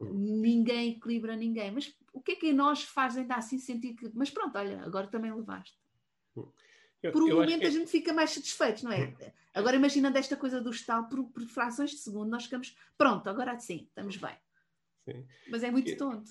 Hum. 0.00 0.40
Ninguém 0.40 0.90
equilibra 0.90 1.36
ninguém. 1.36 1.70
Mas 1.70 1.96
o 2.12 2.20
que 2.20 2.32
é 2.32 2.36
que 2.36 2.52
nós 2.52 2.82
faz 2.82 3.16
ainda 3.16 3.36
assim 3.36 3.58
sentir 3.58 3.94
que. 3.94 4.10
Mas 4.14 4.30
pronto, 4.30 4.58
olha, 4.58 4.82
agora 4.82 5.06
também 5.06 5.32
levaste. 5.32 5.78
Por 7.12 7.22
um 7.22 7.28
momento 7.28 7.60
que... 7.60 7.66
a 7.66 7.70
gente 7.70 7.90
fica 7.90 8.12
mais 8.12 8.30
satisfeito, 8.30 8.84
não 8.84 8.92
é? 8.92 9.06
Hum. 9.06 9.30
Agora 9.54 9.76
imaginando 9.76 10.18
esta 10.18 10.36
coisa 10.36 10.60
do 10.60 10.70
estalo, 10.70 11.08
por, 11.08 11.24
por 11.24 11.42
frações 11.44 11.90
de 11.90 11.98
segundo, 11.98 12.28
nós 12.28 12.44
ficamos, 12.44 12.76
pronto, 12.98 13.28
agora 13.28 13.58
sim, 13.58 13.86
estamos 13.88 14.16
bem. 14.16 14.36
Sim. 15.08 15.24
Mas 15.48 15.62
é 15.62 15.70
muito 15.70 15.96
tonto. 15.96 16.30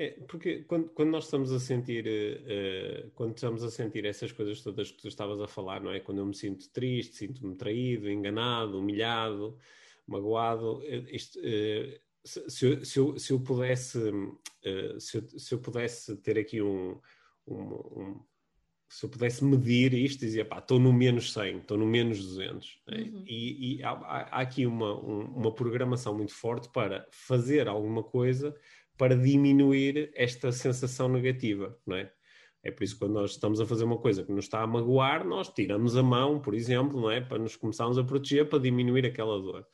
É, 0.00 0.12
porque 0.26 0.62
quando, 0.62 0.88
quando, 0.90 1.10
nós 1.10 1.24
estamos 1.24 1.52
a 1.52 1.60
sentir, 1.60 2.06
uh, 2.06 3.10
quando 3.10 3.34
estamos 3.34 3.62
a 3.62 3.70
sentir 3.70 4.06
essas 4.06 4.32
coisas 4.32 4.62
todas 4.62 4.90
que 4.90 4.96
tu 4.96 5.08
estavas 5.08 5.38
a 5.42 5.46
falar, 5.46 5.82
não 5.82 5.90
é? 5.90 6.00
Quando 6.00 6.18
eu 6.18 6.26
me 6.26 6.34
sinto 6.34 6.70
triste, 6.70 7.16
sinto-me 7.16 7.54
traído, 7.54 8.10
enganado, 8.10 8.78
humilhado, 8.78 9.58
magoado, 10.06 10.82
eh, 10.84 11.04
isto, 11.10 11.38
uh, 11.38 12.00
se, 12.24 12.50
se, 12.50 12.66
eu, 12.66 12.84
se, 12.84 12.98
eu, 12.98 13.18
se, 13.18 13.32
eu, 13.32 13.40
pudesse, 13.40 13.98
uh, 13.98 14.98
se, 14.98 15.18
eu, 15.18 15.28
se 15.38 15.54
eu 15.54 15.58
pudesse 15.58 16.16
ter 16.16 16.38
aqui 16.38 16.62
um, 16.62 16.98
um, 17.46 17.56
um 17.56 18.24
se 18.90 19.06
eu 19.06 19.08
pudesse 19.08 19.44
medir 19.44 19.94
isto, 19.94 20.18
dizia, 20.18 20.44
pá, 20.44 20.58
estou 20.58 20.80
no 20.80 20.92
menos 20.92 21.32
100, 21.32 21.58
estou 21.58 21.78
no 21.78 21.86
menos 21.86 22.18
200. 22.18 22.82
Né? 22.88 22.98
Uhum. 22.98 23.24
E, 23.24 23.76
e 23.76 23.84
há, 23.84 23.90
há, 23.90 24.40
aqui 24.40 24.66
uma, 24.66 24.92
um, 25.00 25.20
uma 25.26 25.54
programação 25.54 26.12
muito 26.16 26.34
forte 26.34 26.68
para 26.72 27.06
fazer 27.12 27.68
alguma 27.68 28.02
coisa 28.02 28.52
para 28.98 29.16
diminuir 29.16 30.10
esta 30.14 30.50
sensação 30.50 31.08
negativa, 31.08 31.78
não 31.86 31.96
é? 31.96 32.12
É 32.62 32.70
por 32.70 32.84
isso 32.84 32.94
que 32.94 33.00
quando 33.00 33.14
nós 33.14 33.30
estamos 33.30 33.60
a 33.60 33.64
fazer 33.64 33.84
uma 33.84 33.96
coisa 33.96 34.24
que 34.24 34.32
nos 34.32 34.44
está 34.44 34.60
a 34.60 34.66
magoar, 34.66 35.26
nós 35.26 35.48
tiramos 35.48 35.96
a 35.96 36.02
mão, 36.02 36.40
por 36.40 36.52
exemplo, 36.52 37.00
não 37.00 37.10
é? 37.10 37.20
Para 37.20 37.38
nos 37.38 37.56
começarmos 37.56 37.96
a 37.96 38.04
proteger, 38.04 38.48
para 38.48 38.58
diminuir 38.58 39.06
aquela 39.06 39.40
dor. 39.40 39.66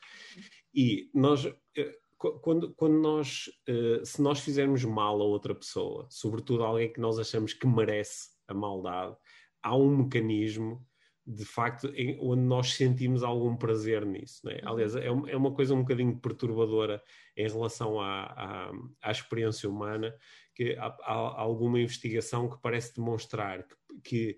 E 0.73 1.09
nós, 1.13 1.45
eh, 1.75 1.97
quando, 2.17 2.73
quando 2.75 3.01
nós, 3.01 3.49
eh, 3.67 4.01
se 4.05 4.21
nós 4.21 4.39
fizermos 4.39 4.85
mal 4.85 5.19
a 5.19 5.25
outra 5.25 5.53
pessoa, 5.53 6.07
sobretudo 6.09 6.63
alguém 6.63 6.93
que 6.93 7.01
nós 7.01 7.19
achamos 7.19 7.51
que 7.51 7.67
merece 7.67 8.36
a 8.47 8.53
maldade, 8.53 9.15
há 9.61 9.75
um 9.75 9.97
mecanismo 9.97 10.85
de 11.27 11.43
facto 11.43 11.87
em, 11.93 12.17
onde 12.21 12.41
nós 12.41 12.73
sentimos 12.73 13.21
algum 13.21 13.55
prazer 13.57 14.05
nisso. 14.05 14.45
Né? 14.45 14.61
Aliás, 14.63 14.95
é, 14.95 15.07
é 15.07 15.35
uma 15.35 15.53
coisa 15.53 15.73
um 15.73 15.81
bocadinho 15.81 16.17
perturbadora 16.17 17.03
em 17.35 17.47
relação 17.47 17.99
à, 17.99 18.23
à, 18.23 18.71
à 19.01 19.11
experiência 19.11 19.69
humana, 19.69 20.15
que 20.55 20.75
há, 20.77 20.85
há, 20.85 21.41
alguma 21.41 21.81
investigação 21.81 22.49
que 22.49 22.61
parece 22.61 22.95
demonstrar 22.95 23.67
que, 23.67 23.77
que 24.03 24.37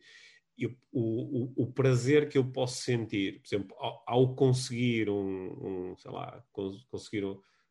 eu, 0.58 0.76
o, 0.92 1.44
o, 1.44 1.64
o, 1.64 1.72
prazer 1.72 2.28
que 2.28 2.40
eu 2.40 2.52
posso 2.52 2.82
sentir, 2.82 3.40
por 3.40 3.48
exemplo, 3.48 3.78
ao, 3.80 4.04
ao 4.08 4.36
conseguir 4.36 5.12
um, 5.12 5.92
um, 5.92 5.96
sei 5.96 6.12
lá, 6.12 6.44
conseguir 6.90 7.24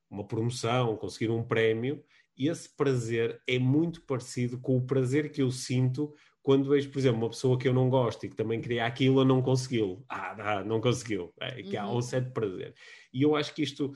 uma 0.08 0.26
promoção, 0.26 0.96
conseguir 0.96 1.30
um 1.30 1.42
prémio, 1.42 2.02
esse 2.38 2.68
prazer 2.68 3.42
é 3.48 3.58
muito 3.58 4.02
parecido 4.02 4.60
com 4.60 4.76
o 4.76 4.86
prazer 4.86 5.32
que 5.32 5.42
eu 5.42 5.50
sinto 5.50 6.14
quando 6.48 6.70
vejo, 6.70 6.88
por 6.90 6.98
exemplo, 6.98 7.18
uma 7.18 7.28
pessoa 7.28 7.58
que 7.58 7.68
eu 7.68 7.74
não 7.74 7.90
gosto 7.90 8.24
e 8.24 8.30
que 8.30 8.34
também 8.34 8.58
queria 8.58 8.86
aquilo, 8.86 9.22
não 9.22 9.42
conseguiu. 9.42 10.02
Ah, 10.08 10.64
não 10.64 10.80
conseguiu. 10.80 11.30
É, 11.38 11.62
que 11.62 11.76
uhum. 11.76 11.82
há 11.82 11.94
um 11.96 12.00
certo 12.00 12.32
prazer. 12.32 12.72
E 13.12 13.20
eu 13.20 13.36
acho 13.36 13.54
que 13.54 13.62
isto, 13.62 13.92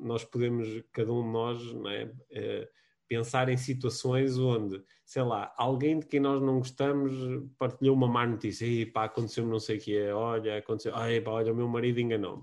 nós 0.00 0.24
podemos, 0.24 0.66
cada 0.90 1.12
um 1.12 1.22
de 1.22 1.28
nós, 1.28 1.72
não 1.72 1.88
é, 1.88 2.12
é, 2.32 2.68
pensar 3.06 3.48
em 3.48 3.56
situações 3.56 4.36
onde, 4.36 4.82
sei 5.04 5.22
lá, 5.22 5.54
alguém 5.56 6.00
de 6.00 6.06
quem 6.06 6.18
nós 6.18 6.42
não 6.42 6.58
gostamos 6.58 7.14
partilhou 7.56 7.94
uma 7.94 8.08
má 8.08 8.26
notícia. 8.26 8.66
E 8.66 8.84
pá, 8.84 9.04
aconteceu-me 9.04 9.52
não 9.52 9.60
sei 9.60 9.76
o 9.76 9.80
que 9.80 9.96
é, 9.96 10.12
olha, 10.12 10.58
aconteceu, 10.58 10.96
ai 10.96 11.20
pá, 11.20 11.30
olha, 11.30 11.52
o 11.52 11.56
meu 11.56 11.68
marido 11.68 12.00
enganou-me. 12.00 12.42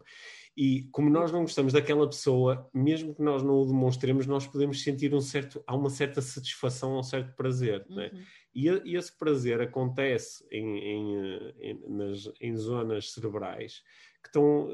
E 0.61 0.89
como 0.91 1.09
nós 1.09 1.31
não 1.31 1.43
gostamos 1.43 1.71
daquela 1.71 2.05
pessoa, 2.05 2.69
mesmo 2.73 3.15
que 3.15 3.21
nós 3.21 3.41
não 3.41 3.61
o 3.61 3.65
demonstremos, 3.65 4.27
nós 4.27 4.45
podemos 4.45 4.83
sentir 4.83 5.15
um 5.15 5.21
certo, 5.21 5.63
há 5.65 5.73
uma 5.73 5.89
certa 5.89 6.21
satisfação, 6.21 6.99
um 6.99 7.01
certo 7.01 7.33
prazer. 7.33 7.85
Uhum. 7.89 7.95
Né? 7.95 8.11
E, 8.53 8.67
e, 8.67 8.97
esse 8.97 9.17
prazer 9.17 9.61
acontece 9.61 10.45
em, 10.51 10.77
em, 10.79 11.53
em, 11.61 11.79
nas, 11.87 12.29
em 12.41 12.57
zonas 12.57 13.13
cerebrais 13.13 13.81
que, 14.21 14.27
estão, 14.27 14.67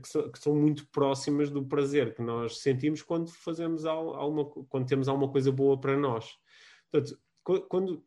que, 0.00 0.08
são, 0.08 0.32
que, 0.32 0.38
são, 0.38 0.56
muito 0.56 0.86
próximas 0.86 1.50
do 1.50 1.66
prazer 1.66 2.14
que 2.14 2.22
nós 2.22 2.56
sentimos 2.62 3.02
quando 3.02 3.30
fazemos 3.30 3.84
alguma, 3.84 4.46
quando 4.70 4.88
temos 4.88 5.06
alguma 5.06 5.30
coisa 5.30 5.52
boa 5.52 5.78
para 5.78 5.98
nós. 5.98 6.30
Portanto, 6.90 7.20
quando, 7.68 8.02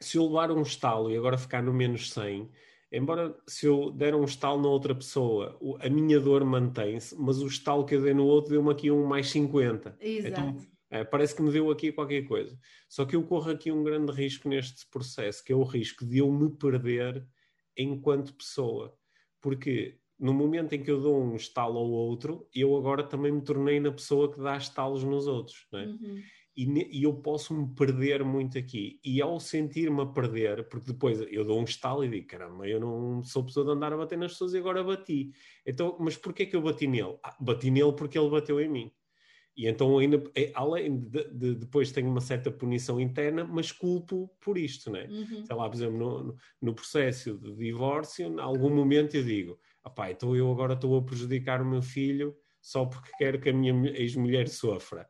se 0.00 0.16
eu 0.16 0.24
levar 0.24 0.50
um 0.52 0.62
estalo 0.62 1.10
e 1.10 1.18
agora 1.18 1.36
ficar 1.36 1.62
no 1.62 1.74
menos 1.74 2.10
100, 2.10 2.50
embora 2.92 3.36
se 3.46 3.66
eu 3.66 3.90
der 3.90 4.14
um 4.14 4.24
estalo 4.24 4.60
na 4.60 4.68
outra 4.68 4.94
pessoa, 4.94 5.58
a 5.80 5.88
minha 5.88 6.18
dor 6.18 6.44
mantém-se, 6.44 7.14
mas 7.18 7.40
o 7.40 7.46
estalo 7.46 7.84
que 7.84 7.94
eu 7.94 8.02
dei 8.02 8.14
no 8.14 8.26
outro 8.26 8.52
deu-me 8.52 8.70
aqui 8.70 8.90
um 8.90 9.06
mais 9.06 9.30
50. 9.30 9.96
Exato. 10.00 10.28
Então, 10.28 10.56
é, 10.90 11.04
parece 11.04 11.34
que 11.34 11.42
me 11.42 11.52
deu 11.52 11.70
aqui 11.70 11.92
qualquer 11.92 12.22
coisa. 12.26 12.58
Só 12.88 13.04
que 13.04 13.14
eu 13.14 13.22
corro 13.22 13.50
aqui 13.50 13.70
um 13.70 13.84
grande 13.84 14.10
risco 14.12 14.48
neste 14.48 14.86
processo, 14.90 15.44
que 15.44 15.52
é 15.52 15.56
o 15.56 15.62
risco 15.62 16.04
de 16.04 16.18
eu 16.18 16.30
me 16.32 16.50
perder 16.50 17.24
enquanto 17.76 18.34
pessoa. 18.34 18.92
Porque 19.40 19.98
no 20.18 20.34
momento 20.34 20.72
em 20.72 20.82
que 20.82 20.90
eu 20.90 21.00
dou 21.00 21.22
um 21.22 21.36
estalo 21.36 21.78
ao 21.78 21.88
outro, 21.88 22.48
eu 22.52 22.76
agora 22.76 23.04
também 23.04 23.30
me 23.30 23.40
tornei 23.40 23.78
na 23.78 23.92
pessoa 23.92 24.32
que 24.32 24.40
dá 24.40 24.56
estalos 24.56 25.04
nos 25.04 25.26
outros. 25.26 25.66
Não 25.72 25.78
é? 25.78 25.86
Uhum 25.86 26.22
e, 26.62 26.98
e 27.00 27.02
eu 27.04 27.14
posso 27.14 27.54
me 27.54 27.74
perder 27.74 28.22
muito 28.22 28.58
aqui. 28.58 29.00
E 29.02 29.22
ao 29.22 29.40
sentir-me 29.40 30.02
a 30.02 30.06
perder, 30.06 30.68
porque 30.68 30.92
depois 30.92 31.20
eu 31.30 31.42
dou 31.42 31.58
um 31.58 31.64
estalo 31.64 32.04
e 32.04 32.08
digo, 32.08 32.26
caramba, 32.26 32.68
eu 32.68 32.78
não 32.78 33.22
sou 33.22 33.44
pessoa 33.44 33.64
de 33.64 33.72
andar 33.72 33.92
a 33.94 33.96
bater 33.96 34.18
nas 34.18 34.32
pessoas 34.32 34.52
e 34.52 34.58
agora 34.58 34.84
bati. 34.84 35.32
Então, 35.64 35.96
mas 35.98 36.18
porquê 36.18 36.44
que 36.44 36.54
eu 36.54 36.60
bati 36.60 36.86
nele? 36.86 37.18
Ah, 37.22 37.34
bati 37.40 37.70
nele 37.70 37.92
porque 37.94 38.18
ele 38.18 38.28
bateu 38.28 38.60
em 38.60 38.68
mim. 38.68 38.92
E 39.56 39.66
então 39.66 39.98
ainda, 39.98 40.22
é, 40.34 40.52
além 40.54 41.00
de, 41.00 41.24
de, 41.32 41.54
depois 41.54 41.92
tenho 41.92 42.10
uma 42.10 42.20
certa 42.20 42.50
punição 42.50 43.00
interna, 43.00 43.44
mas 43.44 43.72
culpo 43.72 44.30
por 44.40 44.58
isto, 44.58 44.90
né? 44.90 45.06
Uhum. 45.10 45.44
Sei 45.44 45.56
lá, 45.56 45.68
por 45.68 45.76
exemplo, 45.76 45.98
no, 45.98 46.36
no 46.60 46.74
processo 46.74 47.38
de 47.38 47.54
divórcio, 47.56 48.26
em 48.26 48.38
algum 48.38 48.70
momento 48.70 49.16
eu 49.16 49.24
digo, 49.24 49.58
opá, 49.82 50.10
então 50.10 50.36
eu 50.36 50.50
agora 50.50 50.74
estou 50.74 50.96
a 50.96 51.02
prejudicar 51.02 51.62
o 51.62 51.66
meu 51.66 51.82
filho 51.82 52.36
só 52.60 52.84
porque 52.84 53.10
quero 53.18 53.40
que 53.40 53.48
a 53.48 53.52
minha 53.52 53.72
ex-mulher 53.92 54.46
sofra. 54.48 55.08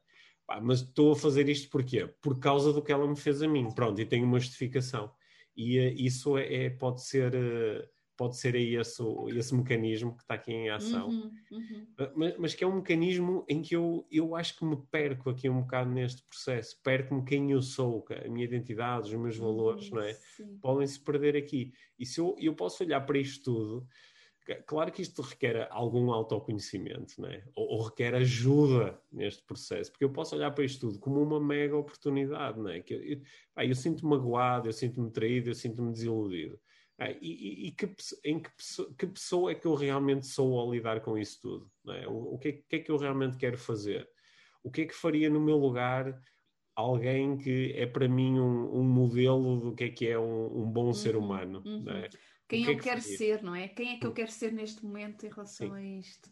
Pá, 0.51 0.61
mas 0.61 0.81
estou 0.81 1.13
a 1.13 1.17
fazer 1.17 1.49
isto 1.49 1.71
porquê? 1.71 2.09
Por 2.21 2.41
causa 2.41 2.73
do 2.73 2.83
que 2.83 2.91
ela 2.91 3.07
me 3.07 3.15
fez 3.15 3.41
a 3.41 3.47
mim. 3.47 3.71
Pronto, 3.73 4.01
e 4.01 4.05
tenho 4.05 4.27
uma 4.27 4.41
justificação. 4.41 5.09
E 5.57 5.79
uh, 5.79 5.95
isso 5.97 6.37
é, 6.37 6.65
é, 6.65 6.71
pode 6.71 7.05
ser... 7.05 7.33
Uh, 7.37 7.89
pode 8.17 8.37
ser 8.37 8.55
aí 8.57 8.75
esse, 8.75 9.03
esse 9.29 9.55
mecanismo 9.55 10.15
que 10.15 10.23
está 10.23 10.35
aqui 10.35 10.53
em 10.53 10.69
ação. 10.69 11.09
Uhum, 11.09 11.31
uhum. 11.53 11.87
Mas, 12.17 12.37
mas, 12.37 12.55
que 12.55 12.63
é 12.63 12.67
um 12.67 12.77
mecanismo 12.77 13.47
em 13.49 13.63
que 13.63 13.75
eu, 13.75 14.07
eu 14.11 14.37
acho 14.37 14.59
que 14.59 14.65
me 14.65 14.77
perco 14.91 15.31
aqui 15.31 15.49
um 15.49 15.63
bocado 15.63 15.89
neste 15.89 16.23
processo. 16.25 16.79
Perco-me 16.83 17.25
quem 17.25 17.53
eu 17.53 17.63
sou, 17.63 18.05
a 18.11 18.29
minha 18.29 18.45
identidade, 18.45 19.09
os 19.09 19.15
meus 19.15 19.39
valores, 19.39 19.89
uhum, 19.89 19.95
não 19.95 20.03
é? 20.03 20.19
Podem-se 20.61 21.01
perder 21.01 21.35
aqui. 21.35 21.73
E 21.99 22.05
se 22.05 22.21
eu, 22.21 22.37
eu 22.39 22.55
posso 22.55 22.85
olhar 22.85 23.01
para 23.07 23.19
isto 23.19 23.45
tudo 23.45 23.87
Claro 24.57 24.91
que 24.91 25.03
isto 25.03 25.23
requer 25.23 25.69
algum 25.71 26.11
autoconhecimento, 26.11 27.21
né? 27.21 27.43
ou, 27.55 27.69
ou 27.69 27.83
requer 27.85 28.15
ajuda 28.15 29.01
neste 29.13 29.43
processo, 29.45 29.91
porque 29.91 30.05
eu 30.05 30.13
posso 30.13 30.35
olhar 30.35 30.51
para 30.51 30.65
isto 30.65 30.89
tudo 30.89 30.99
como 30.99 31.23
uma 31.23 31.41
mega 31.41 31.77
oportunidade, 31.77 32.61
né? 32.61 32.81
que 32.81 32.95
eu, 32.95 33.03
eu, 33.03 33.69
eu 33.69 33.75
sinto-me 33.75 34.11
magoado, 34.11 34.69
eu 34.69 34.73
sinto-me 34.73 35.11
traído, 35.11 35.51
eu 35.51 35.55
sinto-me 35.55 35.93
desiludido. 35.93 36.59
Ah, 37.01 37.11
e, 37.13 37.69
e, 37.69 37.71
que, 37.73 37.87
em 38.23 38.39
que, 38.39 38.51
que, 38.99 39.07
pessoa 39.07 39.51
é 39.51 39.55
que 39.55 39.67
eu 39.67 39.75
realmente 39.75 40.27
sou 40.27 40.59
ao 40.59 40.71
lidar 40.71 41.01
com 41.01 41.17
isso 41.17 41.41
tudo? 41.41 41.71
É? 41.89 42.07
O, 42.07 42.35
o 42.35 42.39
que, 42.39 42.49
é, 42.49 42.53
que, 42.53 42.77
é, 42.77 42.79
que 42.79 42.91
eu 42.91 42.99
realmente 42.99 43.39
quero 43.39 43.57
fazer? 43.57 44.07
O 44.63 44.71
que 44.71 44.83
é 44.83 44.87
que 44.87 44.95
faria 44.95 45.31
no 45.31 45.41
meu 45.41 45.57
lugar 45.57 46.21
alguém 46.77 47.39
que 47.39 47.73
é 47.75 47.87
para 47.87 48.07
mim 48.07 48.39
um, 48.39 48.81
um 48.81 48.85
modelo 48.85 49.59
do 49.61 49.75
que 49.75 49.85
é 49.85 49.89
que 49.89 50.07
é 50.09 50.19
um, 50.19 50.63
um 50.63 50.71
bom 50.71 50.89
uhum, 50.89 50.93
ser 50.93 51.17
humano? 51.17 51.63
Uhum. 51.65 51.89
É? 51.89 52.11
Quem 52.51 52.65
que 52.65 52.69
eu 52.69 52.73
é 52.73 52.77
que 52.77 52.83
quero 52.83 53.01
faria? 53.01 53.17
ser, 53.17 53.43
não 53.43 53.55
é? 53.55 53.69
Quem 53.69 53.95
é 53.95 53.97
que 53.99 54.07
eu 54.07 54.11
hum. 54.11 54.15
quero 54.15 54.31
ser 54.33 54.53
neste 54.53 54.85
momento 54.85 55.25
em 55.25 55.29
relação 55.29 55.69
Sim. 55.69 55.75
a 55.75 55.83
isto? 55.83 56.29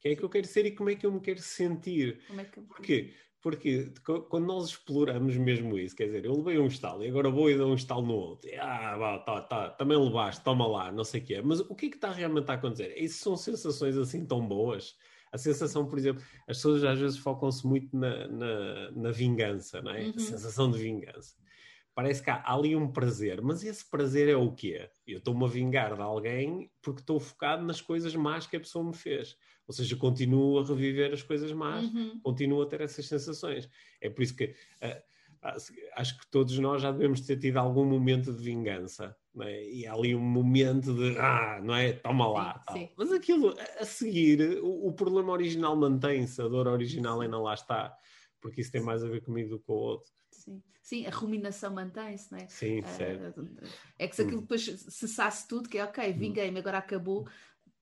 Quem 0.00 0.12
é 0.12 0.16
que 0.16 0.22
eu 0.22 0.28
quero 0.28 0.46
ser 0.46 0.64
e 0.64 0.70
como 0.70 0.90
é 0.90 0.94
que 0.94 1.04
eu 1.04 1.10
me 1.10 1.20
quero 1.20 1.40
sentir? 1.40 2.20
Como 2.28 2.40
é 2.40 2.44
que 2.44 2.58
eu... 2.58 2.62
Porquê? 2.62 3.12
Porque 3.42 3.92
quando 4.28 4.46
nós 4.46 4.68
exploramos 4.68 5.36
mesmo 5.36 5.78
isso, 5.78 5.94
quer 5.94 6.06
dizer, 6.06 6.24
eu 6.24 6.36
levei 6.36 6.58
um 6.58 6.66
estalo 6.66 7.04
e 7.04 7.08
agora 7.08 7.30
vou 7.30 7.50
e 7.50 7.56
dou 7.56 7.70
um 7.70 7.74
estalo 7.74 8.04
no 8.04 8.14
outro. 8.14 8.48
E, 8.48 8.56
ah, 8.56 8.96
vá, 8.96 9.18
tá, 9.18 9.40
tá, 9.40 9.70
também 9.70 9.96
levaste, 9.96 10.42
toma 10.42 10.66
lá, 10.66 10.90
não 10.90 11.04
sei 11.04 11.20
o 11.20 11.24
que 11.24 11.34
é. 11.34 11.42
Mas 11.42 11.60
o 11.60 11.74
que 11.74 11.86
é 11.86 11.88
que 11.90 11.96
está 11.96 12.10
realmente 12.10 12.50
a 12.50 12.54
acontecer? 12.54 12.94
Isso 12.96 13.22
são 13.22 13.36
sensações 13.36 13.96
assim 13.96 14.24
tão 14.24 14.46
boas? 14.46 14.96
A 15.32 15.38
sensação, 15.38 15.86
por 15.86 15.98
exemplo, 15.98 16.22
as 16.48 16.56
pessoas 16.56 16.82
às 16.82 16.98
vezes 16.98 17.18
focam-se 17.18 17.66
muito 17.66 17.96
na, 17.96 18.26
na, 18.28 18.90
na, 18.92 19.10
vingança, 19.10 19.80
não 19.82 19.92
é? 19.92 20.04
Uhum. 20.04 20.14
A 20.16 20.20
sensação 20.20 20.70
de 20.70 20.78
vingança 20.78 21.36
parece 21.96 22.22
que 22.22 22.28
há, 22.28 22.42
ali 22.44 22.76
um 22.76 22.92
prazer, 22.92 23.40
mas 23.40 23.64
esse 23.64 23.82
prazer 23.88 24.28
é 24.28 24.36
o 24.36 24.52
quê? 24.52 24.86
Eu 25.06 25.16
estou-me 25.16 25.42
a 25.46 25.48
vingar 25.48 25.96
de 25.96 26.02
alguém 26.02 26.70
porque 26.82 27.00
estou 27.00 27.18
focado 27.18 27.64
nas 27.64 27.80
coisas 27.80 28.14
más 28.14 28.46
que 28.46 28.54
a 28.54 28.60
pessoa 28.60 28.84
me 28.84 28.94
fez. 28.94 29.34
Ou 29.66 29.72
seja, 29.72 29.96
continuo 29.96 30.58
a 30.58 30.62
reviver 30.64 31.14
as 31.14 31.22
coisas 31.22 31.50
más, 31.52 31.86
uhum. 31.86 32.20
continuo 32.22 32.60
a 32.60 32.66
ter 32.66 32.82
essas 32.82 33.06
sensações. 33.06 33.66
É 33.98 34.10
por 34.10 34.22
isso 34.22 34.36
que 34.36 34.44
uh, 34.44 35.02
acho 35.96 36.18
que 36.18 36.30
todos 36.30 36.58
nós 36.58 36.82
já 36.82 36.92
devemos 36.92 37.22
ter 37.22 37.38
tido 37.38 37.56
algum 37.56 37.86
momento 37.86 38.30
de 38.30 38.44
vingança. 38.44 39.16
É? 39.40 39.66
E 39.66 39.86
há 39.86 39.94
ali 39.94 40.14
um 40.14 40.20
momento 40.20 40.92
de, 40.92 41.18
ah, 41.18 41.60
não 41.64 41.74
é? 41.74 41.94
Toma 41.94 42.28
lá. 42.28 42.62
Sim, 42.72 42.78
sim. 42.78 42.90
Mas 42.94 43.10
aquilo, 43.10 43.54
a 43.80 43.84
seguir, 43.86 44.60
o, 44.62 44.88
o 44.88 44.92
problema 44.92 45.32
original 45.32 45.74
mantém-se, 45.74 46.42
a 46.42 46.46
dor 46.46 46.68
original 46.68 47.22
ainda 47.22 47.38
lá 47.38 47.54
está 47.54 47.96
porque 48.46 48.60
isso 48.60 48.70
tem 48.70 48.80
mais 48.80 49.02
a 49.02 49.08
ver 49.08 49.22
comigo 49.22 49.50
do 49.50 49.58
que 49.58 49.64
com 49.64 49.72
o 49.72 49.76
outro. 49.76 50.12
Sim, 50.46 50.62
Sim 50.82 51.06
a 51.06 51.10
ruminação 51.10 51.74
mantém-se, 51.74 52.30
não 52.30 52.38
é? 52.38 52.48
Sim, 52.48 52.80
uh, 52.80 52.86
certo. 52.86 53.48
É 53.98 54.06
que 54.06 54.14
se 54.14 54.22
aquilo 54.22 54.38
hum. 54.38 54.42
depois 54.42 54.64
cessasse 54.64 55.48
tudo, 55.48 55.68
que 55.68 55.78
é 55.78 55.84
ok, 55.84 56.12
hum. 56.12 56.18
vinguei-me, 56.18 56.58
agora 56.58 56.78
acabou, 56.78 57.28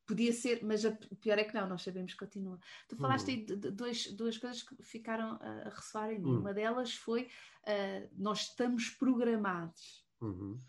podia 0.06 0.32
ser, 0.32 0.64
mas 0.64 0.84
o 0.84 1.16
pior 1.16 1.38
é 1.38 1.44
que 1.44 1.54
não, 1.54 1.68
nós 1.68 1.82
sabemos 1.82 2.12
que 2.12 2.18
continua. 2.18 2.58
Tu 2.88 2.96
falaste 2.96 3.30
aí 3.30 3.44
de, 3.44 3.56
de 3.56 3.70
dois, 3.70 4.10
duas 4.12 4.38
coisas 4.38 4.62
que 4.62 4.82
ficaram 4.82 5.38
a, 5.40 5.66
a 5.66 5.68
ressoar 5.70 6.12
em 6.12 6.18
mim. 6.18 6.30
Hum. 6.30 6.40
Uma 6.40 6.54
delas 6.54 6.94
foi 6.94 7.24
uh, 7.24 8.08
nós 8.16 8.42
estamos 8.42 8.90
programados. 8.90 10.04
Uhum. 10.20 10.60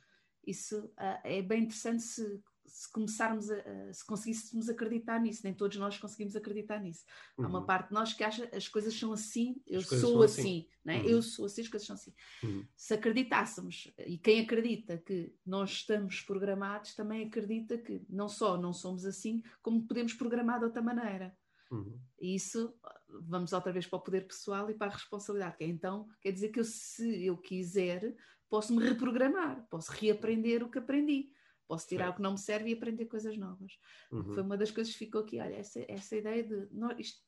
Isso 0.45 0.85
uh, 0.85 1.19
é 1.23 1.41
bem 1.41 1.63
interessante 1.63 2.03
se 2.03 2.43
se 2.75 2.91
começarmos 2.91 3.49
a, 3.49 3.93
se 3.93 4.05
conseguíssemos 4.05 4.67
acreditar 4.67 5.17
nisso, 5.17 5.41
nem 5.45 5.53
todos 5.53 5.77
nós 5.77 5.97
conseguimos 5.97 6.35
acreditar 6.35 6.77
nisso. 6.77 7.05
Uhum. 7.37 7.45
Há 7.45 7.47
uma 7.47 7.59
uhum. 7.59 7.65
parte 7.65 7.87
de 7.87 7.93
nós 7.93 8.11
que 8.11 8.21
acha 8.21 8.49
as 8.53 8.67
coisas 8.67 8.93
são 8.93 9.13
assim, 9.13 9.61
eu 9.65 9.81
sou 9.81 10.21
assim, 10.21 10.41
assim 10.41 10.67
né? 10.83 10.97
Uhum. 10.99 11.05
eu 11.05 11.21
sou 11.21 11.45
assim, 11.45 11.61
as 11.61 11.69
coisas 11.69 11.87
são 11.87 11.95
assim. 11.95 12.13
Uhum. 12.43 12.65
Se 12.75 12.93
acreditássemos, 12.93 13.93
e 14.05 14.17
quem 14.17 14.41
acredita 14.41 14.97
que 14.97 15.33
nós 15.45 15.71
estamos 15.71 16.19
programados, 16.19 16.93
também 16.95 17.25
acredita 17.25 17.77
que 17.77 18.05
não 18.09 18.27
só 18.27 18.57
não 18.57 18.73
somos 18.73 19.05
assim, 19.05 19.41
como 19.61 19.87
podemos 19.87 20.13
programar 20.13 20.59
de 20.59 20.65
outra 20.65 20.81
maneira. 20.81 21.33
Uhum. 21.71 21.97
E 22.19 22.35
isso, 22.35 22.77
vamos 23.21 23.53
outra 23.53 23.71
vez 23.71 23.87
para 23.87 23.99
o 23.99 24.03
poder 24.03 24.27
pessoal 24.27 24.69
e 24.69 24.73
para 24.73 24.87
a 24.87 24.95
responsabilidade, 24.95 25.55
que 25.55 25.63
é 25.63 25.67
então, 25.67 26.09
quer 26.19 26.33
dizer 26.33 26.49
que 26.49 26.59
eu, 26.59 26.65
se 26.65 27.25
eu 27.25 27.37
quiser, 27.37 28.13
posso 28.49 28.75
me 28.75 28.83
reprogramar, 28.83 29.65
posso 29.69 29.93
reaprender 29.93 30.61
o 30.61 30.69
que 30.69 30.77
aprendi. 30.77 31.29
Posso 31.67 31.87
tirar 31.87 32.09
o 32.09 32.15
que 32.15 32.21
não 32.21 32.33
me 32.33 32.37
serve 32.37 32.69
e 32.69 32.73
aprender 32.73 33.05
coisas 33.05 33.37
novas. 33.37 33.79
Uhum. 34.11 34.33
Foi 34.33 34.43
uma 34.43 34.57
das 34.57 34.71
coisas 34.71 34.93
que 34.93 34.99
ficou 34.99 35.21
aqui. 35.21 35.39
Olha, 35.39 35.55
essa, 35.55 35.83
essa 35.87 36.15
ideia 36.15 36.43
de 36.43 36.67
nós, 36.71 36.97
isto, 36.99 37.21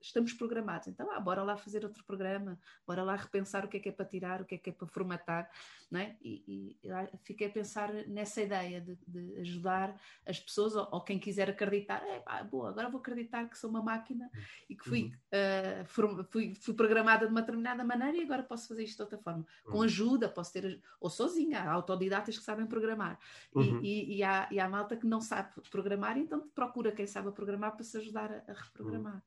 estamos 0.00 0.32
programados. 0.32 0.88
Então, 0.88 1.10
ah, 1.10 1.20
bora 1.20 1.42
lá 1.42 1.56
fazer 1.56 1.84
outro 1.84 2.04
programa, 2.04 2.58
bora 2.86 3.02
lá 3.02 3.16
repensar 3.16 3.64
o 3.64 3.68
que 3.68 3.76
é 3.76 3.80
que 3.80 3.88
é 3.88 3.92
para 3.92 4.04
tirar, 4.04 4.40
o 4.40 4.44
que 4.44 4.54
é 4.54 4.58
que 4.58 4.70
é 4.70 4.72
para 4.72 4.86
formatar. 4.86 5.50
Não 5.90 5.98
é? 5.98 6.16
e, 6.22 6.78
e 6.86 7.18
fiquei 7.24 7.48
a 7.48 7.50
pensar 7.50 7.92
nessa 8.06 8.40
ideia 8.40 8.80
de, 8.80 8.96
de 9.08 9.40
ajudar 9.40 10.00
as 10.24 10.38
pessoas, 10.38 10.76
ou, 10.76 10.88
ou, 10.92 11.00
quem 11.00 11.18
quiser 11.18 11.50
acreditar, 11.50 12.00
é, 12.06 12.20
pá, 12.20 12.44
boa, 12.44 12.70
agora 12.70 12.88
vou 12.88 13.00
acreditar 13.00 13.48
que 13.48 13.58
sou 13.58 13.68
uma 13.68 13.82
máquina 13.82 14.30
e 14.68 14.76
que 14.76 14.84
fui, 14.84 15.02
uhum. 15.02 15.10
uh, 15.10 15.84
for, 15.86 16.24
fui, 16.30 16.54
fui, 16.54 16.74
programada 16.74 17.26
de 17.26 17.32
uma 17.32 17.40
determinada 17.40 17.82
maneira 17.82 18.16
e 18.16 18.22
agora 18.22 18.42
posso 18.42 18.68
fazer 18.68 18.84
isto 18.84 18.96
de 18.96 19.02
outra 19.02 19.18
forma. 19.18 19.44
Uhum. 19.66 19.72
Com 19.72 19.82
ajuda, 19.82 20.28
posso 20.28 20.52
ter, 20.52 20.80
ou 21.00 21.10
sozinha, 21.10 21.60
há 21.60 21.72
autodidatas 21.72 22.38
que 22.38 22.44
sabem 22.44 22.66
programar. 22.66 23.18
Uhum. 23.52 23.80
E, 23.82 24.12
e, 24.12 24.18
e, 24.18 24.22
há, 24.22 24.48
e 24.50 24.60
há 24.60 24.68
malta 24.68 24.96
que 24.96 25.06
não 25.06 25.20
sabe 25.20 25.60
programar, 25.70 26.16
então 26.16 26.48
procura 26.54 26.92
quem 26.92 27.06
sabe 27.06 27.32
programar 27.32 27.74
para 27.74 27.84
se 27.84 27.96
ajudar 27.96 28.30
a, 28.30 28.50
a 28.50 28.54
reprogramar. 28.54 29.24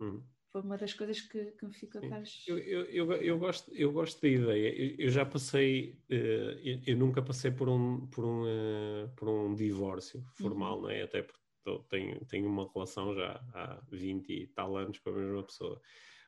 Uhum. 0.00 0.22
Foi 0.54 0.62
uma 0.62 0.78
das 0.78 0.94
coisas 0.94 1.20
que, 1.20 1.46
que 1.46 1.66
me 1.66 1.74
ficou 1.74 2.00
atrás. 2.00 2.44
Eu, 2.46 2.58
eu, 2.58 2.84
eu, 2.84 3.12
eu, 3.14 3.38
gosto, 3.40 3.74
eu 3.74 3.90
gosto 3.90 4.22
da 4.22 4.28
ideia. 4.28 4.94
Eu, 4.96 5.10
já 5.10 5.26
passei, 5.26 5.98
uh, 6.08 6.80
eu, 6.86 6.96
nunca 6.96 7.20
passei 7.20 7.50
por 7.50 7.68
um, 7.68 8.06
por 8.06 8.24
um, 8.24 8.44
uh, 8.44 9.08
por 9.16 9.28
um 9.28 9.52
divórcio 9.52 10.22
formal, 10.34 10.76
uhum. 10.76 10.82
não 10.82 10.90
é? 10.90 11.02
Até 11.02 11.22
porque 11.22 11.42
tenho, 11.88 12.24
tenho 12.26 12.48
uma 12.48 12.70
relação 12.72 13.12
já 13.16 13.44
há 13.52 13.82
20 13.90 14.30
e 14.32 14.46
tal 14.46 14.76
anos 14.76 14.98
com 15.00 15.10
a 15.10 15.14
mesma 15.14 15.42
pessoa. 15.42 15.80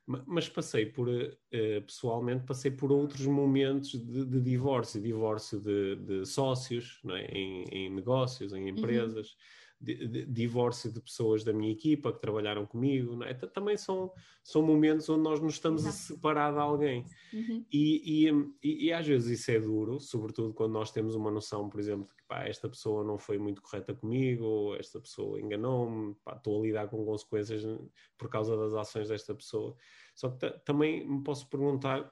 Mas 0.05 0.49
passei 0.49 0.85
por, 0.85 1.07
uh, 1.07 1.81
pessoalmente, 1.85 2.45
passei 2.45 2.71
por 2.71 2.91
outros 2.91 3.25
momentos 3.25 3.91
de, 3.91 4.25
de 4.25 4.41
divórcio, 4.41 5.01
divórcio 5.01 5.59
de, 5.61 5.95
de 5.95 6.25
sócios, 6.25 7.01
é? 7.11 7.37
em, 7.37 7.63
em, 7.71 7.89
negócios, 7.89 8.51
em 8.51 8.63
uhum. 8.63 8.67
empresas. 8.69 9.37
De, 9.79 10.07
de, 10.07 10.25
divórcio 10.25 10.91
de 10.91 10.99
pessoas 10.99 11.43
da 11.43 11.53
minha 11.53 11.71
equipa 11.71 12.11
que 12.11 12.19
trabalharam 12.19 12.65
comigo, 12.65 13.23
é? 13.23 13.35
também 13.35 13.77
são, 13.77 14.11
são 14.43 14.63
momentos 14.63 15.07
onde 15.07 15.21
nós 15.21 15.39
nos 15.39 15.53
estamos 15.53 15.81
Exato. 15.81 15.95
a 15.95 16.15
separar 16.15 16.51
de 16.51 16.59
alguém. 16.59 17.05
Uhum. 17.31 17.63
E, 17.71 18.27
e, 18.27 18.87
e, 18.87 18.91
às 18.91 19.05
vezes 19.05 19.39
isso 19.39 19.51
é 19.51 19.59
duro, 19.59 19.99
sobretudo 19.99 20.51
quando 20.51 20.73
nós 20.73 20.89
temos 20.89 21.13
uma 21.13 21.29
noção, 21.29 21.69
por 21.69 21.79
exemplo, 21.79 22.07
de 22.07 22.15
que 22.15 22.23
pá, 22.27 22.47
esta 22.47 22.67
pessoa 22.67 23.03
não 23.03 23.19
foi 23.19 23.37
muito 23.37 23.61
correta 23.61 23.93
comigo, 23.93 24.75
esta 24.79 24.99
pessoa 24.99 25.39
enganou-me, 25.39 26.15
estou 26.35 26.59
a 26.59 26.65
lidar 26.65 26.87
com 26.87 27.05
consequências 27.05 27.63
por 28.17 28.29
causa 28.29 28.57
das 28.57 28.73
ações 28.73 29.09
desta 29.09 29.35
pessoa. 29.35 29.75
Só 30.15 30.31
que 30.31 30.49
também 30.65 31.07
me 31.07 31.23
posso 31.23 31.47
perguntar 31.47 32.11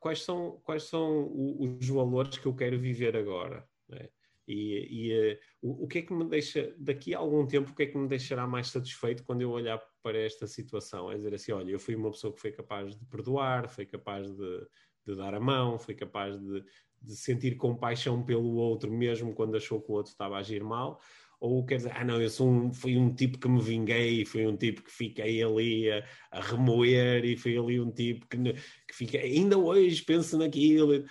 quais 0.00 0.22
são, 0.22 0.60
quais 0.64 0.82
são 0.84 1.30
os 1.78 1.88
valores 1.88 2.38
que 2.38 2.46
eu 2.46 2.54
quero 2.54 2.78
viver 2.78 3.16
agora. 3.16 3.68
É? 3.92 4.10
E, 4.46 5.08
e 5.08 5.32
uh, 5.32 5.38
o, 5.60 5.84
o, 5.84 5.88
que 5.88 5.98
é 5.98 6.02
que 6.02 6.12
me 6.12 6.24
deixa, 6.24 6.74
daqui 6.78 7.14
a 7.14 7.18
algum 7.18 7.46
tempo, 7.46 7.70
o 7.70 7.74
que 7.74 7.82
é 7.82 7.86
que 7.86 7.98
me 7.98 8.06
deixará 8.06 8.46
mais 8.46 8.68
satisfeito 8.68 9.24
quando 9.24 9.42
eu 9.42 9.50
olhar 9.50 9.80
para 10.02 10.18
esta 10.18 10.46
situação? 10.46 11.10
É 11.10 11.16
dizer 11.16 11.34
assim: 11.34 11.52
olha, 11.52 11.70
eu 11.70 11.80
fui 11.80 11.94
uma 11.94 12.10
pessoa 12.10 12.32
que 12.32 12.40
foi 12.40 12.52
capaz 12.52 12.96
de 12.96 13.04
perdoar, 13.06 13.68
foi 13.68 13.84
capaz 13.84 14.30
de, 14.30 14.66
de 15.06 15.16
dar 15.16 15.34
a 15.34 15.40
mão, 15.40 15.78
foi 15.78 15.94
capaz 15.94 16.38
de, 16.38 16.64
de 17.02 17.16
sentir 17.16 17.56
compaixão 17.56 18.24
pelo 18.24 18.54
outro, 18.54 18.92
mesmo 18.92 19.34
quando 19.34 19.56
achou 19.56 19.80
que 19.80 19.90
o 19.90 19.94
outro 19.94 20.12
estava 20.12 20.36
a 20.36 20.40
agir 20.40 20.62
mal, 20.62 21.00
ou 21.38 21.64
quer 21.64 21.76
dizer, 21.76 21.92
ah 21.94 22.04
não, 22.04 22.20
eu 22.20 22.30
sou 22.30 22.48
um, 22.48 22.72
fui 22.72 22.96
um 22.96 23.14
tipo 23.14 23.38
que 23.38 23.48
me 23.48 23.60
vinguei, 23.60 24.24
fui 24.24 24.46
um 24.46 24.56
tipo 24.56 24.82
que 24.82 24.90
fiquei 24.90 25.42
ali 25.42 25.90
a, 25.90 26.04
a 26.30 26.40
remoer 26.40 27.24
e 27.24 27.36
fui 27.36 27.58
ali 27.58 27.78
um 27.80 27.90
tipo 27.90 28.26
que, 28.26 28.38
que 28.38 28.94
fica, 28.94 29.18
ainda 29.18 29.58
hoje 29.58 30.02
penso 30.02 30.38
naquilo. 30.38 31.04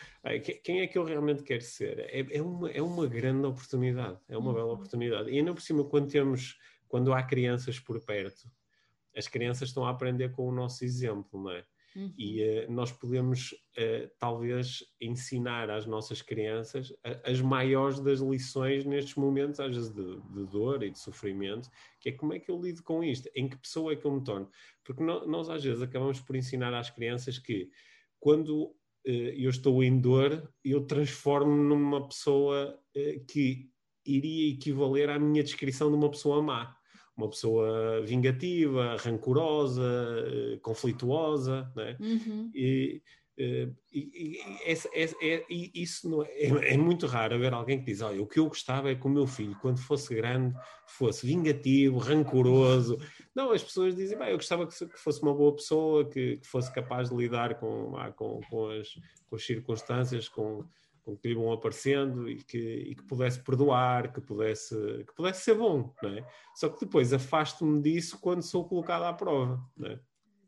Quem 0.64 0.82
é 0.82 0.88
que 0.88 0.98
eu 0.98 1.04
realmente 1.04 1.44
quero 1.44 1.62
ser? 1.62 2.00
É, 2.00 2.26
é, 2.38 2.42
uma, 2.42 2.72
é 2.72 2.82
uma 2.82 3.08
grande 3.08 3.46
oportunidade, 3.46 4.18
é 4.28 4.38
uma 4.38 4.54
bela 4.54 4.68
uhum. 4.68 4.74
oportunidade. 4.74 5.30
E 5.30 5.38
ainda 5.38 5.54
por 5.54 5.62
cima, 5.62 5.84
quando 5.84 6.10
temos, 6.10 6.58
quando 6.88 7.14
há 7.14 7.22
crianças 7.22 7.80
por 7.80 8.04
perto, 8.04 8.50
as 9.16 9.28
crianças 9.28 9.70
estão 9.70 9.86
a 9.86 9.92
aprender 9.92 10.32
com 10.32 10.48
o 10.48 10.52
nosso 10.52 10.84
exemplo, 10.84 11.42
não 11.42 11.52
é? 11.52 11.64
Uhum. 11.96 12.14
E 12.18 12.44
uh, 12.44 12.72
nós 12.72 12.92
podemos, 12.92 13.54
uh, 13.54 14.10
talvez, 14.20 14.84
ensinar 15.00 15.70
às 15.70 15.86
nossas 15.86 16.22
crianças 16.22 16.94
as 17.24 17.40
maiores 17.40 18.00
das 18.02 18.20
lições 18.20 18.84
nestes 18.84 19.16
momentos, 19.16 19.60
às 19.60 19.74
vezes, 19.74 19.94
de, 19.94 20.20
de, 20.22 20.46
dor 20.48 20.84
e 20.84 20.92
de 20.92 21.00
sofrimento, 21.00 21.70
que 22.00 22.10
é 22.10 22.12
como 22.12 22.34
é 22.34 22.40
que 22.40 22.52
eu 22.52 22.62
lido 22.62 22.84
com 22.84 23.02
isto, 23.02 23.30
em 23.34 23.48
que 23.48 23.58
pessoa 23.58 23.94
é 23.94 23.96
que 23.96 24.06
eu 24.06 24.12
me 24.12 24.24
torno. 24.24 24.50
Porque 24.84 25.02
no, 25.02 25.26
nós, 25.26 25.50
às 25.50 25.64
vezes, 25.64 25.82
acabamos 25.82 26.20
por 26.20 26.36
ensinar 26.36 26.74
às 26.74 26.90
crianças 26.90 27.40
que 27.40 27.70
quando 28.20 28.66
uh, 28.66 28.76
eu 29.06 29.50
estou 29.50 29.82
em 29.82 29.98
dor, 29.98 30.52
eu 30.64 30.86
transformo-me 30.86 31.70
numa 31.70 32.08
pessoa 32.08 32.78
que 33.30 33.70
iria 34.06 34.54
equivaler 34.54 35.10
à 35.10 35.20
minha 35.20 35.44
descrição 35.44 35.90
de 35.90 35.98
uma 35.98 36.10
pessoa 36.10 36.42
má 36.42 36.78
uma 37.16 37.30
pessoa 37.30 38.02
vingativa, 38.02 38.98
rancorosa, 38.98 39.84
eh, 40.28 40.60
conflituosa, 40.62 41.72
né? 41.76 41.96
Uhum. 42.00 42.52
E, 42.54 43.02
eh, 43.38 43.70
e, 43.94 44.00
e, 44.00 44.72
é, 45.22 45.46
e, 45.50 45.72
isso 45.76 46.10
não, 46.10 46.24
é, 46.24 46.74
é, 46.74 46.78
muito 46.78 47.06
raro 47.06 47.36
haver 47.36 47.54
alguém 47.54 47.80
que 47.80 47.86
diz: 47.86 48.02
Olha, 48.02 48.22
o 48.22 48.28
que 48.28 48.40
eu 48.40 48.48
gostava 48.48 48.90
é 48.90 48.96
que 48.96 49.06
o 49.06 49.10
meu 49.10 49.28
filho, 49.28 49.58
quando 49.62 49.80
fosse 49.80 50.14
grande, 50.14 50.56
fosse 50.88 51.26
vingativo, 51.26 51.98
rancoroso. 51.98 52.98
Não, 53.34 53.52
as 53.52 53.64
pessoas 53.64 53.96
dizem: 53.96 54.18
Eu 54.30 54.38
gostava 54.38 54.68
que 54.68 54.98
fosse 54.98 55.22
uma 55.22 55.34
boa 55.34 55.56
pessoa, 55.56 56.10
que, 56.10 56.38
que 56.38 56.48
fosse 56.48 56.74
capaz 56.74 57.10
de 57.10 57.16
lidar 57.16 57.60
com, 57.60 57.96
ah, 57.98 58.12
com, 58.12 58.40
com, 58.50 58.70
as, 58.70 58.90
com 59.30 59.36
as 59.36 59.46
circunstâncias, 59.46 60.30
com, 60.30 60.66
com 61.06 61.16
que 61.16 61.28
lhe 61.28 61.36
vão 61.36 61.54
aparecendo 61.54 62.28
e 62.28 62.44
que, 62.44 62.58
e 62.58 62.96
que 62.96 63.04
pudesse 63.04 63.42
perdoar, 63.44 64.12
que 64.12 64.20
pudesse, 64.20 64.76
que 65.08 65.14
pudesse 65.16 65.44
ser 65.44 65.54
bom, 65.56 65.94
não 66.02 66.10
é? 66.10 66.28
Só 66.56 66.68
que 66.68 66.84
depois 66.84 67.14
afasto-me 67.14 67.80
disso 67.82 68.20
quando 68.20 68.42
sou 68.42 68.68
colocado 68.68 69.04
à 69.04 69.14
prova, 69.14 69.64
não 69.78 69.88
é? 69.88 70.00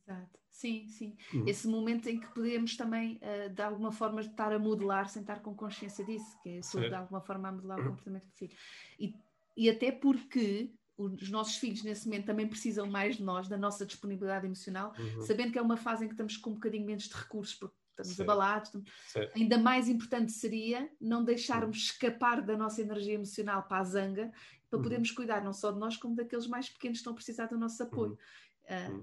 Exato. 0.01 0.37
Sim, 0.49 0.87
sim. 0.87 1.15
Uhum. 1.31 1.47
Esse 1.47 1.67
momento 1.67 2.09
em 2.09 2.19
que 2.19 2.27
podemos 2.33 2.75
também, 2.75 3.19
uh, 3.21 3.53
de 3.53 3.61
alguma 3.61 3.91
forma, 3.91 4.21
estar 4.21 4.51
a 4.51 4.57
modelar, 4.57 5.07
sem 5.07 5.21
estar 5.21 5.39
com 5.41 5.53
consciência 5.53 6.03
disso, 6.03 6.35
que 6.41 6.57
é 6.57 6.61
sobre, 6.63 6.89
de 6.89 6.95
alguma 6.95 7.21
forma, 7.21 7.49
a 7.49 7.51
modelar 7.51 7.79
o 7.79 7.83
comportamento 7.83 8.25
do 8.25 8.33
filho. 8.33 8.57
E, 8.99 9.13
e 9.55 9.69
até 9.69 9.91
porque 9.91 10.73
os 10.97 11.29
nossos 11.29 11.57
filhos, 11.57 11.83
nesse 11.83 12.07
momento, 12.07 12.25
também 12.25 12.47
precisam 12.47 12.87
mais 12.87 13.17
de 13.17 13.23
nós, 13.23 13.47
da 13.47 13.55
nossa 13.55 13.85
disponibilidade 13.85 14.47
emocional, 14.47 14.93
uhum. 14.97 15.21
sabendo 15.21 15.51
que 15.51 15.59
é 15.59 15.61
uma 15.61 15.77
fase 15.77 16.05
em 16.05 16.07
que 16.07 16.15
estamos 16.15 16.35
com 16.37 16.49
um 16.49 16.53
bocadinho 16.55 16.87
menos 16.87 17.03
de 17.03 17.13
recursos, 17.13 17.53
porque 17.53 17.75
estamos 18.01 18.19
abalados. 18.21 18.69
Estamos... 19.05 19.35
Ainda 19.35 19.57
mais 19.57 19.87
importante 19.87 20.31
seria 20.31 20.89
não 20.99 21.23
deixarmos 21.23 21.77
escapar 21.77 22.41
da 22.41 22.57
nossa 22.57 22.81
energia 22.81 23.15
emocional 23.15 23.63
para 23.63 23.79
a 23.79 23.83
zanga, 23.83 24.31
para 24.69 24.77
uhum. 24.77 24.83
podermos 24.83 25.11
cuidar 25.11 25.43
não 25.43 25.53
só 25.53 25.71
de 25.71 25.79
nós, 25.79 25.97
como 25.97 26.15
daqueles 26.15 26.47
mais 26.47 26.69
pequenos 26.69 26.97
que 26.97 27.01
estão 27.01 27.13
a 27.13 27.15
precisar 27.15 27.47
do 27.47 27.57
nosso 27.57 27.81
apoio. 27.83 28.11
Uhum. 28.11 28.17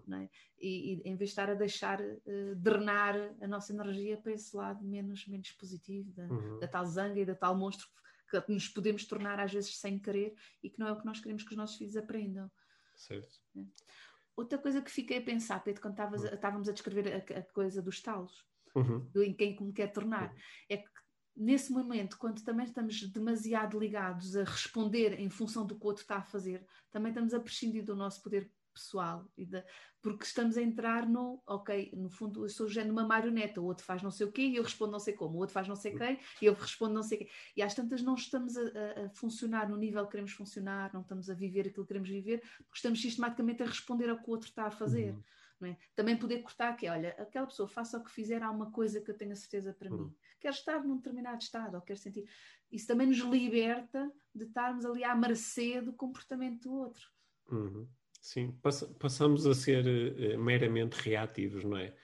Uh, 0.06 0.14
é? 0.14 0.28
e, 0.60 0.92
e, 0.92 1.02
em 1.08 1.16
vez 1.16 1.30
de 1.30 1.32
estar 1.32 1.48
a 1.48 1.54
deixar 1.54 2.00
uh, 2.00 2.54
drenar 2.56 3.14
a 3.40 3.46
nossa 3.46 3.72
energia 3.72 4.16
para 4.18 4.32
esse 4.32 4.54
lado 4.54 4.84
menos, 4.84 5.26
menos 5.26 5.50
positivo, 5.52 6.12
da, 6.12 6.24
uhum. 6.24 6.58
da 6.58 6.68
tal 6.68 6.84
zanga 6.84 7.20
e 7.20 7.24
da 7.24 7.34
tal 7.34 7.56
monstro 7.56 7.88
que 8.40 8.52
nos 8.52 8.68
podemos 8.68 9.04
tornar 9.04 9.38
às 9.38 9.52
vezes 9.52 9.76
sem 9.76 9.98
querer 9.98 10.34
e 10.62 10.68
que 10.68 10.78
não 10.78 10.88
é 10.88 10.92
o 10.92 10.98
que 10.98 11.06
nós 11.06 11.20
queremos 11.20 11.44
que 11.44 11.50
os 11.50 11.56
nossos 11.56 11.76
filhos 11.76 11.96
aprendam. 11.96 12.50
Certo. 12.96 13.40
É. 13.56 13.62
Outra 14.36 14.58
coisa 14.58 14.82
que 14.82 14.90
fiquei 14.90 15.18
a 15.18 15.22
pensar, 15.22 15.62
Pedro, 15.62 15.80
quando 15.80 15.98
uhum. 15.98 16.26
estávamos 16.26 16.68
a 16.68 16.72
descrever 16.72 17.14
a, 17.14 17.38
a 17.38 17.42
coisa 17.42 17.80
dos 17.80 18.00
talos, 18.00 18.44
uhum. 18.74 19.10
em 19.16 19.34
quem 19.34 19.56
me 19.60 19.72
quer 19.72 19.88
tornar. 19.88 20.30
Uhum. 20.30 20.38
É 20.68 20.76
que 20.78 20.90
nesse 21.36 21.72
momento, 21.72 22.16
quando 22.18 22.42
também 22.42 22.66
estamos 22.66 23.00
demasiado 23.10 23.78
ligados 23.78 24.36
a 24.36 24.44
responder 24.44 25.18
em 25.18 25.28
função 25.28 25.66
do 25.66 25.76
que 25.76 25.84
o 25.84 25.88
outro 25.88 26.02
está 26.02 26.16
a 26.16 26.22
fazer, 26.22 26.64
também 26.90 27.10
estamos 27.10 27.34
a 27.34 27.40
prescindir 27.40 27.84
do 27.84 27.96
nosso 27.96 28.22
poder 28.22 28.50
pessoal, 28.72 29.30
porque 30.02 30.24
estamos 30.24 30.58
a 30.58 30.62
entrar 30.62 31.08
no, 31.08 31.40
ok, 31.46 31.92
no 31.96 32.10
fundo 32.10 32.44
eu 32.44 32.48
sou 32.48 32.68
género 32.68 32.92
uma 32.92 33.06
marioneta, 33.06 33.60
o 33.60 33.64
outro 33.64 33.84
faz 33.84 34.02
não 34.02 34.10
sei 34.10 34.26
o 34.26 34.32
quê 34.32 34.42
e 34.42 34.56
eu 34.56 34.64
respondo 34.64 34.90
não 34.90 34.98
sei 34.98 35.14
como, 35.14 35.36
o 35.36 35.38
outro 35.38 35.54
faz 35.54 35.68
não 35.68 35.76
sei 35.76 35.94
quem 35.94 36.18
e 36.42 36.46
eu 36.46 36.54
respondo 36.54 36.92
não 36.92 37.02
sei 37.02 37.18
quê. 37.18 37.28
E 37.56 37.62
às 37.62 37.72
tantas 37.72 38.02
não 38.02 38.14
estamos 38.14 38.56
a, 38.56 38.62
a, 38.62 39.06
a, 39.06 39.10
funcionar 39.10 39.68
no 39.70 39.76
nível 39.76 40.04
que 40.04 40.10
queremos 40.10 40.32
funcionar, 40.32 40.92
não 40.92 41.02
estamos 41.02 41.30
a 41.30 41.34
viver 41.34 41.68
aquilo 41.68 41.84
que 41.84 41.88
queremos 41.88 42.08
viver, 42.08 42.40
porque 42.40 42.76
estamos 42.76 43.00
sistematicamente 43.00 43.62
a 43.62 43.66
responder 43.66 44.10
ao 44.10 44.18
que 44.18 44.28
o 44.28 44.32
outro 44.32 44.48
está 44.48 44.66
a 44.66 44.70
fazer. 44.70 45.14
Uhum. 45.14 45.22
É? 45.66 45.76
Também 45.94 46.16
poder 46.16 46.42
cortar 46.42 46.76
que, 46.76 46.88
olha, 46.88 47.10
aquela 47.18 47.46
pessoa 47.46 47.68
faça 47.68 47.98
o 47.98 48.04
que 48.04 48.10
fizer, 48.10 48.42
há 48.42 48.50
uma 48.50 48.70
coisa 48.70 49.00
que 49.00 49.10
eu 49.10 49.16
tenho 49.16 49.32
a 49.32 49.36
certeza 49.36 49.72
para 49.72 49.90
uhum. 49.90 50.04
mim. 50.04 50.14
Quer 50.40 50.50
estar 50.50 50.84
num 50.84 50.96
determinado 50.96 51.42
estado, 51.42 51.76
ou 51.76 51.80
quer 51.80 51.96
sentir. 51.96 52.28
Isso 52.70 52.86
também 52.86 53.06
nos 53.06 53.18
liberta 53.18 54.10
de 54.34 54.44
estarmos 54.44 54.84
ali 54.84 55.04
à 55.04 55.14
mercê 55.14 55.80
do 55.80 55.92
comportamento 55.92 56.68
do 56.68 56.74
outro. 56.74 57.08
Uhum. 57.50 57.86
Sim, 58.20 58.52
Pass 58.62 58.82
passamos 58.98 59.46
a 59.46 59.54
ser 59.54 59.84
uh, 59.86 60.38
meramente 60.42 60.94
reativos, 60.94 61.62
não 61.62 61.76
é? 61.76 61.94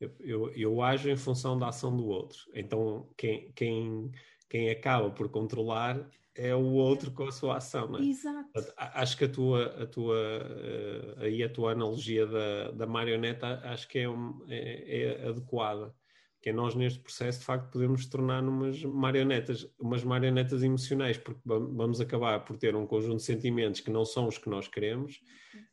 Eu, 0.00 0.14
eu, 0.20 0.50
eu 0.50 0.82
ajo 0.82 1.08
em 1.08 1.16
função 1.16 1.58
da 1.58 1.68
ação 1.68 1.96
do 1.96 2.06
outro. 2.06 2.38
Então, 2.54 3.08
quem, 3.16 3.52
quem, 3.52 4.10
quem 4.48 4.70
acaba 4.70 5.10
por 5.10 5.28
controlar 5.28 6.08
é 6.38 6.54
o 6.54 6.72
outro 6.72 7.10
com 7.10 7.24
a 7.24 7.32
sua 7.32 7.56
ação, 7.56 7.88
não 7.88 7.98
é? 7.98 8.02
Exato. 8.02 8.48
Acho 8.76 9.18
que 9.18 9.24
a 9.24 9.28
tua, 9.28 9.66
a 9.82 9.86
tua, 9.86 10.14
uh, 10.14 11.20
aí 11.22 11.42
a 11.42 11.48
tua 11.48 11.72
analogia 11.72 12.26
da, 12.26 12.70
da 12.70 12.86
marioneta 12.86 13.60
acho 13.64 13.88
que 13.88 13.98
é, 13.98 14.08
um, 14.08 14.40
é, 14.48 15.02
é, 15.02 15.28
adequada. 15.28 15.92
Que 16.40 16.50
é 16.50 16.52
nós 16.52 16.76
neste 16.76 17.00
processo 17.00 17.40
de 17.40 17.44
facto 17.44 17.72
podemos 17.72 18.06
tornar 18.06 18.44
umas 18.44 18.80
marionetas, 18.84 19.68
umas 19.76 20.04
marionetas 20.04 20.62
emocionais, 20.62 21.18
porque 21.18 21.40
vamos 21.44 22.00
acabar 22.00 22.44
por 22.44 22.56
ter 22.56 22.76
um 22.76 22.86
conjunto 22.86 23.16
de 23.16 23.24
sentimentos 23.24 23.80
que 23.80 23.90
não 23.90 24.04
são 24.04 24.28
os 24.28 24.38
que 24.38 24.48
nós 24.48 24.68
queremos, 24.68 25.20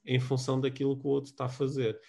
em 0.03 0.19
função 0.19 0.59
daquilo 0.59 0.97
que 0.97 1.05
o 1.05 1.09
outro 1.11 1.29
está 1.29 1.45
a 1.45 1.49
fazer. 1.49 1.99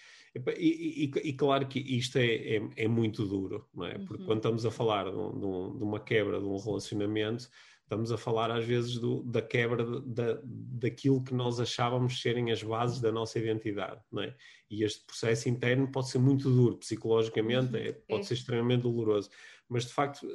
E, 0.57 1.05
e, 1.05 1.29
e, 1.29 1.33
claro 1.35 1.67
que 1.67 1.79
isto 1.79 2.17
é, 2.17 2.57
é, 2.57 2.69
é, 2.77 2.89
muito 2.89 3.27
duro, 3.27 3.67
não 3.75 3.87
é? 3.87 3.99
Porque 3.99 4.23
uhum. 4.23 4.27
quando 4.27 4.39
estamos 4.39 4.67
a 4.67 4.71
falar 4.71 5.11
de, 5.11 5.17
um, 5.17 5.77
de, 5.77 5.85
uma 5.85 6.01
quebra 6.01 6.39
de 6.39 6.47
um 6.47 6.57
relacionamento, 6.57 7.49
estamos 7.87 8.11
a 8.11 8.19
falar 8.19 8.51
às 8.51 8.65
vezes 8.65 8.99
do, 8.99 9.23
da 9.23 9.41
quebra 9.41 9.85
da, 10.01 10.41
daquilo 10.43 11.23
que 11.23 11.33
nós 11.33 11.61
achávamos 11.61 12.21
serem 12.21 12.51
as 12.51 12.63
bases 12.63 13.01
da 13.01 13.13
nossa 13.13 13.39
identidade, 13.39 14.01
não 14.11 14.23
é? 14.23 14.35
E 14.69 14.83
este 14.83 15.07
processo 15.07 15.49
interno 15.49 15.91
pode 15.91 16.09
ser 16.09 16.19
muito 16.19 16.51
duro, 16.51 16.77
psicologicamente, 16.77 17.73
uhum. 17.73 17.81
é, 17.81 17.93
pode 17.93 18.23
é. 18.23 18.25
ser 18.25 18.35
extremamente 18.35 18.83
doloroso, 18.83 19.31
mas 19.69 19.85
de 19.87 19.93
facto 19.93 20.27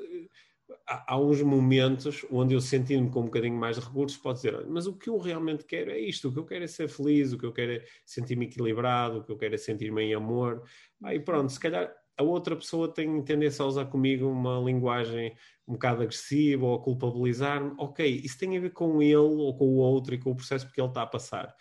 há, 0.88 1.14
há 1.14 1.20
uns 1.20 1.42
momentos 1.42 2.26
onde 2.32 2.54
eu 2.54 2.62
sentindo-me 2.62 3.10
com 3.10 3.20
um 3.20 3.26
bocadinho 3.26 3.58
mais 3.58 3.76
de 3.78 3.86
recursos, 3.86 4.18
pode 4.18 4.38
dizer, 4.38 4.66
mas 4.68 4.88
o 4.88 4.98
que 4.98 5.10
eu 5.10 5.18
realmente 5.18 5.66
quero 5.66 5.92
é 5.92 6.00
isto, 6.00 6.30
o 6.30 6.32
que 6.32 6.40
eu 6.40 6.46
quero 6.46 6.64
é 6.64 6.68
ser 6.68 6.88
feliz, 6.88 7.34
o 7.34 7.38
que 7.38 7.46
eu 7.46 7.52
quero 7.52 7.74
é 7.74 7.86
sentir-me 8.06 8.46
equilibrado, 8.46 9.20
o 9.20 9.24
que 9.26 9.32
eu 9.32 9.38
quero 9.38 9.56
é 9.56 9.58
sentir-me 9.58 10.04
em 10.04 10.14
amor. 10.14 10.64
Aí 11.04 11.20
pronto, 11.20 11.52
se 11.52 11.60
calhar 11.60 11.94
a 12.18 12.24
outra 12.24 12.56
pessoa 12.56 12.94
tem 12.94 13.22
tendência 13.24 13.64
a 13.64 13.68
usar 13.68 13.86
comigo 13.86 14.28
uma 14.28 14.60
linguagem 14.60 15.36
um 15.68 15.74
bocado 15.74 16.02
agressiva 16.02 16.66
ou 16.66 16.76
a 16.76 16.84
culpabilizar-me. 16.84 17.74
Ok, 17.78 18.06
isso 18.06 18.38
tem 18.38 18.58
a 18.58 18.62
ver 18.62 18.72
com 18.72 19.02
ele 19.02 19.16
ou 19.16 19.56
com 19.58 19.66
o 19.66 19.78
outro 19.78 20.14
e 20.14 20.20
com 20.20 20.32
o 20.32 20.36
processo 20.36 20.66
porque 20.66 20.82
ele 20.82 20.90
está 20.90 21.04
a 21.04 21.08
passar. 21.08 21.56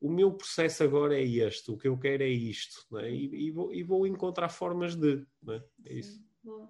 O 0.00 0.10
meu 0.10 0.32
processo 0.32 0.84
agora 0.84 1.18
é 1.18 1.24
este, 1.24 1.70
o 1.70 1.76
que 1.76 1.88
eu 1.88 1.98
quero 1.98 2.22
é 2.22 2.28
isto, 2.28 2.86
é? 2.98 3.10
e, 3.10 3.46
e, 3.46 3.50
vou, 3.50 3.72
e, 3.72 3.82
vou, 3.82 4.06
encontrar 4.06 4.48
formas 4.50 4.94
de. 4.94 5.26
É? 5.48 5.62
é 5.86 5.94
isso. 5.94 6.24
Bom, 6.44 6.68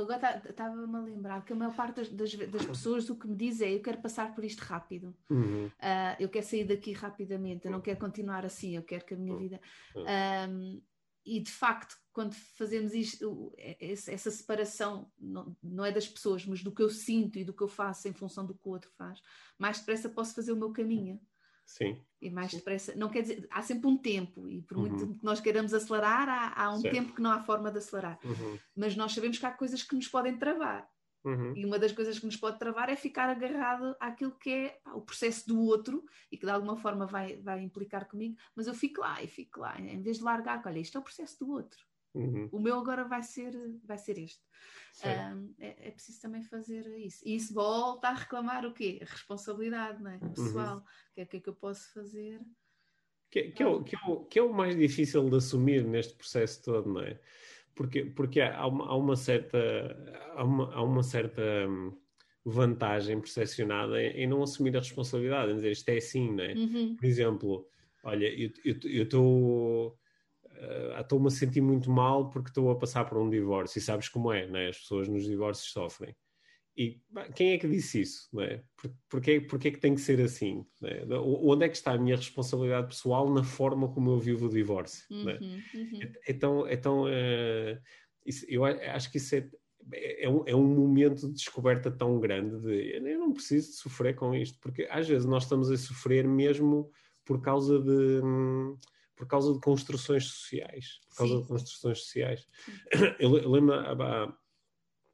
agora 0.00 0.42
estava-me 0.48 0.96
a 0.96 1.00
lembrar 1.00 1.44
que 1.44 1.52
a 1.52 1.56
maior 1.56 1.76
parte 1.76 2.10
das, 2.14 2.34
das, 2.34 2.64
pessoas 2.64 3.10
o 3.10 3.18
que 3.18 3.28
me 3.28 3.36
diz 3.36 3.60
é 3.60 3.74
eu 3.74 3.82
quero 3.82 4.00
passar 4.00 4.34
por 4.34 4.42
isto 4.42 4.60
rápido, 4.60 5.14
uhum. 5.28 5.66
uh, 5.66 6.16
eu 6.18 6.30
quero 6.30 6.46
sair 6.46 6.64
daqui 6.64 6.92
rapidamente, 6.92 7.66
eu 7.66 7.70
não 7.70 7.82
quero 7.82 7.98
continuar 7.98 8.46
assim, 8.46 8.76
eu 8.76 8.82
quero 8.82 9.04
que 9.04 9.12
a 9.12 9.18
minha 9.18 9.34
uhum. 9.34 9.38
vida. 9.38 9.60
Um, 10.48 10.80
e 11.24 11.40
de 11.40 11.50
facto, 11.50 11.96
quando 12.12 12.34
fazemos 12.34 12.94
isto, 12.94 13.52
essa 13.78 14.30
separação 14.30 15.10
não, 15.18 15.56
não, 15.62 15.84
é 15.84 15.92
das 15.92 16.08
pessoas, 16.08 16.44
mas 16.44 16.62
do 16.62 16.72
que 16.72 16.82
eu 16.82 16.90
sinto 16.90 17.38
e 17.38 17.44
do 17.44 17.52
que 17.52 17.62
eu 17.62 17.68
faço 17.68 18.08
em 18.08 18.12
função 18.12 18.46
do 18.46 18.54
que 18.54 18.66
o 18.66 18.70
outro 18.70 18.90
faz, 18.96 19.20
mais 19.58 19.78
depressa 19.78 20.08
posso 20.08 20.34
fazer 20.34 20.52
o 20.52 20.56
meu 20.56 20.72
caminho. 20.72 21.20
Sim. 21.66 22.02
E 22.20 22.28
mais 22.28 22.52
depressa, 22.52 22.94
não 22.96 23.08
quer 23.08 23.22
dizer, 23.22 23.46
há 23.50 23.62
sempre 23.62 23.86
um 23.86 23.96
tempo, 23.96 24.48
e 24.48 24.60
por 24.62 24.76
muito 24.76 25.04
uhum. 25.04 25.18
que 25.18 25.24
nós 25.24 25.40
queiramos 25.40 25.72
acelerar, 25.72 26.28
há, 26.28 26.64
há 26.64 26.74
um 26.74 26.80
certo. 26.80 26.94
tempo 26.94 27.14
que 27.14 27.22
não 27.22 27.30
há 27.30 27.40
forma 27.40 27.70
de 27.70 27.78
acelerar. 27.78 28.18
Uhum. 28.24 28.58
Mas 28.74 28.96
nós 28.96 29.12
sabemos 29.12 29.38
que 29.38 29.46
há 29.46 29.52
coisas 29.52 29.82
que 29.82 29.94
nos 29.94 30.08
podem 30.08 30.36
travar. 30.36 30.88
Uhum. 31.24 31.54
E 31.54 31.66
uma 31.66 31.78
das 31.78 31.92
coisas 31.92 32.18
que 32.18 32.26
nos 32.26 32.36
pode 32.36 32.58
travar 32.58 32.88
é 32.88 32.96
ficar 32.96 33.28
agarrado 33.28 33.94
àquilo 34.00 34.32
que 34.32 34.50
é 34.50 34.80
pá, 34.82 34.92
o 34.94 35.02
processo 35.02 35.46
do 35.46 35.60
outro 35.60 36.04
e 36.32 36.36
que 36.36 36.46
de 36.46 36.52
alguma 36.52 36.76
forma 36.76 37.06
vai, 37.06 37.36
vai 37.36 37.62
implicar 37.62 38.08
comigo, 38.08 38.36
mas 38.56 38.66
eu 38.66 38.74
fico 38.74 39.00
lá 39.00 39.22
e 39.22 39.26
fico 39.26 39.60
lá, 39.60 39.78
em 39.78 40.00
vez 40.00 40.18
de 40.18 40.24
largar, 40.24 40.62
olha, 40.64 40.78
isto 40.78 40.96
é 40.96 41.00
o 41.00 41.04
processo 41.04 41.38
do 41.44 41.52
outro. 41.52 41.84
Uhum. 42.14 42.48
O 42.50 42.58
meu 42.58 42.76
agora 42.78 43.04
vai 43.04 43.22
ser, 43.22 43.54
vai 43.84 43.98
ser 43.98 44.18
este. 44.18 44.42
Um, 45.04 45.54
é, 45.58 45.88
é, 45.88 45.90
preciso 45.92 46.20
também 46.20 46.42
fazer 46.42 46.84
isso. 46.98 47.22
E 47.24 47.36
isso 47.36 47.54
volta 47.54 48.08
a 48.08 48.14
reclamar 48.14 48.66
o 48.66 48.74
quê? 48.74 48.98
A 49.00 49.04
responsabilidade, 49.04 50.02
não 50.02 50.10
é? 50.10 50.18
Uhum. 50.20 50.32
Pessoal, 50.32 50.78
o 50.78 51.14
que, 51.14 51.20
é, 51.20 51.26
que 51.26 51.36
é 51.36 51.40
que 51.40 51.48
eu 51.48 51.54
posso 51.54 51.92
fazer? 51.92 52.40
Que, 53.30 53.52
que, 53.52 53.62
é 53.62 53.66
o, 53.66 53.84
que, 53.84 53.94
é 53.94 53.98
o, 54.08 54.24
que 54.24 54.38
é 54.40 54.42
o 54.42 54.52
mais 54.52 54.76
difícil 54.76 55.30
de 55.30 55.36
assumir 55.36 55.84
neste 55.84 56.14
processo 56.14 56.62
todo, 56.64 56.92
não 56.92 57.00
é? 57.00 57.20
Porque, 57.80 58.04
porque 58.04 58.42
há, 58.42 58.66
uma, 58.66 58.88
há 58.88 58.94
uma 58.94 59.16
certa, 59.16 59.58
há 60.36 60.44
uma, 60.44 60.74
há 60.74 60.82
uma 60.82 61.02
certa 61.02 61.40
hum, 61.66 61.96
vantagem 62.44 63.18
percepcionada 63.18 64.02
em, 64.02 64.24
em, 64.24 64.26
não 64.26 64.42
assumir 64.42 64.76
a 64.76 64.80
responsabilidade, 64.80 65.50
em 65.50 65.54
dizer 65.54 65.70
isto 65.70 65.88
é 65.88 65.96
assim, 65.96 66.30
não 66.30 66.44
é? 66.44 66.52
Uhum. 66.52 66.94
Por 66.94 67.06
exemplo, 67.06 67.66
olha, 68.04 68.26
eu 68.28 69.02
estou 69.02 69.98
estou-me 70.98 71.28
a 71.28 71.30
sentir 71.30 71.62
muito 71.62 71.90
mal 71.90 72.28
porque 72.28 72.50
estou 72.50 72.70
a 72.70 72.76
passar 72.76 73.06
por 73.06 73.16
um 73.16 73.30
divórcio. 73.30 73.78
E 73.78 73.80
sabes 73.80 74.10
como 74.10 74.30
é, 74.30 74.46
né? 74.46 74.68
as 74.68 74.78
pessoas 74.78 75.08
nos 75.08 75.24
divórcios 75.24 75.72
sofrem. 75.72 76.14
E 76.76 77.00
quem 77.34 77.52
é 77.52 77.58
que 77.58 77.68
disse 77.68 78.00
isso? 78.00 78.28
Não 78.32 78.42
é? 78.42 78.62
Por, 78.76 78.90
porquê, 79.08 79.40
porquê 79.40 79.68
é 79.68 79.70
que 79.70 79.80
tem 79.80 79.94
que 79.94 80.00
ser 80.00 80.20
assim? 80.20 80.64
É? 80.82 81.04
Onde 81.18 81.64
é 81.64 81.68
que 81.68 81.76
está 81.76 81.92
a 81.92 81.98
minha 81.98 82.16
responsabilidade 82.16 82.88
pessoal 82.88 83.32
na 83.32 83.42
forma 83.42 83.92
como 83.92 84.10
eu 84.10 84.18
vivo 84.18 84.46
o 84.46 84.50
divórcio? 84.50 85.04
É? 85.10 85.38
Uhum, 85.38 85.62
uhum. 85.74 86.00
Então, 86.28 86.68
então 86.68 87.04
uh, 87.04 87.80
isso, 88.24 88.46
eu 88.48 88.64
acho 88.64 89.10
que 89.10 89.18
isso 89.18 89.34
é, 89.34 90.24
é, 90.24 90.28
um, 90.28 90.42
é 90.46 90.54
um 90.54 90.66
momento 90.66 91.26
de 91.26 91.34
descoberta 91.34 91.90
tão 91.90 92.18
grande 92.20 92.60
de 92.60 92.96
eu 92.96 93.18
não 93.18 93.32
preciso 93.32 93.70
de 93.70 93.76
sofrer 93.76 94.14
com 94.14 94.34
isto, 94.34 94.58
porque 94.60 94.86
às 94.90 95.08
vezes 95.08 95.26
nós 95.26 95.42
estamos 95.42 95.70
a 95.70 95.76
sofrer 95.76 96.26
mesmo 96.26 96.90
por 97.24 97.40
causa 97.40 97.78
de. 97.78 98.20
Por 99.16 99.26
causa 99.26 99.52
de 99.52 99.60
construções 99.60 100.24
sociais. 100.24 100.98
Por 101.10 101.16
causa 101.18 101.34
Sim. 101.34 101.42
de 101.42 101.48
construções 101.48 101.98
sociais. 101.98 102.46
Eu, 103.18 103.36
eu 103.36 103.50
lembro, 103.50 103.74
há, 103.74 104.34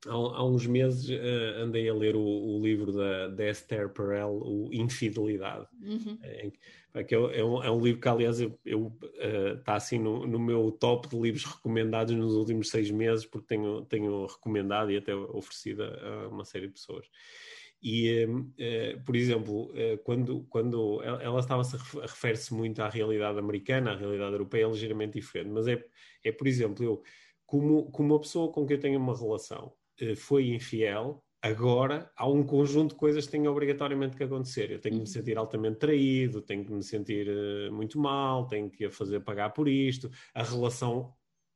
há, 0.09 0.13
há 0.13 0.45
uns 0.45 0.67
meses 0.67 1.09
uh, 1.09 1.63
andei 1.63 1.89
a 1.89 1.95
ler 1.95 2.17
o, 2.17 2.21
o 2.21 2.61
livro 2.63 2.93
da, 2.93 3.29
da, 3.29 3.49
Esther 3.49 3.89
Perel, 3.91 4.41
o 4.43 4.69
Infidelidade, 4.73 5.67
uhum. 5.83 6.19
em, 6.43 6.53
que 7.05 7.15
é, 7.15 7.19
é, 7.19 7.45
um, 7.45 7.63
é, 7.63 7.71
um, 7.71 7.81
livro 7.81 8.01
que, 8.01 8.09
aliás, 8.09 8.41
está 8.41 8.77
uh, 8.77 9.57
tá 9.65 9.75
assim 9.75 9.99
no, 9.99 10.27
no, 10.27 10.39
meu 10.39 10.71
top 10.73 11.09
de 11.09 11.19
livros 11.19 11.45
recomendados 11.45 12.15
nos 12.15 12.35
últimos 12.35 12.71
seis 12.71 12.91
meses, 12.91 13.27
porque 13.27 13.47
tenho, 13.47 13.85
tenho 13.85 14.27
recomendado 14.27 14.91
e 14.91 14.97
até 14.97 15.15
oferecido 15.15 15.83
a, 15.85 16.29
uma 16.29 16.45
série 16.45 16.69
de 16.69 16.73
pessoas. 16.73 17.07
E, 17.83 18.25
uh, 18.25 19.05
por 19.05 19.15
exemplo, 19.15 19.71
uh, 19.71 19.99
quando, 20.05 20.45
quando 20.49 21.03
ela, 21.03 21.41
estava-se 21.41 21.77
a 21.77 22.03
refere-se 22.03 22.55
muito 22.55 22.81
à 22.81 22.89
realidade 22.89 23.39
americana, 23.39 23.93
à 23.93 23.97
realidade 23.97 24.33
europeia 24.33 24.65
é 24.65 24.69
ligeiramente 24.69 25.21
diferente, 25.21 25.51
mas 25.51 25.69
é, 25.69 25.85
é 26.25 26.33
por 26.33 26.47
exemplo, 26.47 26.85
eu, 26.85 27.03
como, 27.45 27.91
como 27.91 28.15
uma 28.15 28.21
pessoa 28.21 28.51
com 28.51 28.67
quem 28.67 28.77
eu 28.77 28.81
tenho 28.81 28.99
uma 28.99 29.17
relação, 29.17 29.67
uh, 29.67 29.86
foi 30.17 30.49
infiel, 30.49 31.23
agora 31.47 32.11
há 32.17 32.29
um 32.29 32.43
conjunto 32.43 32.91
de 32.91 32.97
coisas 32.97 33.27
que 33.27 33.33
têm 33.33 33.47
obrigatoriamente 33.47 34.17
que 34.17 34.25
acontecer. 34.25 34.71
Eu 34.71 34.81
tenho 34.81 34.95
que 34.95 35.01
me 35.01 35.07
uhum. 35.07 35.07
sentir 35.07 35.39
altamente 35.39 35.79
traído, 35.79 36.43
tenho 36.43 36.65
que 36.65 36.73
me 36.73 36.83
sentir 36.83 37.29
uh, 37.29 37.73
muito 37.73 37.99
mal, 37.99 38.47
tenho 38.47 38.71
que 38.71 38.87
a 38.87 38.91
fazer 38.91 39.21
pagar 39.21 39.51
por 39.51 39.69
isto, 39.69 40.11
a 40.35 40.43
relação 40.43 41.13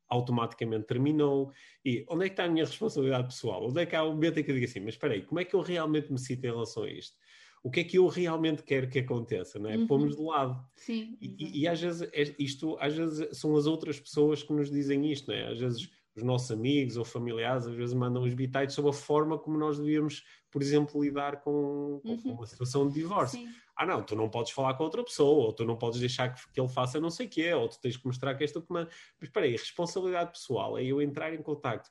automaticamente 0.09 0.86
terminou. 0.86 1.53
E 1.84 2.05
onde 2.09 2.26
é 2.26 2.28
que 2.28 2.32
está 2.32 2.45
a 2.45 2.49
minha 2.49 2.64
responsabilidade 2.64 3.28
pessoal? 3.28 3.68
Onde 3.68 3.80
é 3.80 3.86
que 3.86 3.97
há 3.97 4.05
um 4.05 4.12
momento 4.12 4.38
em 4.38 4.45
que 4.45 4.51
eu 4.51 4.55
digo 4.55 4.66
assim, 4.66 4.80
mas 4.80 4.95
espera 4.95 5.14
aí, 5.14 5.22
como 5.22 5.41
é 5.41 5.45
que 5.45 5.55
eu 5.55 5.61
realmente 5.61 6.12
me 6.12 6.18
sinto 6.18 6.45
em 6.45 6.51
relação 6.51 6.82
a 6.82 6.91
isto? 6.91 7.16
O 7.62 7.70
que 7.70 7.80
é 7.80 7.84
que 7.84 7.99
eu 7.99 8.07
realmente 8.07 8.62
quero 8.62 8.88
que 8.88 8.99
aconteça, 8.99 9.59
não 9.59 9.68
é? 9.68 9.76
Uhum. 9.76 9.86
Pomos 9.86 10.16
de 10.16 10.22
lado. 10.22 10.59
Sim. 10.76 11.16
E, 11.20 11.61
e, 11.61 11.68
às 11.68 11.80
vezes 11.80 12.09
é, 12.12 12.34
isto, 12.38 12.76
às 12.80 12.95
vezes 12.95 13.38
são 13.38 13.55
as 13.55 13.66
outras 13.66 14.01
pessoas 14.01 14.43
que 14.43 14.53
nos 14.53 14.70
dizem 14.70 15.11
isto, 15.12 15.28
não 15.28 15.34
é? 15.34 15.53
Às 15.53 15.59
vezes 15.59 15.91
os 16.17 16.23
nossos 16.23 16.51
amigos 16.51 16.97
ou 16.97 17.05
familiares 17.05 17.67
às 17.67 17.75
vezes 17.75 17.95
mandam 17.95 18.23
os 18.23 18.35
bitites 18.35 18.75
sobre 18.75 18.91
a 18.91 18.95
forma 18.95 19.39
como 19.39 19.57
nós 19.59 19.79
devíamos, 19.79 20.25
por 20.51 20.61
exemplo, 20.61 21.03
lidar 21.03 21.41
com, 21.41 22.01
uhum. 22.05 22.23
com 22.23 22.29
uma 22.31 22.47
situação 22.47 22.89
de 22.89 22.95
divórcio. 22.95 23.39
Sim. 23.39 23.49
Ah, 23.77 23.87
não, 23.87 24.03
tu 24.03 24.15
não 24.15 24.29
podes 24.29 24.53
falar 24.53 24.75
com 24.75 24.85
outra 24.85 25.03
pessoa, 25.03 25.47
ou 25.47 25.53
tu 25.53 25.65
não 25.65 25.77
podes 25.77 26.01
deixar 26.01 26.35
que, 26.35 26.43
que 26.53 26.61
ele 26.61 26.69
faça 26.69 27.01
não 27.01 27.11
sei 27.11 27.27
o 27.27 27.31
quê, 27.31 27.53
ou 27.55 27.69
tu 27.69 27.81
tens 27.81 27.97
que 27.97 28.07
mostrar 28.07 28.35
que 28.35 28.45
és 28.45 28.53
tu 28.53 28.61
que 28.61 28.73
manda. 28.73 28.91
Mas 29.19 29.29
espera 29.29 29.47
aí, 29.47 29.53
responsabilidade 29.53 30.33
pessoal 30.33 30.77
é 30.77 30.85
eu 30.85 31.01
entrar 31.01 31.33
em 31.33 31.43
contato 31.43 31.91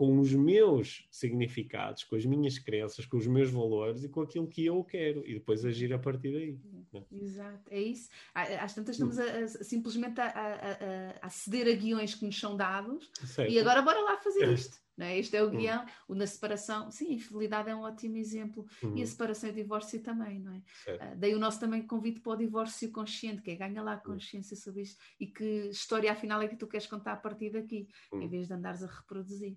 com 0.00 0.18
os 0.18 0.32
meus 0.32 1.06
significados, 1.10 2.04
com 2.04 2.16
as 2.16 2.24
minhas 2.24 2.58
crenças, 2.58 3.04
com 3.04 3.18
os 3.18 3.26
meus 3.26 3.50
valores 3.50 4.02
e 4.02 4.08
com 4.08 4.22
aquilo 4.22 4.48
que 4.48 4.64
eu 4.64 4.82
quero 4.82 5.22
e 5.26 5.34
depois 5.34 5.62
agir 5.62 5.92
a 5.92 5.98
partir 5.98 6.32
daí. 6.32 6.58
Né? 6.90 7.04
Exato, 7.12 7.68
é 7.70 7.82
isso. 7.82 8.08
Às 8.32 8.74
tantas 8.74 8.94
estamos 8.94 9.18
a, 9.18 9.24
a, 9.24 9.46
simplesmente 9.46 10.18
a, 10.18 11.18
a, 11.20 11.28
ceder 11.28 11.68
a 11.68 11.76
guiões 11.76 12.14
que 12.14 12.24
nos 12.24 12.40
são 12.40 12.56
dados 12.56 13.10
certo. 13.26 13.52
e 13.52 13.58
agora 13.58 13.82
bora 13.82 14.00
lá 14.00 14.16
fazer 14.16 14.48
isto. 14.54 14.78
É? 15.04 15.18
Este 15.18 15.36
é 15.36 15.42
o 15.42 15.48
hum. 15.48 15.56
guião, 15.56 15.84
o 16.08 16.14
na 16.14 16.26
separação, 16.26 16.90
sim, 16.90 17.10
a 17.10 17.14
infidelidade 17.14 17.70
é 17.70 17.74
um 17.74 17.80
ótimo 17.80 18.16
exemplo, 18.16 18.66
uhum. 18.82 18.96
e 18.96 19.02
a 19.02 19.06
separação 19.06 19.48
e 19.48 19.52
o 19.52 19.54
divórcio 19.54 20.02
também, 20.02 20.40
não 20.40 20.52
é? 20.52 20.58
Uh, 20.58 21.16
daí 21.16 21.34
o 21.34 21.38
nosso 21.38 21.58
também 21.58 21.86
convite 21.86 22.20
para 22.20 22.32
o 22.32 22.36
divórcio 22.36 22.90
consciente, 22.90 23.42
que 23.42 23.50
é 23.50 23.56
ganha 23.56 23.82
lá 23.82 23.94
a 23.94 23.96
hum. 23.96 24.14
consciência 24.14 24.56
sobre 24.56 24.82
isto 24.82 25.02
e 25.18 25.26
que 25.26 25.68
história 25.68 26.12
afinal 26.12 26.40
é 26.42 26.48
que 26.48 26.56
tu 26.56 26.66
queres 26.66 26.86
contar 26.86 27.12
a 27.12 27.16
partir 27.16 27.50
daqui, 27.50 27.88
uhum. 28.12 28.22
em 28.22 28.28
vez 28.28 28.46
de 28.46 28.54
andares 28.54 28.82
a 28.82 28.86
reproduzir. 28.86 29.56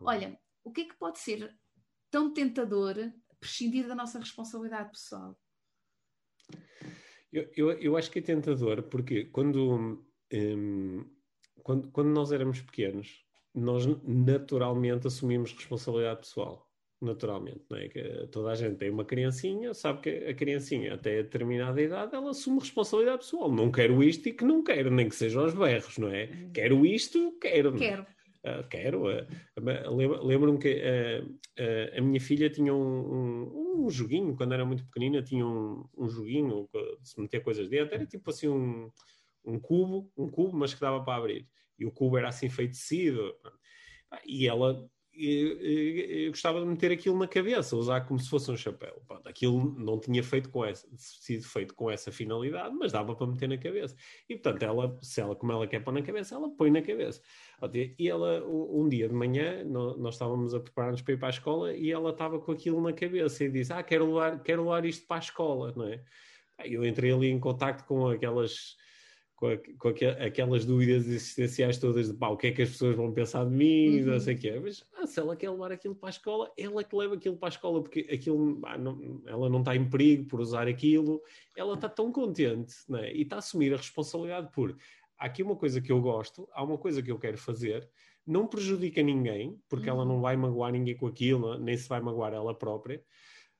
Olha, 0.00 0.38
o 0.64 0.72
que 0.72 0.82
é 0.82 0.84
que 0.84 0.96
pode 0.96 1.18
ser 1.18 1.54
tão 2.10 2.32
tentador 2.32 2.94
prescindir 3.40 3.86
da 3.86 3.94
nossa 3.94 4.18
responsabilidade 4.18 4.90
pessoal? 4.90 5.38
Eu, 7.32 7.50
eu, 7.56 7.70
eu 7.72 7.96
acho 7.96 8.10
que 8.10 8.18
é 8.18 8.22
tentador 8.22 8.82
porque 8.84 9.24
quando, 9.24 9.98
hum, 10.32 11.10
quando, 11.62 11.90
quando 11.90 12.08
nós 12.08 12.30
éramos 12.30 12.60
pequenos, 12.60 13.24
nós 13.54 13.86
naturalmente 14.04 15.06
assumimos 15.06 15.52
responsabilidade 15.52 16.20
pessoal. 16.20 16.68
Naturalmente, 17.00 17.64
não 17.68 17.78
é? 17.78 17.88
Que 17.88 18.28
toda 18.30 18.52
a 18.52 18.54
gente 18.54 18.76
tem 18.76 18.88
uma 18.88 19.04
criancinha, 19.04 19.74
sabe 19.74 20.02
que 20.02 20.10
a 20.10 20.34
criancinha, 20.34 20.94
até 20.94 21.22
determinada 21.24 21.82
idade, 21.82 22.14
ela 22.14 22.30
assume 22.30 22.60
responsabilidade 22.60 23.18
pessoal. 23.18 23.50
Não 23.50 23.72
quero 23.72 24.02
isto 24.04 24.28
e 24.28 24.32
que 24.32 24.44
não 24.44 24.62
quero, 24.62 24.88
nem 24.88 25.08
que 25.08 25.16
seja 25.16 25.40
aos 25.40 25.52
berros, 25.52 25.98
não 25.98 26.08
é? 26.08 26.26
Uhum. 26.26 26.52
Quero 26.52 26.86
isto, 26.86 27.36
quero. 27.40 27.74
Quero. 27.74 28.06
Uh, 28.44 28.68
quero. 28.68 29.02
Uh, 29.08 30.24
Lembro-me 30.24 30.58
que 30.58 30.80
uh, 30.80 31.98
a 31.98 32.00
minha 32.00 32.20
filha 32.20 32.48
tinha 32.48 32.72
um, 32.72 32.78
um, 32.78 33.84
um, 33.84 33.90
joguinho, 33.90 34.36
quando 34.36 34.54
era 34.54 34.64
muito 34.64 34.84
pequenina, 34.84 35.22
tinha 35.22 35.44
um, 35.44 35.84
um 35.98 36.08
joguinho, 36.08 36.68
se 37.02 37.20
meter 37.20 37.40
coisas 37.40 37.68
dentro, 37.68 37.96
era 37.96 38.06
tipo 38.06 38.30
assim 38.30 38.46
um, 38.46 38.90
um 39.44 39.58
cubo, 39.58 40.08
um 40.16 40.28
cubo, 40.28 40.56
mas 40.56 40.72
que 40.72 40.80
dava 40.80 41.04
para 41.04 41.16
abrir. 41.16 41.48
E 41.78 41.86
o 41.86 41.90
cubo 41.90 42.18
era 42.18 42.28
assim 42.28 42.48
feitecido. 42.48 43.34
E 44.26 44.46
ela 44.46 44.88
eu 45.14 46.30
gostava 46.30 46.58
de 46.60 46.66
meter 46.66 46.90
aquilo 46.90 47.18
na 47.18 47.28
cabeça, 47.28 47.76
usar 47.76 48.00
como 48.02 48.18
se 48.18 48.30
fosse 48.30 48.50
um 48.50 48.56
chapéu. 48.56 49.02
Pronto, 49.06 49.28
aquilo 49.28 49.78
não 49.78 50.00
tinha 50.00 50.22
feito 50.22 50.48
com 50.48 50.64
essa, 50.64 50.88
sido 50.96 51.44
feito 51.44 51.74
com 51.74 51.90
essa 51.90 52.10
finalidade, 52.10 52.74
mas 52.74 52.92
dava 52.92 53.14
para 53.14 53.26
meter 53.26 53.48
na 53.48 53.58
cabeça. 53.58 53.94
E 54.26 54.34
portanto, 54.34 54.62
ela, 54.62 54.98
se 55.02 55.20
ela, 55.20 55.36
como 55.36 55.52
ela 55.52 55.66
quer 55.66 55.80
pôr 55.80 55.92
na 55.92 56.02
cabeça, 56.02 56.34
ela 56.34 56.48
põe 56.56 56.70
na 56.70 56.80
cabeça. 56.80 57.20
E 57.98 58.08
ela, 58.08 58.42
um 58.46 58.88
dia 58.88 59.06
de 59.06 59.14
manhã, 59.14 59.62
nós 59.64 60.14
estávamos 60.14 60.54
a 60.54 60.60
preparar-nos 60.60 61.02
para 61.02 61.12
ir 61.12 61.18
para 61.18 61.28
a 61.28 61.30
escola 61.30 61.74
e 61.74 61.90
ela 61.90 62.10
estava 62.10 62.40
com 62.40 62.50
aquilo 62.50 62.80
na 62.80 62.92
cabeça 62.92 63.44
e 63.44 63.50
disse: 63.50 63.72
Ah, 63.72 63.82
quero 63.82 64.06
levar, 64.06 64.42
quero 64.42 64.62
levar 64.62 64.84
isto 64.86 65.06
para 65.06 65.16
a 65.16 65.20
escola, 65.20 65.74
não 65.76 65.86
é? 65.86 66.02
Eu 66.64 66.84
entrei 66.86 67.12
ali 67.12 67.28
em 67.28 67.38
contato 67.38 67.84
com 67.86 68.08
aquelas 68.08 68.76
com, 69.42 69.48
a, 69.48 69.56
com 69.76 69.88
aquelas 70.24 70.64
dúvidas 70.64 71.04
existenciais 71.08 71.76
todas 71.76 72.12
de 72.12 72.14
pá, 72.16 72.28
o 72.28 72.36
que 72.36 72.46
é 72.46 72.52
que 72.52 72.62
as 72.62 72.70
pessoas 72.70 72.94
vão 72.94 73.12
pensar 73.12 73.44
de 73.44 73.50
mim, 73.50 73.98
uhum. 73.98 74.12
não 74.12 74.20
sei 74.20 74.36
o 74.36 74.38
quê. 74.38 74.60
Mas 74.62 74.84
ah, 74.96 75.04
se 75.04 75.18
ela 75.18 75.34
quer 75.34 75.50
levar 75.50 75.72
aquilo 75.72 75.96
para 75.96 76.10
a 76.10 76.10
escola, 76.10 76.52
ela 76.56 76.80
é 76.80 76.84
que 76.84 76.94
leva 76.94 77.16
aquilo 77.16 77.36
para 77.36 77.48
a 77.48 77.50
escola, 77.50 77.82
porque 77.82 78.06
aquilo, 78.12 78.60
ah, 78.64 78.78
não, 78.78 79.20
ela 79.26 79.48
não 79.48 79.58
está 79.58 79.74
em 79.74 79.90
perigo 79.90 80.28
por 80.28 80.40
usar 80.40 80.68
aquilo, 80.68 81.20
ela 81.56 81.74
está 81.74 81.88
tão 81.88 82.12
contente 82.12 82.72
né? 82.88 83.12
e 83.12 83.22
está 83.22 83.34
a 83.34 83.38
assumir 83.40 83.74
a 83.74 83.78
responsabilidade 83.78 84.48
por 84.52 84.76
há 85.18 85.26
aqui 85.26 85.42
uma 85.42 85.56
coisa 85.56 85.80
que 85.80 85.90
eu 85.90 86.00
gosto, 86.00 86.48
há 86.52 86.62
uma 86.62 86.78
coisa 86.78 87.02
que 87.02 87.10
eu 87.10 87.18
quero 87.18 87.36
fazer, 87.36 87.90
não 88.24 88.46
prejudica 88.46 89.02
ninguém, 89.02 89.60
porque 89.68 89.90
uhum. 89.90 89.96
ela 89.96 90.04
não 90.04 90.20
vai 90.20 90.36
magoar 90.36 90.70
ninguém 90.70 90.96
com 90.96 91.08
aquilo, 91.08 91.58
nem 91.58 91.76
se 91.76 91.88
vai 91.88 92.00
magoar 92.00 92.32
ela 92.32 92.54
própria. 92.56 93.02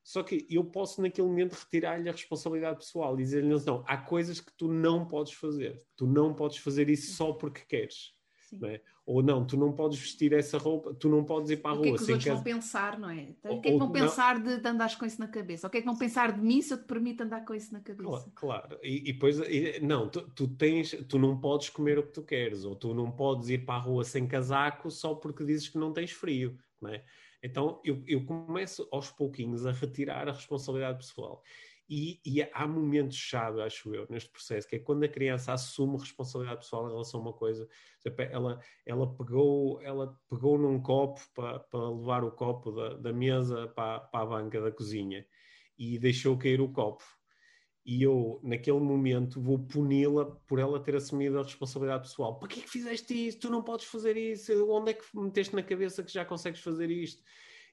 Só 0.02 0.22
que 0.22 0.46
eu 0.50 0.64
posso, 0.64 1.00
naquele 1.00 1.28
momento, 1.28 1.52
retirar-lhe 1.52 2.08
a 2.08 2.12
responsabilidade 2.12 2.78
pessoal 2.78 3.14
e 3.14 3.22
dizer-lhe: 3.22 3.48
não, 3.48 3.84
há 3.86 3.96
coisas 3.96 4.40
que 4.40 4.52
tu 4.56 4.68
não 4.68 5.06
podes 5.06 5.32
fazer. 5.32 5.80
Tu 5.96 6.06
não 6.06 6.34
podes 6.34 6.58
fazer 6.58 6.88
isso 6.90 7.14
só 7.14 7.32
porque 7.32 7.62
queres. 7.66 8.12
Não 8.52 8.68
é? 8.68 8.80
Ou 9.04 9.22
não, 9.22 9.44
tu 9.44 9.56
não 9.56 9.72
podes 9.72 9.98
vestir 9.98 10.32
essa 10.32 10.58
roupa, 10.58 10.94
tu 10.94 11.08
não 11.08 11.24
podes 11.24 11.50
ir 11.50 11.56
para 11.56 11.72
a 11.72 11.74
rua. 11.74 11.80
O 11.80 11.82
que 11.84 11.88
é 11.88 11.96
que 11.96 12.02
os 12.02 12.08
outros 12.08 12.26
vão 12.26 12.42
pensar, 12.42 12.98
não 12.98 13.10
é? 13.10 13.22
Então, 13.22 13.56
o 13.56 13.60
que 13.60 13.68
é 13.68 13.72
que 13.72 13.78
vão 13.78 13.90
pensar 13.90 14.40
de, 14.40 14.58
de 14.58 14.68
andares 14.68 14.94
com 14.94 15.04
isso 15.04 15.18
na 15.18 15.26
cabeça? 15.26 15.66
O 15.66 15.70
que 15.70 15.78
é 15.78 15.80
que 15.80 15.86
vão 15.86 15.96
pensar 15.96 16.32
de 16.32 16.40
mim 16.40 16.62
se 16.62 16.72
eu 16.72 16.78
te 16.78 16.84
permito 16.84 17.22
andar 17.22 17.44
com 17.44 17.52
isso 17.54 17.72
na 17.72 17.80
cabeça? 17.80 18.08
Claro, 18.08 18.32
claro. 18.34 18.78
E, 18.82 19.08
e 19.08 19.12
depois, 19.12 19.38
e, 19.38 19.80
não, 19.80 20.08
tu, 20.08 20.22
tu, 20.30 20.46
tens, 20.46 20.90
tu 21.08 21.18
não 21.18 21.40
podes 21.40 21.68
comer 21.70 21.98
o 21.98 22.04
que 22.04 22.12
tu 22.12 22.22
queres, 22.22 22.64
ou 22.64 22.76
tu 22.76 22.94
não 22.94 23.10
podes 23.10 23.48
ir 23.48 23.64
para 23.64 23.74
a 23.74 23.78
rua 23.78 24.04
sem 24.04 24.26
casaco 24.26 24.90
só 24.90 25.14
porque 25.14 25.44
dizes 25.44 25.68
que 25.68 25.78
não 25.78 25.92
tens 25.92 26.12
frio, 26.12 26.56
não 26.80 26.90
é? 26.90 27.04
Então 27.42 27.80
eu, 27.84 28.02
eu 28.06 28.24
começo 28.24 28.88
aos 28.92 29.10
pouquinhos 29.10 29.66
a 29.66 29.72
retirar 29.72 30.28
a 30.28 30.32
responsabilidade 30.32 30.98
pessoal. 30.98 31.42
E, 31.88 32.20
e, 32.24 32.42
há 32.54 32.66
momentos-chave, 32.66 33.60
acho 33.60 33.94
eu, 33.94 34.06
neste 34.08 34.30
processo, 34.30 34.66
que 34.66 34.76
é 34.76 34.78
quando 34.78 35.02
a 35.02 35.08
criança 35.08 35.52
assume 35.52 35.98
responsabilidade 35.98 36.60
pessoal 36.60 36.86
em 36.86 36.90
relação 36.90 37.20
a 37.20 37.22
uma 37.24 37.32
coisa. 37.32 37.68
Ela, 38.30 38.58
ela, 38.86 39.14
pegou, 39.14 39.78
ela 39.82 40.18
pegou 40.30 40.56
num 40.56 40.80
copo 40.80 41.20
para, 41.34 41.58
para 41.58 41.90
levar 41.90 42.24
o 42.24 42.30
copo 42.30 42.72
da, 42.72 42.94
da 42.94 43.12
mesa 43.12 43.68
para, 43.68 44.00
para 44.00 44.22
a 44.22 44.26
banca 44.26 44.60
da 44.60 44.72
cozinha 44.72 45.26
e 45.76 45.98
deixou 45.98 46.38
cair 46.38 46.60
o 46.62 46.72
copo 46.72 47.04
e 47.84 48.02
eu, 48.02 48.40
naquele 48.44 48.78
momento, 48.78 49.40
vou 49.40 49.58
puni-la 49.58 50.24
por 50.46 50.58
ela 50.58 50.78
ter 50.80 50.94
assumido 50.94 51.38
a 51.38 51.42
responsabilidade 51.42 52.08
pessoal. 52.08 52.38
Para 52.38 52.48
que 52.48 52.60
é 52.60 52.62
que 52.62 52.70
fizeste 52.70 53.12
isso? 53.26 53.40
Tu 53.40 53.50
não 53.50 53.62
podes 53.62 53.86
fazer 53.86 54.16
isso. 54.16 54.52
Onde 54.70 54.92
é 54.92 54.94
que 54.94 55.04
meteste 55.14 55.54
na 55.54 55.62
cabeça 55.62 56.02
que 56.02 56.12
já 56.12 56.24
consegues 56.24 56.60
fazer 56.60 56.90
isto? 56.90 57.22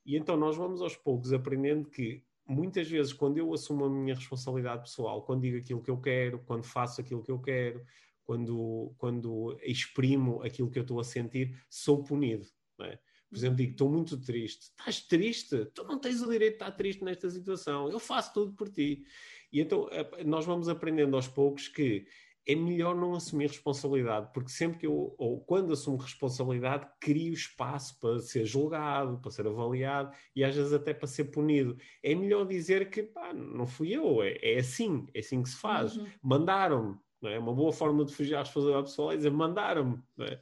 E 0.03 0.17
então 0.17 0.35
nós 0.35 0.57
vamos 0.57 0.81
aos 0.81 0.95
poucos 0.95 1.31
aprendendo 1.31 1.87
que 1.87 2.23
muitas 2.47 2.89
vezes, 2.89 3.13
quando 3.13 3.37
eu 3.37 3.53
assumo 3.53 3.85
a 3.85 3.89
minha 3.89 4.15
responsabilidade 4.15 4.81
pessoal, 4.81 5.23
quando 5.23 5.41
digo 5.41 5.57
aquilo 5.57 5.83
que 5.83 5.91
eu 5.91 6.01
quero, 6.01 6.39
quando 6.39 6.63
faço 6.63 6.99
aquilo 6.99 7.21
que 7.21 7.31
eu 7.31 7.39
quero, 7.39 7.85
quando, 8.23 8.93
quando 8.97 9.59
exprimo 9.61 10.41
aquilo 10.41 10.71
que 10.71 10.79
eu 10.79 10.83
estou 10.83 10.99
a 10.99 11.03
sentir, 11.03 11.55
sou 11.69 12.03
punido. 12.03 12.47
É? 12.81 12.97
Por 13.29 13.37
exemplo, 13.37 13.57
digo, 13.57 13.71
estou 13.71 13.89
muito 13.89 14.19
triste. 14.19 14.71
Estás 14.71 15.01
triste? 15.01 15.65
Tu 15.65 15.83
não 15.83 15.99
tens 15.99 16.21
o 16.23 16.29
direito 16.29 16.53
de 16.53 16.63
estar 16.63 16.71
triste 16.71 17.03
nesta 17.03 17.29
situação. 17.29 17.91
Eu 17.91 17.99
faço 17.99 18.33
tudo 18.33 18.53
por 18.53 18.67
ti. 18.69 19.03
E 19.51 19.61
então 19.61 19.89
nós 20.25 20.45
vamos 20.45 20.69
aprendendo 20.69 21.15
aos 21.15 21.27
poucos 21.27 21.67
que 21.67 22.05
é 22.49 22.55
melhor 22.55 22.95
não 22.95 23.13
assumir 23.13 23.47
responsabilidade, 23.47 24.31
porque 24.33 24.49
sempre 24.49 24.79
que 24.79 24.87
eu, 24.87 25.13
ou 25.19 25.39
quando 25.41 25.71
assumo 25.71 25.97
responsabilidade, 25.97 26.87
crio 26.99 27.31
espaço 27.31 27.99
para 27.99 28.17
ser 28.19 28.43
julgado, 28.43 29.19
para 29.19 29.29
ser 29.29 29.45
avaliado 29.45 30.11
e 30.35 30.43
às 30.43 30.55
vezes 30.55 30.73
até 30.73 30.91
para 30.91 31.07
ser 31.07 31.25
punido. 31.25 31.77
É 32.01 32.15
melhor 32.15 32.47
dizer 32.47 32.89
que 32.89 33.03
pá, 33.03 33.33
não 33.33 33.67
fui 33.67 33.91
eu, 33.91 34.23
é, 34.23 34.35
é 34.41 34.57
assim, 34.57 35.05
é 35.13 35.19
assim 35.19 35.43
que 35.43 35.49
se 35.49 35.57
faz. 35.57 35.95
Uhum. 35.95 36.07
Mandaram-me. 36.23 36.97
É? 37.21 37.37
Uma 37.37 37.53
boa 37.53 37.71
forma 37.71 38.03
de 38.03 38.13
fugir 38.13 38.33
à 38.33 38.39
responsabilidade 38.39 38.87
pessoal 38.87 39.11
é 39.11 39.17
dizer 39.17 39.31
mandaram-me. 39.31 40.01
É? 40.19 40.39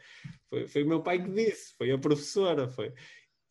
Foi, 0.49 0.67
foi 0.67 0.83
o 0.83 0.87
meu 0.87 1.01
pai 1.01 1.21
que 1.21 1.29
disse, 1.29 1.75
foi 1.75 1.91
a 1.91 1.97
professora. 1.97 2.69
Foi. 2.69 2.93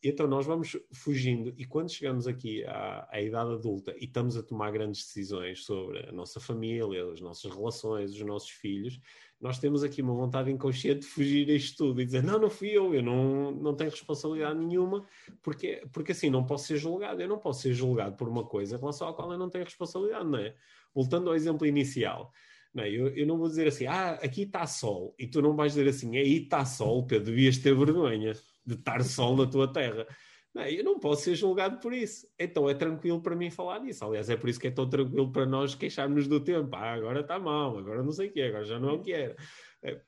Então 0.03 0.27
nós 0.27 0.45
vamos 0.45 0.77
fugindo 0.93 1.53
e 1.57 1.65
quando 1.65 1.91
chegamos 1.91 2.27
aqui 2.27 2.63
à, 2.65 3.07
à, 3.11 3.19
idade 3.19 3.51
adulta 3.51 3.95
e 3.97 4.05
estamos 4.05 4.37
a 4.37 4.43
tomar 4.43 4.71
grandes 4.71 5.03
decisões 5.03 5.65
sobre 5.65 6.07
a 6.07 6.11
nossa 6.11 6.39
família, 6.39 7.03
as 7.11 7.19
nossas 7.19 7.51
relações, 7.51 8.13
os 8.13 8.21
nossos 8.21 8.51
filhos, 8.51 8.99
nós 9.41 9.57
temos 9.57 9.83
aqui 9.83 10.03
uma 10.03 10.13
vontade 10.13 10.51
inconsciente 10.51 10.99
de 10.99 11.07
fugir 11.07 11.49
a 11.49 11.53
isto 11.53 11.77
tudo 11.77 11.99
e 11.99 12.05
dizer 12.05 12.21
não, 12.21 12.37
não 12.37 12.49
fui 12.49 12.69
eu, 12.69 12.93
eu 12.93 13.01
não, 13.01 13.51
não 13.51 13.75
tenho 13.75 13.89
responsabilidade 13.89 14.59
nenhuma, 14.59 15.03
porque, 15.41 15.81
porque 15.91 16.11
assim 16.11 16.29
não 16.29 16.45
posso 16.45 16.67
ser 16.67 16.77
julgado, 16.77 17.19
eu 17.19 17.27
não 17.27 17.39
posso 17.39 17.63
ser 17.63 17.73
julgado 17.73 18.15
por 18.15 18.29
uma 18.29 18.45
coisa 18.45 18.75
em 18.75 18.79
relação 18.79 19.07
à 19.07 19.13
qual 19.15 19.31
eu 19.31 19.37
não 19.37 19.49
tenho 19.49 19.63
responsabilidade, 19.63 20.29
não 20.29 20.37
é? 20.37 20.55
Voltando 20.93 21.29
ao 21.29 21.35
exemplo 21.35 21.65
inicial, 21.65 22.31
não, 22.71 22.83
é? 22.83 22.89
eu, 22.89 23.07
eu, 23.15 23.25
não 23.25 23.37
vou 23.39 23.47
dizer 23.47 23.67
assim, 23.67 23.87
ah, 23.87 24.11
aqui 24.21 24.43
está 24.43 24.67
sol, 24.67 25.15
e 25.17 25.25
tu 25.25 25.41
não 25.41 25.55
vais 25.55 25.73
dizer 25.73 25.89
assim, 25.89 26.15
aí 26.17 26.43
está 26.43 26.63
sol, 26.65 27.05
Pedro, 27.07 27.25
devias 27.25 27.57
ter 27.57 27.75
vergonha 27.75 28.33
de 28.67 28.75
estar 28.75 29.01
sol 29.03 29.35
na 29.37 29.47
tua 29.47 29.71
terra. 29.71 30.05
Não, 30.53 30.63
eu 30.63 30.83
não 30.83 30.99
posso 30.99 31.23
ser 31.23 31.35
julgado 31.35 31.79
por 31.79 31.93
isso. 31.93 32.27
Então 32.37 32.69
é 32.69 32.73
tranquilo 32.73 33.21
para 33.21 33.35
mim 33.35 33.49
falar 33.49 33.79
disso. 33.79 34.03
Aliás, 34.03 34.29
é 34.29 34.35
por 34.35 34.49
isso 34.49 34.59
que 34.59 34.67
é 34.67 34.71
tão 34.71 34.89
tranquilo 34.89 35.31
para 35.31 35.45
nós 35.45 35.73
queixarmos 35.73 36.27
do 36.27 36.39
tempo. 36.39 36.75
Ah, 36.75 36.93
agora 36.93 37.21
está 37.21 37.39
mal, 37.39 37.77
agora 37.77 38.03
não 38.03 38.11
sei 38.11 38.27
o 38.27 38.33
quê, 38.33 38.41
agora 38.41 38.65
já 38.65 38.79
não 38.79 38.89
é 38.89 38.93
o 38.93 39.01
que 39.01 39.13
era. 39.13 39.35
É, 39.83 40.01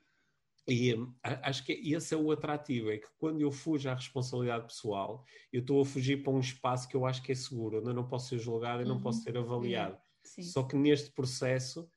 e 0.68 0.94
acho 1.22 1.64
que 1.64 1.72
esse 1.72 2.14
é 2.14 2.16
o 2.16 2.30
atrativo, 2.30 2.90
é 2.90 2.98
que 2.98 3.08
quando 3.18 3.40
eu 3.40 3.50
fujo 3.50 3.88
à 3.88 3.94
responsabilidade 3.94 4.66
pessoal, 4.66 5.24
eu 5.52 5.60
estou 5.60 5.80
a 5.80 5.84
fugir 5.84 6.22
para 6.22 6.32
um 6.32 6.38
espaço 6.38 6.88
que 6.88 6.96
eu 6.96 7.06
acho 7.06 7.22
que 7.22 7.32
é 7.32 7.34
seguro, 7.34 7.78
onde 7.78 7.88
eu 7.88 7.94
não 7.94 8.06
posso 8.06 8.28
ser 8.28 8.38
julgado 8.38 8.82
e 8.82 8.84
não 8.84 8.96
uhum. 8.96 9.00
posso 9.00 9.22
ser 9.22 9.36
avaliado. 9.36 9.96
É. 10.38 10.42
Só 10.42 10.62
que 10.62 10.76
neste 10.76 11.10
processo 11.10 11.88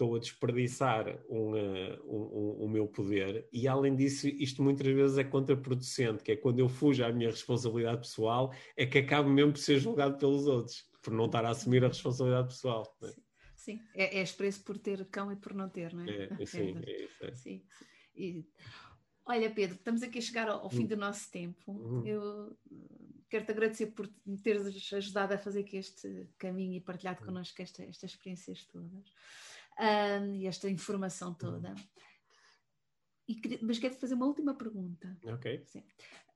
estou 0.00 0.16
a 0.16 0.18
desperdiçar 0.18 1.20
um, 1.28 1.52
uh, 1.52 2.02
um, 2.04 2.62
um, 2.62 2.64
o 2.64 2.68
meu 2.68 2.88
poder 2.88 3.46
e 3.52 3.68
além 3.68 3.94
disso 3.94 4.26
isto 4.28 4.62
muitas 4.62 4.86
vezes 4.86 5.18
é 5.18 5.24
contraproducente, 5.24 6.22
que 6.22 6.32
é 6.32 6.36
quando 6.36 6.58
eu 6.58 6.70
fujo 6.70 7.04
à 7.04 7.12
minha 7.12 7.28
responsabilidade 7.28 8.00
pessoal 8.00 8.50
é 8.76 8.86
que 8.86 8.98
acabo 8.98 9.28
mesmo 9.28 9.52
por 9.52 9.58
ser 9.58 9.78
julgado 9.78 10.16
pelos 10.16 10.46
outros, 10.46 10.88
por 11.02 11.12
não 11.12 11.26
estar 11.26 11.44
a 11.44 11.50
assumir 11.50 11.84
a 11.84 11.88
responsabilidade 11.88 12.48
pessoal. 12.48 12.96
Né? 13.02 13.08
Sim, 13.10 13.22
sim. 13.54 13.80
É, 13.94 14.18
é 14.18 14.22
expresso 14.22 14.64
por 14.64 14.78
ter 14.78 15.04
cão 15.10 15.30
e 15.30 15.36
por 15.36 15.52
não 15.52 15.68
ter, 15.68 15.92
não 15.92 16.04
é? 16.04 16.28
é 16.40 16.46
sim, 16.46 16.80
é 16.86 17.04
isso. 17.04 17.24
É. 17.24 17.34
Sim, 17.34 17.62
sim. 17.78 17.86
E, 18.16 18.46
olha 19.26 19.50
Pedro, 19.50 19.76
estamos 19.76 20.02
aqui 20.02 20.18
a 20.18 20.22
chegar 20.22 20.48
ao, 20.48 20.62
ao 20.62 20.70
fim 20.70 20.84
hum. 20.84 20.88
do 20.88 20.96
nosso 20.96 21.30
tempo. 21.30 21.72
Hum. 21.72 22.06
Eu 22.06 22.56
quero-te 23.28 23.52
agradecer 23.52 23.88
por 23.88 24.10
me 24.24 24.38
teres 24.38 24.92
ajudado 24.94 25.34
a 25.34 25.38
fazer 25.38 25.60
aqui 25.60 25.76
este 25.76 26.26
caminho 26.38 26.76
e 26.76 26.80
partilhado 26.80 27.22
hum. 27.22 27.26
connosco 27.26 27.60
esta, 27.60 27.82
estas 27.84 28.12
experiências 28.12 28.64
todas 28.64 29.12
um, 29.78 30.46
esta 30.46 30.68
informação 30.68 31.34
toda. 31.34 31.74
E, 33.28 33.58
mas 33.62 33.78
quero 33.78 33.94
fazer 33.94 34.14
uma 34.14 34.26
última 34.26 34.54
pergunta. 34.54 35.16
Ok. 35.24 35.64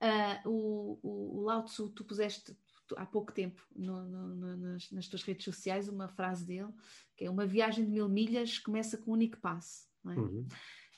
Uh, 0.01 0.49
o, 0.49 0.99
o, 1.03 1.39
o 1.39 1.41
Lao 1.43 1.65
Tzu, 1.65 1.89
tu 1.91 2.05
puseste 2.05 2.57
tu, 2.87 2.95
há 2.99 3.07
pouco 3.07 3.33
tempo 3.33 3.63
no, 3.75 4.05
no, 4.05 4.35
no, 4.35 4.57
nas, 4.57 4.91
nas, 4.91 5.09
tuas 5.09 5.23
redes 5.23 5.45
sociais 5.45 5.89
uma 5.89 6.09
frase 6.09 6.47
dele, 6.47 6.73
que 7.17 7.25
é 7.25 7.31
uma 7.31 7.47
viagem 7.47 7.85
de 7.85 7.91
mil 7.91 8.09
milhas 8.09 8.59
começa 8.59 8.99
com 8.99 9.11
um 9.11 9.15
único 9.15 9.39
passo. 9.41 9.89
É? 10.07 10.11
Uhum. 10.11 10.47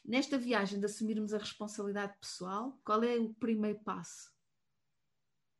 Nesta 0.04 0.38
viagem 0.38 0.78
de 0.78 0.86
assumirmos 0.86 1.32
a 1.32 1.38
responsabilidade 1.38 2.16
pessoal, 2.20 2.78
qual 2.84 3.02
é 3.02 3.16
o 3.16 3.34
primeiro 3.34 3.78
passo? 3.80 4.30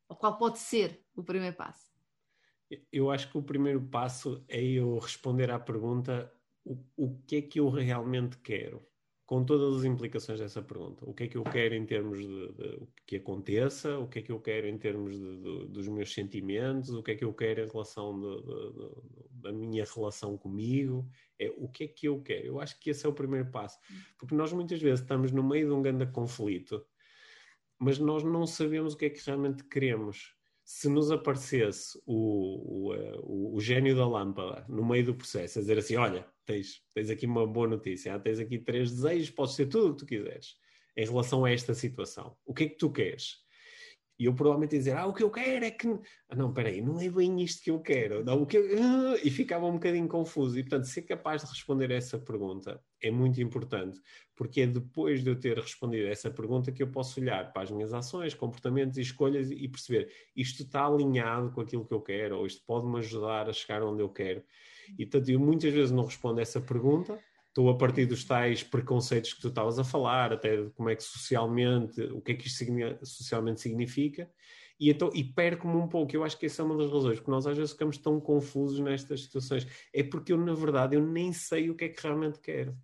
Ou 0.09 0.17
qual 0.17 0.39
pode 0.39 0.59
ser 0.59 1.05
o 1.15 1.23
primeiro 1.23 1.57
passo? 1.57 1.91
Eu 2.93 3.11
acho 3.11 3.31
que 3.31 3.39
o 3.39 3.43
primeiro 3.43 3.81
passo 3.89 4.45
é 4.49 4.63
eu 4.63 4.99
responder 4.99 5.51
à 5.51 5.59
pergunta 5.59 6.33
o, 6.67 6.77
o 6.97 7.19
que 7.27 7.37
é 7.37 7.43
que 7.43 7.61
eu 7.61 7.69
realmente 7.69 8.37
quero? 8.39 8.85
Com 9.25 9.45
todas 9.45 9.79
as 9.79 9.85
implicações 9.85 10.39
dessa 10.39 10.63
pergunta. 10.63 11.05
O 11.09 11.13
que 11.13 11.25
é 11.25 11.29
que 11.29 11.37
eu 11.37 11.43
quero 11.43 11.75
em 11.75 11.85
termos 11.85 12.19
de, 12.19 12.53
de 12.53 12.87
que 13.07 13.17
aconteça? 13.17 13.99
O 13.99 14.09
que 14.09 14.21
é 14.21 14.23
que 14.23 14.31
eu 14.31 14.41
quero 14.41 14.69
em 14.69 14.79
termos 14.79 15.19
de, 15.19 15.37
de, 15.39 15.67
dos 15.69 15.89
meus 15.89 16.13
sentimentos? 16.13 16.91
O 16.91 17.03
que 17.03 17.13
é 17.13 17.15
que 17.17 17.25
eu 17.25 17.33
quero 17.33 17.63
em 17.63 17.69
relação 17.69 18.21
da 19.31 19.53
minha 19.53 19.85
relação 19.85 20.37
comigo? 20.37 21.09
É, 21.41 21.53
o 21.57 21.69
que 21.69 21.85
é 21.85 21.89
que 21.89 22.07
eu 22.07 22.21
quero? 22.23 22.47
Eu 22.47 22.61
acho 22.61 22.79
que 22.79 22.91
esse 22.91 23.05
é 23.05 23.09
o 23.09 23.13
primeiro 23.13 23.51
passo. 23.51 23.79
Porque 24.19 24.35
nós 24.35 24.53
muitas 24.53 24.81
vezes 24.81 25.01
estamos 25.01 25.33
no 25.33 25.43
meio 25.43 25.69
de 25.69 25.73
um 25.73 25.83
grande 25.83 26.07
conflito, 26.07 26.85
mas 27.79 27.99
nós 27.99 28.23
não 28.23 28.47
sabemos 28.47 28.95
o 28.95 28.97
que 28.97 29.07
é 29.07 29.11
que 29.11 29.25
realmente 29.27 29.65
queremos 29.65 30.37
se 30.65 30.89
nos 30.89 31.11
aparecesse 31.13 32.01
o, 32.05 32.89
o, 32.89 32.95
eh, 32.95 33.19
o, 33.23 33.55
o, 33.55 33.61
gênio 33.61 33.95
da 33.95 34.07
lâmpada 34.07 34.65
no 34.69 34.85
meio 34.85 35.07
do 35.07 35.15
processo, 35.15 35.59
a 35.59 35.63
dizer 35.63 35.79
assim: 35.79 35.95
olha, 35.95 36.27
tens, 36.47 36.83
tens 36.95 37.11
aqui 37.11 37.27
uma 37.27 37.47
boa 37.47 37.67
notícia, 37.67 38.19
tens 38.19 38.39
aqui 38.39 38.59
três 38.59 38.91
desejos, 38.91 39.31
podes 39.31 39.55
ser 39.55 39.67
tudo 39.67 39.89
o 39.89 39.93
que 39.93 39.99
tu 39.99 40.07
quiseres 40.07 40.57
em 40.97 41.05
relação 41.05 41.45
a 41.45 41.51
esta 41.51 41.75
situação. 41.75 42.37
O 42.45 42.55
que 42.55 42.65
é 42.65 42.69
que 42.69 42.79
tu 42.79 42.91
queres? 42.91 43.45
E 44.19 44.25
eu 44.25 44.35
provavelmente 44.35 44.73
ia 44.73 44.79
dizer, 44.79 44.97
ah, 44.97 45.07
o 45.07 45.13
que 45.13 45.23
eu 45.23 45.31
quero 45.31 45.65
é 45.65 45.71
que. 45.71 45.89
Ah, 46.29 46.35
não, 46.35 46.53
peraí, 46.53 46.81
não 46.81 46.99
é 47.01 47.09
bem 47.11 47.43
isto 47.43 47.63
que 47.63 47.71
eu 47.71 47.81
quero. 47.81 48.25
Não, 48.25 48.43
o 48.43 48.47
que 48.47 48.57
eu... 48.57 48.65
Ah", 48.83 49.17
e 49.23 49.31
ficava 49.31 49.67
um 49.67 49.75
bocadinho 49.75 50.09
confuso. 50.09 50.59
E, 50.59 50.63
portanto, 50.63 50.85
ser 50.85 51.03
capaz 51.03 51.43
de 51.43 51.51
responder 51.51 51.91
essa 51.91 52.19
pergunta 52.19 52.83
é 53.01 53.11
muito 53.11 53.41
importante, 53.41 54.01
porque 54.35 54.63
é 54.63 54.67
depois 54.67 55.23
de 55.23 55.31
eu 55.31 55.39
ter 55.39 55.59
respondido 55.59 56.09
essa 56.09 56.31
pergunta 56.31 56.73
que 56.73 56.83
eu 56.83 56.91
posso 56.91 57.21
olhar 57.21 57.53
para 57.53 57.63
as 57.63 57.71
minhas 57.71 57.93
ações, 57.93 58.35
comportamentos 58.35 58.97
e 58.97 59.03
escolhas 59.03 59.51
e 59.51 59.69
perceber 59.69 60.11
isto 60.35 60.63
está 60.63 60.87
alinhado 60.87 61.51
com 61.53 61.61
aquilo 61.61 61.87
que 61.87 61.93
eu 61.93 62.01
quero, 62.01 62.39
ou 62.39 62.47
isto 62.47 62.65
pode-me 62.67 62.99
ajudar 62.99 63.49
a 63.49 63.53
chegar 63.53 63.83
onde 63.83 64.03
eu 64.03 64.09
quero. 64.09 64.43
E, 64.99 65.05
portanto, 65.05 65.29
eu 65.31 65.39
muitas 65.39 65.73
vezes 65.73 65.91
não 65.91 66.05
respondo 66.05 66.41
essa 66.41 66.61
pergunta 66.61 67.19
estou 67.57 67.71
a 67.71 67.79
partir 67.79 68.05
dos 68.05 68.23
tais 68.23 68.63
preconceitos 68.63 69.33
que 69.33 69.41
tu 69.41 69.49
estavas 69.49 69.79
a 69.79 69.85
falar, 69.85 70.31
até 70.31 70.63
de 70.63 70.71
como 70.73 70.91
é 70.91 70.95
que 70.95 71.03
socialmente, 71.03 72.03
o 72.03 72.21
que 72.21 72.33
é 72.33 72.35
que 72.35 72.47
isto 72.49 72.67
socialmente 73.03 73.63
significa, 73.63 74.31
e, 74.79 74.91
então, 74.91 75.11
e 75.15 75.25
perco-me 75.25 75.75
um 75.75 75.89
pouco. 75.89 76.15
Eu 76.15 76.23
acho 76.23 76.39
que 76.39 76.45
essa 76.45 76.61
é 76.61 76.65
uma 76.67 76.77
das 76.77 76.93
razões, 76.93 77.19
porque 77.19 77.31
nós 77.31 77.47
às 77.47 77.57
vezes 77.57 77.73
ficamos 77.73 77.97
tão 77.97 78.21
confusos 78.21 78.79
nestas 78.79 79.23
situações. 79.23 79.67
É 79.91 80.03
porque 80.03 80.35
eu, 80.35 80.37
na 80.37 80.53
verdade, 80.53 80.97
eu 80.97 81.07
nem 81.07 81.33
sei 81.33 81.71
o 81.71 81.75
que 81.75 81.87
é 81.87 81.89
que 81.89 82.03
realmente 82.03 82.39
quero. 82.41 82.77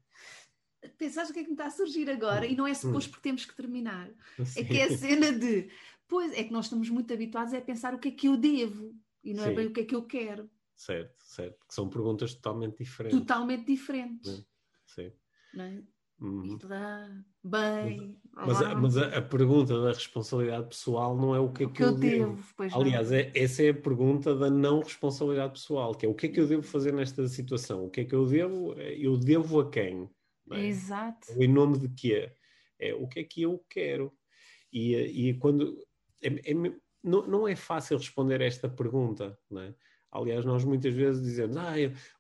Pensaste 0.97 1.33
o 1.33 1.35
que 1.35 1.41
é 1.41 1.43
que 1.43 1.51
me 1.51 1.55
está 1.55 1.67
a 1.67 1.71
surgir 1.71 2.09
agora, 2.09 2.47
e 2.47 2.57
não 2.57 2.67
é 2.67 2.73
suposto 2.73 3.11
hum. 3.11 3.13
porque 3.13 3.29
temos 3.29 3.45
que 3.45 3.55
terminar. 3.55 4.11
Sim. 4.43 4.61
É 4.61 4.65
que 4.65 4.79
é 4.79 4.85
a 4.85 4.89
cena 4.97 5.33
de, 5.33 5.69
pois, 6.09 6.33
é 6.33 6.45
que 6.45 6.53
nós 6.53 6.65
estamos 6.65 6.89
muito 6.89 7.13
habituados 7.13 7.53
a 7.53 7.61
pensar 7.61 7.93
o 7.93 7.99
que 7.99 8.09
é 8.09 8.13
que 8.13 8.27
eu 8.27 8.39
devo, 8.39 8.95
e 9.23 9.35
não 9.35 9.43
é 9.43 9.49
Sim. 9.49 9.53
é 9.53 9.57
bem 9.57 9.67
o 9.67 9.73
que 9.75 9.81
é 9.81 9.85
que 9.85 9.95
eu 9.95 10.03
quero. 10.05 10.51
Certo, 10.75 11.15
certo. 11.21 11.67
Que 11.69 11.75
são 11.75 11.91
perguntas 11.91 12.35
totalmente 12.35 12.79
diferentes. 12.79 13.19
Totalmente 13.19 13.67
diferentes. 13.67 14.39
É. 14.39 14.52
Sim. 14.95 15.13
Não 15.55 15.65
é? 15.65 15.83
Uhum. 16.21 16.57
Dá 16.59 17.09
bem. 17.43 18.17
Mas, 18.33 18.47
mas, 18.47 18.63
a, 18.63 18.75
mas 18.77 18.97
a, 18.97 19.19
a, 19.19 19.23
pergunta 19.23 19.83
da 19.83 19.89
responsabilidade 19.89 20.69
pessoal 20.69 21.17
não 21.17 21.35
é 21.35 21.41
o 21.41 21.53
que 21.53 21.65
é 21.65 21.67
que, 21.67 21.73
que 21.73 21.83
eu, 21.83 21.89
eu 21.89 21.95
devo. 21.95 22.43
devo. 22.59 22.81
Aliás, 22.81 23.11
é, 23.11 23.33
essa 23.35 23.63
é 23.65 23.71
a 23.71 23.75
pergunta 23.75 24.35
da 24.37 24.49
não 24.49 24.81
responsabilidade 24.81 25.55
pessoal, 25.55 25.95
que 25.95 26.07
é 26.07 26.09
o 26.09 26.15
que 26.15 26.27
é 26.27 26.29
que 26.29 26.39
eu 26.39 26.47
devo 26.47 26.63
fazer 26.63 26.93
nesta 26.93 27.27
situação? 27.27 27.87
O 27.87 27.91
que 27.91 28.03
é 28.03 28.05
que 28.05 28.15
eu 28.15 28.25
devo? 28.27 28.73
Eu 28.75 29.19
devo 29.19 29.61
a 29.61 29.69
quem? 29.69 30.09
É? 30.53 30.61
Exato. 30.61 31.33
Em 31.37 31.49
nome 31.49 31.79
de 31.79 31.89
quê? 31.89 32.33
É 32.79 32.95
o 32.95 33.09
que 33.09 33.21
é 33.21 33.25
que 33.25 33.43
eu 33.43 33.65
quero? 33.69 34.13
E, 34.73 34.95
e 35.29 35.35
quando. 35.35 35.77
É, 36.23 36.29
é, 36.53 36.55
não, 37.03 37.27
não 37.27 37.49
é 37.49 37.57
fácil 37.57 37.99
responder 37.99 38.41
esta 38.41 38.69
pergunta, 38.69 39.37
não 39.51 39.63
é? 39.63 39.75
Aliás, 40.13 40.45
nós 40.45 40.63
muitas 40.63 40.93
vezes 40.95 41.23
dizemos: 41.23 41.57
Ah, 41.57 41.73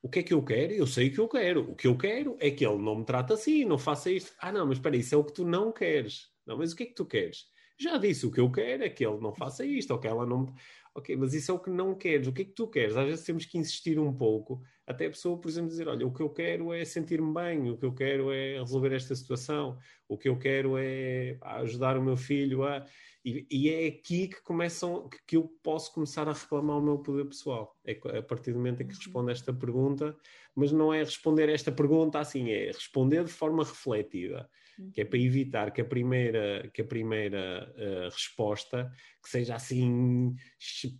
o 0.02 0.08
que 0.08 0.20
é 0.20 0.22
que 0.22 0.32
eu 0.32 0.42
quero? 0.42 0.72
Eu 0.72 0.86
sei 0.86 1.08
o 1.08 1.12
que 1.12 1.18
eu 1.20 1.28
quero. 1.28 1.70
O 1.70 1.76
que 1.76 1.86
eu 1.86 1.96
quero 1.96 2.36
é 2.40 2.50
que 2.50 2.66
ele 2.66 2.78
não 2.78 2.96
me 2.96 3.04
trate 3.04 3.34
assim, 3.34 3.64
não 3.66 3.78
faça 3.78 4.10
isto. 4.10 4.32
Ah, 4.40 4.50
não, 4.50 4.66
mas 4.66 4.78
espera, 4.78 4.96
isso 4.96 5.14
é 5.14 5.18
o 5.18 5.24
que 5.24 5.34
tu 5.34 5.44
não 5.44 5.70
queres. 5.70 6.28
Não, 6.46 6.56
mas 6.56 6.72
o 6.72 6.76
que 6.76 6.84
é 6.84 6.86
que 6.86 6.94
tu 6.94 7.04
queres? 7.04 7.46
Já 7.78 7.98
disse, 7.98 8.26
o 8.26 8.30
que 8.30 8.40
eu 8.40 8.50
quero 8.50 8.82
é 8.84 8.88
que 8.88 9.04
ele 9.04 9.18
não 9.20 9.34
faça 9.34 9.64
isto, 9.64 9.90
ou 9.92 9.98
que 10.00 10.08
ela 10.08 10.24
não. 10.24 10.54
Ok, 10.94 11.14
mas 11.16 11.34
isso 11.34 11.50
é 11.50 11.54
o 11.54 11.58
que 11.58 11.70
não 11.70 11.94
queres. 11.94 12.26
O 12.26 12.32
que 12.32 12.42
é 12.42 12.44
que 12.46 12.52
tu 12.52 12.66
queres? 12.68 12.96
Às 12.96 13.06
vezes 13.06 13.24
temos 13.24 13.44
que 13.44 13.58
insistir 13.58 13.98
um 13.98 14.12
pouco, 14.12 14.62
até 14.92 15.06
a 15.06 15.10
pessoa, 15.10 15.38
por 15.38 15.48
exemplo, 15.48 15.70
dizer: 15.70 15.88
Olha, 15.88 16.06
o 16.06 16.12
que 16.12 16.22
eu 16.22 16.30
quero 16.30 16.72
é 16.72 16.84
sentir-me 16.84 17.32
bem, 17.32 17.70
o 17.70 17.76
que 17.76 17.84
eu 17.84 17.92
quero 17.92 18.32
é 18.32 18.58
resolver 18.58 18.94
esta 18.94 19.14
situação, 19.14 19.78
o 20.08 20.16
que 20.16 20.28
eu 20.28 20.38
quero 20.38 20.76
é 20.78 21.36
ajudar 21.40 21.98
o 21.98 22.02
meu 22.02 22.16
filho 22.16 22.64
a. 22.64 22.84
E, 23.24 23.46
e, 23.48 23.70
é 23.70 23.86
aqui 23.86 24.26
que 24.26 24.42
começam, 24.42 25.08
que, 25.08 25.18
que, 25.24 25.36
eu 25.36 25.48
posso 25.62 25.92
começar 25.94 26.28
a 26.28 26.32
reclamar 26.32 26.78
o 26.78 26.82
meu 26.82 26.98
poder 26.98 27.24
pessoal. 27.26 27.78
É 27.84 27.92
a 28.18 28.22
partir 28.22 28.50
do 28.50 28.58
momento 28.58 28.82
em 28.82 28.88
que 28.88 28.96
respondo 28.96 29.28
a 29.28 29.32
esta 29.32 29.52
pergunta, 29.52 30.16
mas 30.54 30.72
não 30.72 30.92
é 30.92 31.00
responder 31.00 31.48
esta 31.48 31.72
pergunta 31.72 32.18
assim, 32.18 32.50
é 32.50 32.66
responder 32.66 33.24
de 33.24 33.32
forma 33.32 33.64
refletida, 33.64 34.48
que 34.92 35.00
é 35.00 35.04
para 35.04 35.18
evitar 35.18 35.70
que 35.70 35.80
a 35.80 35.84
primeira, 35.84 36.68
que 36.72 36.82
a 36.82 36.84
primeira 36.84 37.72
uh, 37.76 38.10
resposta 38.10 38.90
que 39.22 39.28
seja 39.28 39.54
assim 39.54 40.34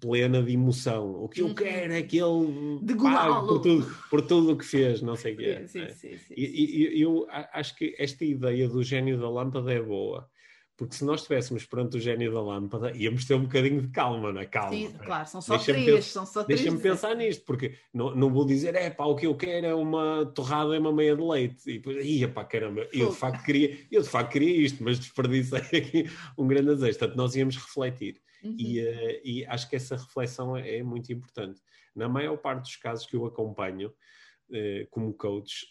plena 0.00 0.42
de 0.42 0.53
emoção. 0.53 1.11
O 1.22 1.28
que 1.28 1.40
eu 1.40 1.48
uhum. 1.48 1.55
quero 1.55 1.92
é 1.92 2.03
que 2.03 2.18
ele 2.18 2.80
pague 2.96 3.46
por 3.46 3.61
tudo, 3.61 3.96
por 4.09 4.22
tudo 4.22 4.53
o 4.53 4.57
que 4.57 4.64
fez, 4.64 5.03
não 5.03 5.16
sei 5.16 5.34
o 5.34 5.36
que 5.36 5.44
é. 5.44 5.66
Sim, 5.66 5.88
sim, 5.88 6.16
sim, 6.16 6.34
e, 6.36 6.96
e 6.96 7.03
eu 7.03 7.26
acho 7.30 7.74
que 7.76 7.94
esta 7.98 8.24
ideia 8.24 8.68
do 8.68 8.82
gênio 8.82 9.18
da 9.18 9.28
lâmpada 9.28 9.72
é 9.72 9.82
boa 9.82 10.30
porque 10.76 10.94
se 10.94 11.04
nós 11.04 11.20
estivéssemos 11.20 11.64
perante 11.66 11.96
o 11.96 12.00
gênio 12.00 12.32
da 12.32 12.40
lâmpada, 12.40 12.96
íamos 12.96 13.24
ter 13.24 13.34
um 13.34 13.42
bocadinho 13.42 13.82
de 13.82 13.88
calma, 13.88 14.32
na 14.32 14.40
é? 14.40 14.46
calma. 14.46 14.70
Sim, 14.70 14.92
claro, 15.04 15.28
são 15.28 15.40
só 15.40 15.58
três, 15.58 16.06
são 16.06 16.24
só 16.24 16.42
três. 16.42 16.60
Deixa-me 16.60 16.82
pensar 16.82 17.14
nisto, 17.14 17.44
porque 17.44 17.74
não, 17.92 18.14
não 18.14 18.32
vou 18.32 18.44
dizer, 18.46 18.74
é 18.74 18.88
pá, 18.88 19.04
o 19.04 19.14
que 19.14 19.26
eu 19.26 19.36
quero 19.36 19.66
é 19.66 19.74
uma 19.74 20.26
torrada 20.34 20.74
e 20.74 20.78
uma 20.78 20.92
meia 20.92 21.14
de 21.14 21.22
leite. 21.22 21.70
E 21.70 21.74
depois, 21.74 22.04
ia 22.04 22.28
pá, 22.28 22.44
caramba, 22.44 22.88
eu 22.92 23.10
de 23.10 23.16
facto 23.16 23.44
queria, 23.44 23.78
eu 23.90 24.02
de 24.02 24.08
facto 24.08 24.32
queria 24.32 24.56
isto, 24.66 24.82
mas 24.82 24.98
desperdicei 24.98 25.60
aqui 25.78 26.10
um 26.38 26.46
grande 26.46 26.70
azeite. 26.70 26.98
Portanto, 26.98 27.16
nós 27.16 27.36
íamos 27.36 27.56
refletir. 27.56 28.20
Uhum. 28.42 28.56
E, 28.58 28.80
uh, 28.80 29.20
e 29.22 29.46
acho 29.46 29.68
que 29.68 29.76
essa 29.76 29.96
reflexão 29.96 30.56
é, 30.56 30.78
é, 30.78 30.82
muito 30.82 31.12
importante. 31.12 31.60
Na 31.94 32.08
maior 32.08 32.36
parte 32.38 32.62
dos 32.62 32.76
casos 32.76 33.06
que 33.06 33.14
eu 33.14 33.24
acompanho 33.26 33.88
uh, 33.88 34.86
como 34.90 35.12
coach, 35.14 35.66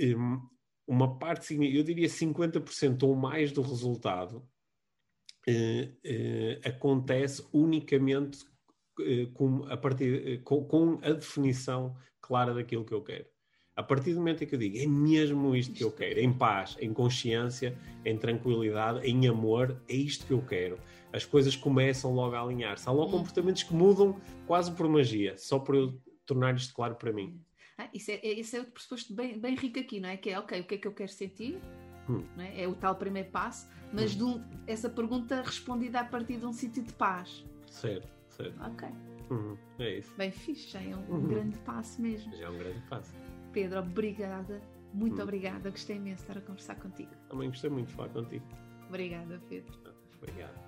um, 0.00 0.40
uma 0.86 1.18
parte, 1.18 1.54
eu 1.54 1.82
diria 1.82 2.08
50% 2.08 3.02
ou 3.02 3.14
mais 3.16 3.50
do 3.52 3.60
resultado 3.60 4.46
eh, 5.48 5.90
eh, 6.04 6.60
acontece 6.64 7.46
unicamente 7.52 8.44
eh, 9.00 9.26
com, 9.32 9.64
a 9.68 9.76
partir, 9.76 10.42
com, 10.42 10.64
com, 10.64 10.98
a 11.02 11.12
definição 11.12 11.96
clara 12.20 12.52
daquilo 12.52 12.84
que 12.84 12.94
eu 12.94 13.02
quero. 13.02 13.26
A 13.76 13.82
partir 13.82 14.14
do 14.14 14.20
momento 14.20 14.42
em 14.42 14.46
que 14.46 14.54
eu 14.54 14.58
digo 14.58 14.78
é 14.78 14.86
mesmo 14.86 15.54
isto 15.54 15.74
que 15.74 15.84
eu 15.84 15.92
quero, 15.92 16.18
em 16.18 16.32
paz, 16.32 16.76
em 16.80 16.92
consciência, 16.92 17.76
em 18.04 18.16
tranquilidade, 18.16 19.06
em 19.06 19.28
amor, 19.28 19.80
é 19.88 19.94
isto 19.94 20.26
que 20.26 20.32
eu 20.32 20.42
quero. 20.42 20.78
As 21.12 21.24
coisas 21.24 21.54
começam 21.54 22.12
logo 22.12 22.34
a 22.34 22.40
alinhar-se. 22.40 22.88
Há 22.88 22.92
logo 22.92 23.12
comportamentos 23.12 23.62
que 23.62 23.74
mudam 23.74 24.20
quase 24.46 24.72
por 24.72 24.88
magia, 24.88 25.36
só 25.36 25.58
por 25.58 25.74
eu 25.74 26.00
tornar 26.24 26.56
isto 26.56 26.74
claro 26.74 26.96
para 26.96 27.12
mim. 27.12 27.40
Ah, 27.78 27.88
isso, 27.92 28.10
é, 28.10 28.26
isso 28.26 28.56
é 28.56 28.60
outro 28.60 28.72
pressuposto 28.72 29.14
bem, 29.14 29.38
bem 29.38 29.54
rico 29.54 29.78
aqui, 29.78 30.00
não 30.00 30.08
é? 30.08 30.16
Que 30.16 30.30
é, 30.30 30.38
ok, 30.38 30.60
o 30.60 30.64
que 30.64 30.74
é 30.76 30.78
que 30.78 30.88
eu 30.88 30.92
quero 30.92 31.12
sentir? 31.12 31.60
Hum. 32.08 32.24
É? 32.38 32.62
é? 32.62 32.68
o 32.68 32.74
tal 32.74 32.94
primeiro 32.94 33.30
passo, 33.30 33.68
mas 33.92 34.18
hum. 34.20 34.36
um, 34.36 34.44
essa 34.66 34.88
pergunta 34.88 35.42
respondida 35.42 36.00
a 36.00 36.04
partir 36.04 36.38
de 36.38 36.46
um 36.46 36.52
sítio 36.52 36.82
de 36.82 36.92
paz. 36.94 37.44
Certo, 37.66 38.08
certo. 38.28 38.58
Ok. 38.62 38.88
Uhum. 39.30 39.56
É 39.78 39.98
isso. 39.98 40.14
Bem 40.16 40.30
fixe, 40.30 40.70
já 40.70 40.80
é 40.80 40.94
um 40.94 41.04
uhum. 41.10 41.26
grande 41.26 41.58
passo 41.58 42.00
mesmo. 42.00 42.34
Já 42.36 42.46
é 42.46 42.48
um 42.48 42.58
grande 42.58 42.80
passo. 42.88 43.12
Pedro, 43.52 43.80
obrigada. 43.80 44.62
Muito 44.94 45.18
hum. 45.18 45.22
obrigada. 45.22 45.70
Gostei 45.70 45.96
imenso 45.96 46.24
de 46.24 46.30
estar 46.30 46.38
a 46.38 46.42
conversar 46.42 46.76
contigo. 46.76 47.10
Também 47.28 47.48
gostei 47.48 47.68
muito 47.68 47.88
de 47.88 47.94
falar 47.94 48.08
contigo. 48.10 48.46
Obrigada, 48.88 49.40
Pedro. 49.48 49.74
Obrigado. 50.22 50.65